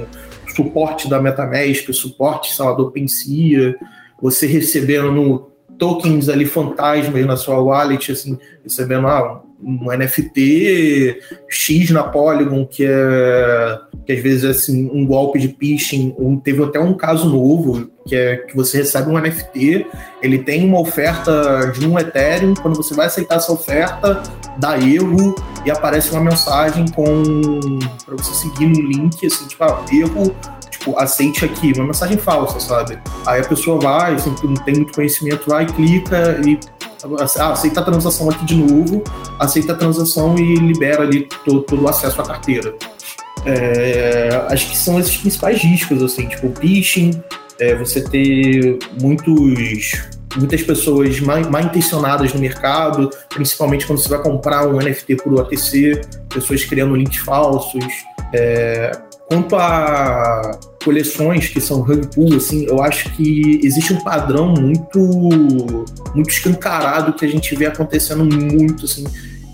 suporte 0.55 1.09
da 1.09 1.21
MetaMask, 1.21 1.91
suporte, 1.93 2.53
sei 2.53 2.65
lá, 2.65 2.73
do 2.73 2.87
OpenSea, 2.87 3.75
você 4.21 4.45
recebendo 4.45 5.48
tokens 5.79 6.29
ali 6.29 6.45
fantasmas 6.45 7.25
na 7.25 7.37
sua 7.37 7.59
wallet, 7.59 8.11
assim, 8.11 8.37
recebendo 8.63 9.07
ah, 9.07 9.41
um 9.61 9.85
NFT 9.85 11.21
X 11.49 11.89
na 11.89 12.03
Polygon, 12.03 12.65
que 12.65 12.85
é 12.85 13.79
que 14.05 14.13
às 14.13 14.23
vezes 14.23 14.43
é 14.43 14.49
assim, 14.49 14.89
um 14.91 15.05
golpe 15.05 15.39
de 15.39 15.47
phishing. 15.47 16.15
Um, 16.17 16.37
teve 16.37 16.63
até 16.63 16.79
um 16.79 16.93
caso 16.93 17.29
novo, 17.29 17.89
que 18.07 18.15
é 18.15 18.37
que 18.37 18.55
você 18.55 18.79
recebe 18.79 19.09
um 19.09 19.19
NFT, 19.19 19.85
ele 20.21 20.39
tem 20.39 20.65
uma 20.65 20.79
oferta 20.79 21.71
de 21.77 21.87
um 21.87 21.97
Ethereum, 21.97 22.55
quando 22.55 22.75
você 22.75 22.93
vai 22.93 23.05
aceitar 23.05 23.35
essa 23.35 23.51
oferta, 23.51 24.23
dá 24.57 24.79
erro 24.79 25.35
e 25.65 25.69
aparece 25.69 26.11
uma 26.11 26.21
mensagem 26.21 26.85
com 26.87 27.23
para 28.05 28.15
você 28.15 28.33
seguir 28.33 28.65
um 28.65 28.71
link, 28.73 29.25
assim, 29.25 29.47
tipo, 29.47 29.63
ah, 29.63 29.85
erro 29.93 30.35
tipo, 30.89 30.99
aceite 30.99 31.45
aqui, 31.45 31.73
uma 31.75 31.85
mensagem 31.85 32.17
falsa, 32.17 32.59
sabe? 32.59 32.99
Aí 33.25 33.41
a 33.41 33.43
pessoa 33.43 33.79
vai, 33.79 34.15
assim, 34.15 34.33
não 34.43 34.55
tem 34.55 34.75
muito 34.75 34.93
conhecimento, 34.93 35.49
vai, 35.49 35.65
clica 35.65 36.39
e 36.45 36.59
ah, 37.37 37.51
aceita 37.51 37.79
a 37.79 37.83
transação 37.83 38.29
aqui 38.29 38.45
de 38.45 38.55
novo, 38.55 39.03
aceita 39.39 39.73
a 39.73 39.75
transação 39.75 40.35
e 40.37 40.55
libera 40.55 41.03
ali 41.03 41.27
todo, 41.45 41.61
todo 41.61 41.83
o 41.83 41.87
acesso 41.87 42.21
à 42.21 42.25
carteira. 42.25 42.73
É, 43.45 44.45
acho 44.49 44.69
que 44.69 44.77
são 44.77 44.99
esses 44.99 45.15
principais 45.15 45.61
riscos, 45.61 46.03
assim, 46.03 46.27
tipo, 46.27 46.51
phishing, 46.59 47.21
é, 47.59 47.75
você 47.75 48.01
ter 48.01 48.79
muitos 49.01 50.09
muitas 50.37 50.61
pessoas 50.61 51.19
mal, 51.21 51.41
mal, 51.49 51.61
intencionadas 51.63 52.31
no 52.33 52.39
mercado, 52.39 53.09
principalmente 53.29 53.87
quando 53.87 53.99
você 53.99 54.09
vai 54.09 54.21
comprar 54.21 54.67
um 54.67 54.77
NFT 54.77 55.15
por 55.23 55.33
OTC, 55.33 56.01
pessoas 56.29 56.63
criando 56.65 56.95
links 56.95 57.17
falsos. 57.17 57.83
É, 58.31 58.91
quanto 59.27 59.55
a 59.55 60.51
coleções 60.83 61.47
que 61.49 61.59
são 61.59 61.81
rug 61.81 62.07
pull, 62.13 62.35
assim, 62.35 62.65
eu 62.65 62.81
acho 62.81 63.13
que 63.15 63.59
existe 63.63 63.93
um 63.93 64.01
padrão 64.03 64.53
muito 64.53 64.99
muito 66.15 66.29
escancarado 66.29 67.13
que 67.13 67.25
a 67.25 67.27
gente 67.27 67.53
vê 67.55 67.65
acontecendo 67.65 68.23
muito, 68.23 68.85
assim, 68.85 69.05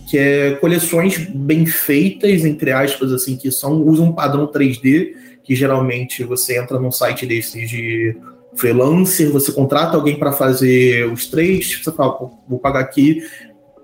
que 0.09 0.17
é 0.17 0.51
coleções 0.51 1.17
bem 1.17 1.65
feitas, 1.65 2.45
entre 2.45 2.71
aspas, 2.71 3.11
assim, 3.11 3.35
que 3.35 3.51
são 3.51 3.81
usam 3.81 4.07
um 4.07 4.13
padrão 4.13 4.47
3D, 4.47 5.13
que 5.43 5.55
geralmente 5.55 6.23
você 6.23 6.59
entra 6.59 6.79
num 6.79 6.91
site 6.91 7.25
desses 7.25 7.69
de 7.69 8.15
freelancer, 8.55 9.31
você 9.31 9.51
contrata 9.51 9.97
alguém 9.97 10.17
para 10.17 10.31
fazer 10.31 11.11
os 11.11 11.27
trades, 11.27 11.83
você 11.83 11.91
fala, 11.91 12.17
vou 12.47 12.59
pagar 12.59 12.79
aqui 12.79 13.21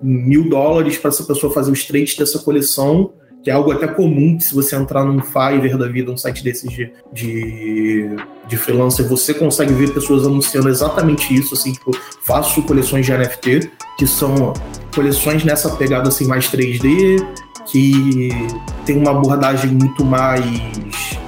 mil 0.02 0.50
dólares 0.50 0.98
para 0.98 1.10
essa 1.10 1.24
pessoa 1.24 1.54
fazer 1.54 1.72
os 1.72 1.86
trades 1.86 2.16
dessa 2.16 2.40
coleção, 2.40 3.14
que 3.44 3.50
é 3.50 3.54
algo 3.54 3.72
até 3.72 3.88
comum 3.88 4.38
que 4.38 4.44
se 4.44 4.54
você 4.54 4.76
entrar 4.76 5.04
num 5.04 5.22
Fiverr 5.22 5.78
da 5.78 5.88
vida, 5.88 6.12
um 6.12 6.18
site 6.18 6.44
desses 6.44 6.72
de, 6.72 6.92
de, 7.12 8.10
de 8.48 8.58
freelancer, 8.58 9.08
você 9.08 9.34
consegue 9.34 9.74
ver 9.74 9.94
pessoas 9.94 10.26
anunciando 10.26 10.70
exatamente 10.70 11.34
isso, 11.34 11.54
assim, 11.54 11.74
tipo, 11.74 11.92
faço 12.24 12.62
coleções 12.64 13.06
de 13.06 13.12
NFT, 13.12 13.72
que 13.98 14.06
são 14.06 14.54
coleções 14.94 15.44
nessa 15.44 15.70
pegada 15.72 16.10
assim 16.10 16.26
mais 16.26 16.46
3D, 16.52 17.26
que 17.66 18.30
tem 18.86 18.98
uma 18.98 19.12
abordagem 19.12 19.72
muito 19.72 20.04
mais 20.04 20.46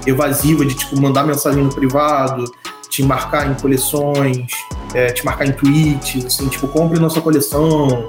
evasiva 0.05 0.65
de 0.65 0.75
tipo 0.75 0.99
mandar 0.99 1.23
mensagem 1.23 1.63
no 1.63 1.73
privado, 1.73 2.43
te 2.89 3.01
marcar 3.01 3.49
em 3.49 3.55
coleções, 3.55 4.51
é, 4.93 5.07
te 5.07 5.25
marcar 5.25 5.47
em 5.47 5.51
tweets, 5.51 6.25
assim, 6.25 6.47
tipo, 6.47 6.67
compre 6.67 6.99
nossa 6.99 7.19
coleção, 7.21 8.05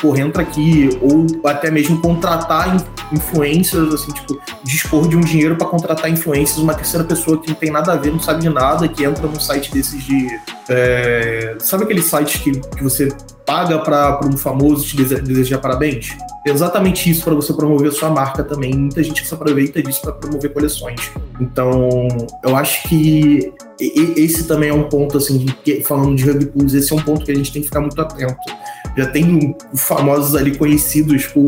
porra, 0.00 0.20
entra 0.20 0.42
aqui, 0.42 0.88
ou 1.00 1.26
até 1.48 1.70
mesmo 1.70 2.00
contratar 2.00 2.76
influencers, 3.12 3.94
assim, 3.94 4.12
tipo, 4.12 4.38
dispor 4.64 5.08
de 5.08 5.16
um 5.16 5.20
dinheiro 5.20 5.56
para 5.56 5.66
contratar 5.66 6.10
influencers, 6.10 6.58
uma 6.58 6.74
terceira 6.74 7.04
pessoa 7.04 7.40
que 7.40 7.48
não 7.48 7.54
tem 7.54 7.70
nada 7.70 7.92
a 7.92 7.96
ver, 7.96 8.10
não 8.10 8.20
sabe 8.20 8.40
de 8.40 8.48
nada, 8.48 8.88
que 8.88 9.04
entra 9.04 9.26
num 9.26 9.40
site 9.40 9.72
desses 9.72 10.02
de. 10.02 10.28
É, 10.68 11.56
sabe 11.60 11.84
aquele 11.84 12.02
site 12.02 12.40
que, 12.40 12.52
que 12.52 12.82
você 12.82 13.08
paga 13.44 13.78
para 13.78 14.20
um 14.26 14.36
famoso 14.36 14.84
te 14.84 14.96
desejar 14.96 15.58
parabéns? 15.58 16.16
exatamente 16.44 17.10
isso 17.10 17.24
para 17.24 17.34
você 17.34 17.52
promover 17.52 17.88
a 17.88 17.92
sua 17.92 18.08
marca 18.08 18.44
também. 18.44 18.72
Muita 18.72 19.02
gente 19.02 19.26
se 19.26 19.34
aproveita 19.34 19.82
disso 19.82 20.00
para 20.00 20.12
promover 20.12 20.52
coleções. 20.52 21.10
Então, 21.40 22.06
eu 22.44 22.54
acho 22.54 22.88
que 22.88 23.52
esse 23.80 24.44
também 24.44 24.68
é 24.68 24.72
um 24.72 24.84
ponto, 24.84 25.18
assim, 25.18 25.44
falando 25.84 26.14
de 26.14 26.24
rug 26.30 26.46
pulls, 26.46 26.72
esse 26.72 26.92
é 26.92 26.96
um 26.96 27.02
ponto 27.02 27.24
que 27.24 27.32
a 27.32 27.34
gente 27.34 27.52
tem 27.52 27.62
que 27.62 27.68
ficar 27.68 27.80
muito 27.80 28.00
atento 28.00 28.36
já 28.96 29.06
tem 29.06 29.54
famosos 29.74 30.34
ali 30.34 30.56
conhecidos 30.56 31.26
por, 31.26 31.44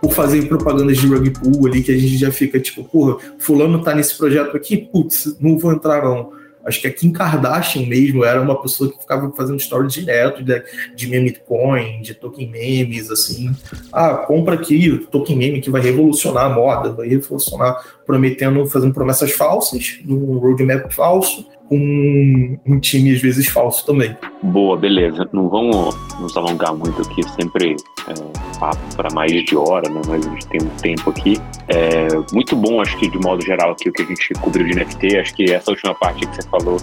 por 0.00 0.12
fazerem 0.12 0.46
propagandas 0.46 0.96
de 0.96 1.06
rug 1.06 1.30
pool 1.30 1.66
ali, 1.66 1.82
que 1.82 1.92
a 1.92 1.98
gente 1.98 2.16
já 2.16 2.32
fica 2.32 2.58
tipo, 2.58 2.82
porra, 2.84 3.18
fulano 3.38 3.82
tá 3.82 3.94
nesse 3.94 4.16
projeto 4.16 4.56
aqui, 4.56 4.76
putz, 4.76 5.36
não 5.38 5.58
vou 5.58 5.72
entrar 5.72 6.02
não. 6.02 6.32
Acho 6.66 6.80
que 6.80 6.86
a 6.88 6.92
Kim 6.92 7.12
Kardashian 7.12 7.86
mesmo 7.86 8.24
era 8.24 8.42
uma 8.42 8.60
pessoa 8.60 8.90
que 8.90 8.98
ficava 8.98 9.30
fazendo 9.32 9.60
stories 9.60 9.92
direto 9.92 10.42
de, 10.42 10.62
de 10.94 11.06
meme 11.06 11.32
coin, 11.32 12.02
de 12.02 12.12
token 12.12 12.50
memes, 12.50 13.10
assim. 13.10 13.54
Ah, 13.92 14.16
compra 14.16 14.54
aqui 14.54 15.06
token 15.10 15.36
meme 15.36 15.60
que 15.60 15.70
vai 15.70 15.80
revolucionar 15.80 16.46
a 16.46 16.50
moda, 16.50 16.90
vai 16.90 17.08
revolucionar, 17.08 17.80
prometendo, 18.04 18.66
fazendo 18.66 18.92
promessas 18.92 19.32
falsas, 19.32 20.00
num 20.04 20.38
roadmap 20.38 20.92
falso, 20.92 21.46
com 21.68 22.58
um 22.66 22.80
time 22.80 23.14
às 23.14 23.20
vezes 23.20 23.48
falso 23.48 23.84
também. 23.86 24.16
Boa, 24.42 24.76
beleza. 24.76 25.28
Não 25.32 25.48
vamos 25.48 25.94
nos 26.20 26.36
alongar 26.36 26.74
muito 26.74 27.02
aqui, 27.02 27.22
sempre 27.30 27.76
é, 28.08 28.58
papo 28.58 28.78
para 28.96 29.12
mais 29.12 29.32
de 29.32 29.56
hora, 29.56 29.88
né? 29.88 30.00
mas 30.06 30.26
a 30.26 30.30
gente 30.30 30.46
tem 30.48 30.62
um 30.62 30.76
tempo 30.76 31.10
aqui. 31.10 31.40
É, 31.68 32.08
muito 32.32 32.56
bom, 32.56 32.80
acho 32.80 32.96
que 32.98 33.08
de 33.08 33.18
modo 33.18 33.44
geral 33.44 33.72
aqui 33.72 33.88
o 33.88 33.92
que 33.92 34.02
a 34.02 34.06
gente 34.06 34.32
cobriu 34.40 34.66
de 34.66 34.74
NFT, 34.74 35.18
acho 35.18 35.34
que 35.34 35.52
essa 35.52 35.70
última 35.70 35.94
parte 35.94 36.26
que 36.26 36.36
você 36.36 36.48
falou, 36.48 36.78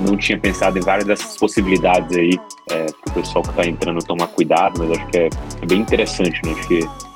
não 0.00 0.16
tinha 0.16 0.38
pensado 0.38 0.78
em 0.78 0.82
várias 0.82 1.06
dessas 1.06 1.36
possibilidades 1.36 2.16
aí, 2.16 2.38
é, 2.70 2.86
para 2.86 3.10
o 3.10 3.14
pessoal 3.14 3.42
que 3.42 3.50
está 3.50 3.66
entrando 3.66 3.98
tomar 4.04 4.28
cuidado, 4.28 4.78
mas 4.78 4.98
acho 4.98 5.06
que 5.08 5.18
é, 5.18 5.28
é 5.62 5.66
bem 5.66 5.80
interessante, 5.80 6.40
né? 6.44 6.52
Acho 6.52 6.68
que 6.68 7.07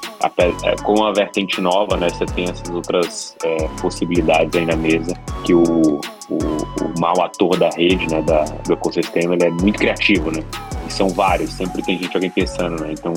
com 0.83 1.05
a 1.05 1.13
vertente 1.13 1.61
nova, 1.61 1.97
né, 1.97 2.09
você 2.09 2.27
tem 2.27 2.45
essas 2.45 2.69
outras 2.71 3.37
é, 3.45 3.69
possibilidades 3.81 4.55
aí 4.55 4.67
na 4.67 4.77
mesa 4.77 5.15
que 5.45 5.55
o, 5.55 5.63
o, 5.63 6.37
o 6.37 7.01
mau 7.01 7.21
ator 7.23 7.57
da 7.59 7.71
rede, 7.71 8.09
né, 8.11 8.23
da, 8.23 8.45
do 8.45 8.73
ecossistema, 8.73 9.35
ele 9.35 9.45
é 9.45 9.51
muito 9.51 9.79
criativo, 9.79 10.31
né? 10.31 10.43
E 10.87 10.93
são 10.93 11.09
vários, 11.09 11.53
sempre 11.53 11.83
tem 11.83 11.99
gente 11.99 12.15
alguém 12.17 12.31
pensando, 12.31 12.83
né? 12.83 12.93
Então 12.93 13.13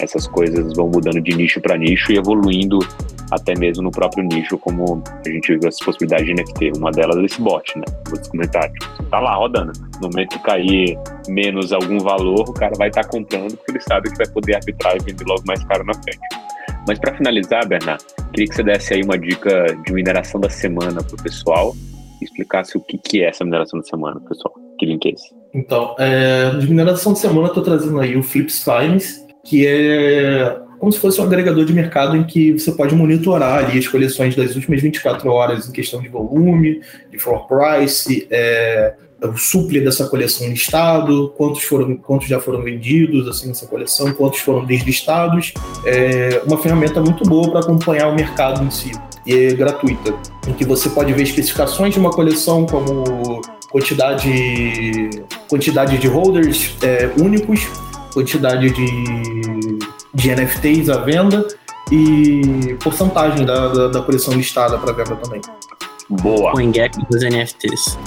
essas 0.00 0.26
coisas 0.26 0.72
vão 0.74 0.88
mudando 0.88 1.20
de 1.20 1.34
nicho 1.34 1.60
para 1.60 1.76
nicho 1.76 2.12
e 2.12 2.16
evoluindo 2.16 2.78
até 3.30 3.56
mesmo 3.56 3.84
no 3.84 3.90
próprio 3.90 4.24
nicho, 4.24 4.58
como 4.58 5.02
a 5.24 5.28
gente 5.28 5.56
viu 5.56 5.68
essas 5.68 5.80
possibilidades 5.80 6.26
de 6.26 6.34
NFT. 6.34 6.78
Uma 6.78 6.90
delas 6.90 7.16
é 7.16 7.24
esse 7.24 7.40
bot, 7.40 7.78
né? 7.78 7.84
Vou 8.08 8.18
comentar, 8.30 8.70
tipo, 8.72 9.02
tá 9.04 9.20
lá 9.20 9.36
rodando. 9.36 9.72
No 10.00 10.08
momento 10.08 10.30
que 10.30 10.38
cair 10.40 10.98
menos 11.28 11.72
algum 11.72 11.98
valor, 11.98 12.48
o 12.48 12.52
cara 12.52 12.72
vai 12.76 12.88
estar 12.88 13.04
tá 13.04 13.08
comprando 13.08 13.56
porque 13.56 13.72
ele 13.72 13.80
sabe 13.80 14.10
que 14.10 14.16
vai 14.16 14.26
poder 14.28 14.56
arbitrar 14.56 14.96
e 14.96 14.98
vender 15.00 15.24
logo 15.26 15.42
mais 15.46 15.62
caro 15.64 15.84
na 15.84 15.94
frente. 15.94 16.18
Mas 16.88 16.98
para 16.98 17.14
finalizar, 17.14 17.66
Bernardo, 17.68 18.04
queria 18.32 18.46
que 18.46 18.54
você 18.54 18.62
desse 18.62 18.94
aí 18.94 19.02
uma 19.02 19.18
dica 19.18 19.66
de 19.86 19.92
mineração 19.92 20.40
da 20.40 20.48
semana 20.48 21.02
para 21.02 21.14
o 21.14 21.22
pessoal 21.22 21.74
e 22.20 22.24
explicasse 22.24 22.76
o 22.76 22.80
que, 22.80 22.98
que 22.98 23.22
é 23.22 23.28
essa 23.28 23.44
mineração 23.44 23.78
da 23.78 23.86
semana, 23.86 24.20
pessoal. 24.20 24.54
Que 24.78 24.86
link 24.86 25.06
é 25.06 25.10
esse? 25.12 25.28
Então, 25.54 25.94
é, 25.98 26.50
de 26.50 26.68
mineração 26.68 27.12
de 27.12 27.18
semana, 27.18 27.42
eu 27.42 27.48
estou 27.48 27.62
trazendo 27.62 28.00
aí 28.00 28.16
o 28.16 28.22
Flips 28.22 28.62
Finance, 28.62 29.26
que 29.44 29.66
é 29.66 30.56
como 30.78 30.90
se 30.90 30.98
fosse 30.98 31.20
um 31.20 31.24
agregador 31.24 31.62
de 31.66 31.74
mercado 31.74 32.16
em 32.16 32.24
que 32.24 32.58
você 32.58 32.72
pode 32.72 32.94
monitorar 32.94 33.64
ali 33.64 33.78
as 33.78 33.86
coleções 33.86 34.34
das 34.34 34.56
últimas 34.56 34.80
24 34.80 35.30
horas 35.30 35.68
em 35.68 35.72
questão 35.72 36.00
de 36.00 36.08
volume, 36.08 36.80
de 37.10 37.18
floor 37.18 37.46
price, 37.46 38.26
é, 38.30 38.94
o 39.22 39.36
suple 39.36 39.80
dessa 39.80 40.06
coleção 40.06 40.48
listado, 40.48 41.34
quantos 41.36 41.62
foram, 41.64 41.94
quantos 41.96 42.26
já 42.26 42.40
foram 42.40 42.62
vendidos 42.62 43.28
assim 43.28 43.48
nessa 43.48 43.66
coleção, 43.66 44.12
quantos 44.14 44.40
foram 44.40 44.64
deslistados. 44.64 45.52
É 45.84 46.42
uma 46.46 46.56
ferramenta 46.56 46.98
muito 47.00 47.28
boa 47.28 47.50
para 47.50 47.60
acompanhar 47.60 48.08
o 48.08 48.14
mercado 48.14 48.64
em 48.64 48.70
si 48.70 48.92
e 49.26 49.34
é 49.34 49.52
gratuita, 49.52 50.14
em 50.48 50.54
que 50.54 50.64
você 50.64 50.88
pode 50.88 51.12
ver 51.12 51.24
especificações 51.24 51.92
de 51.92 52.00
uma 52.00 52.10
coleção 52.10 52.64
como 52.64 53.42
quantidade 53.70 55.10
quantidade 55.46 55.98
de 55.98 56.08
holders 56.08 56.74
é, 56.82 57.10
únicos, 57.20 57.68
quantidade 58.12 58.70
de, 58.70 59.78
de 60.14 60.34
NFTs 60.34 60.88
à 60.88 60.98
venda 60.98 61.46
e 61.90 62.76
porcentagem 62.82 63.44
da, 63.44 63.68
da, 63.68 63.88
da 63.88 64.02
coleção 64.02 64.34
listada 64.34 64.78
para 64.78 64.92
venda 64.92 65.16
também. 65.16 65.40
Boa. 66.08 66.52
O 66.52 66.72
gap 66.72 66.96
dos 67.10 67.22
NFTs. 67.22 67.98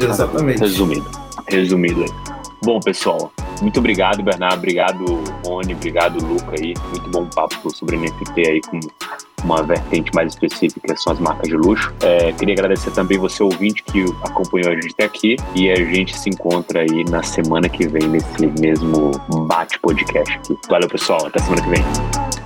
Exatamente. 0.00 0.60
Resumido. 0.60 1.10
Resumido 1.48 2.02
aí. 2.02 2.29
Bom, 2.62 2.78
pessoal, 2.80 3.32
muito 3.62 3.78
obrigado, 3.78 4.22
Bernardo. 4.22 4.58
Obrigado, 4.58 5.04
Rony. 5.44 5.74
Obrigado, 5.74 6.24
Luca 6.24 6.56
aí. 6.58 6.74
Muito 6.90 7.10
bom 7.10 7.26
papo 7.26 7.70
sobre 7.70 7.96
NFT 7.96 8.40
aí 8.48 8.60
com 8.62 8.80
uma 9.44 9.62
vertente 9.62 10.14
mais 10.14 10.32
específica, 10.34 10.94
são 10.96 11.12
as 11.12 11.18
marcas 11.18 11.48
de 11.48 11.56
luxo. 11.56 11.92
É, 12.02 12.32
queria 12.32 12.54
agradecer 12.54 12.90
também 12.90 13.18
você, 13.18 13.42
ouvinte, 13.42 13.82
que 13.82 14.04
acompanhou 14.22 14.70
a 14.70 14.74
gente 14.74 14.92
até 14.92 15.04
aqui 15.04 15.36
e 15.54 15.70
a 15.70 15.76
gente 15.76 16.18
se 16.18 16.28
encontra 16.28 16.80
aí 16.80 17.04
na 17.08 17.22
semana 17.22 17.68
que 17.68 17.86
vem 17.88 18.06
nesse 18.08 18.46
mesmo 18.60 19.12
bate-podcast 19.46 20.34
aqui. 20.34 20.56
Valeu, 20.68 20.88
pessoal. 20.88 21.26
Até 21.26 21.40
semana 21.40 21.62
que 21.62 21.70
vem. 21.70 22.39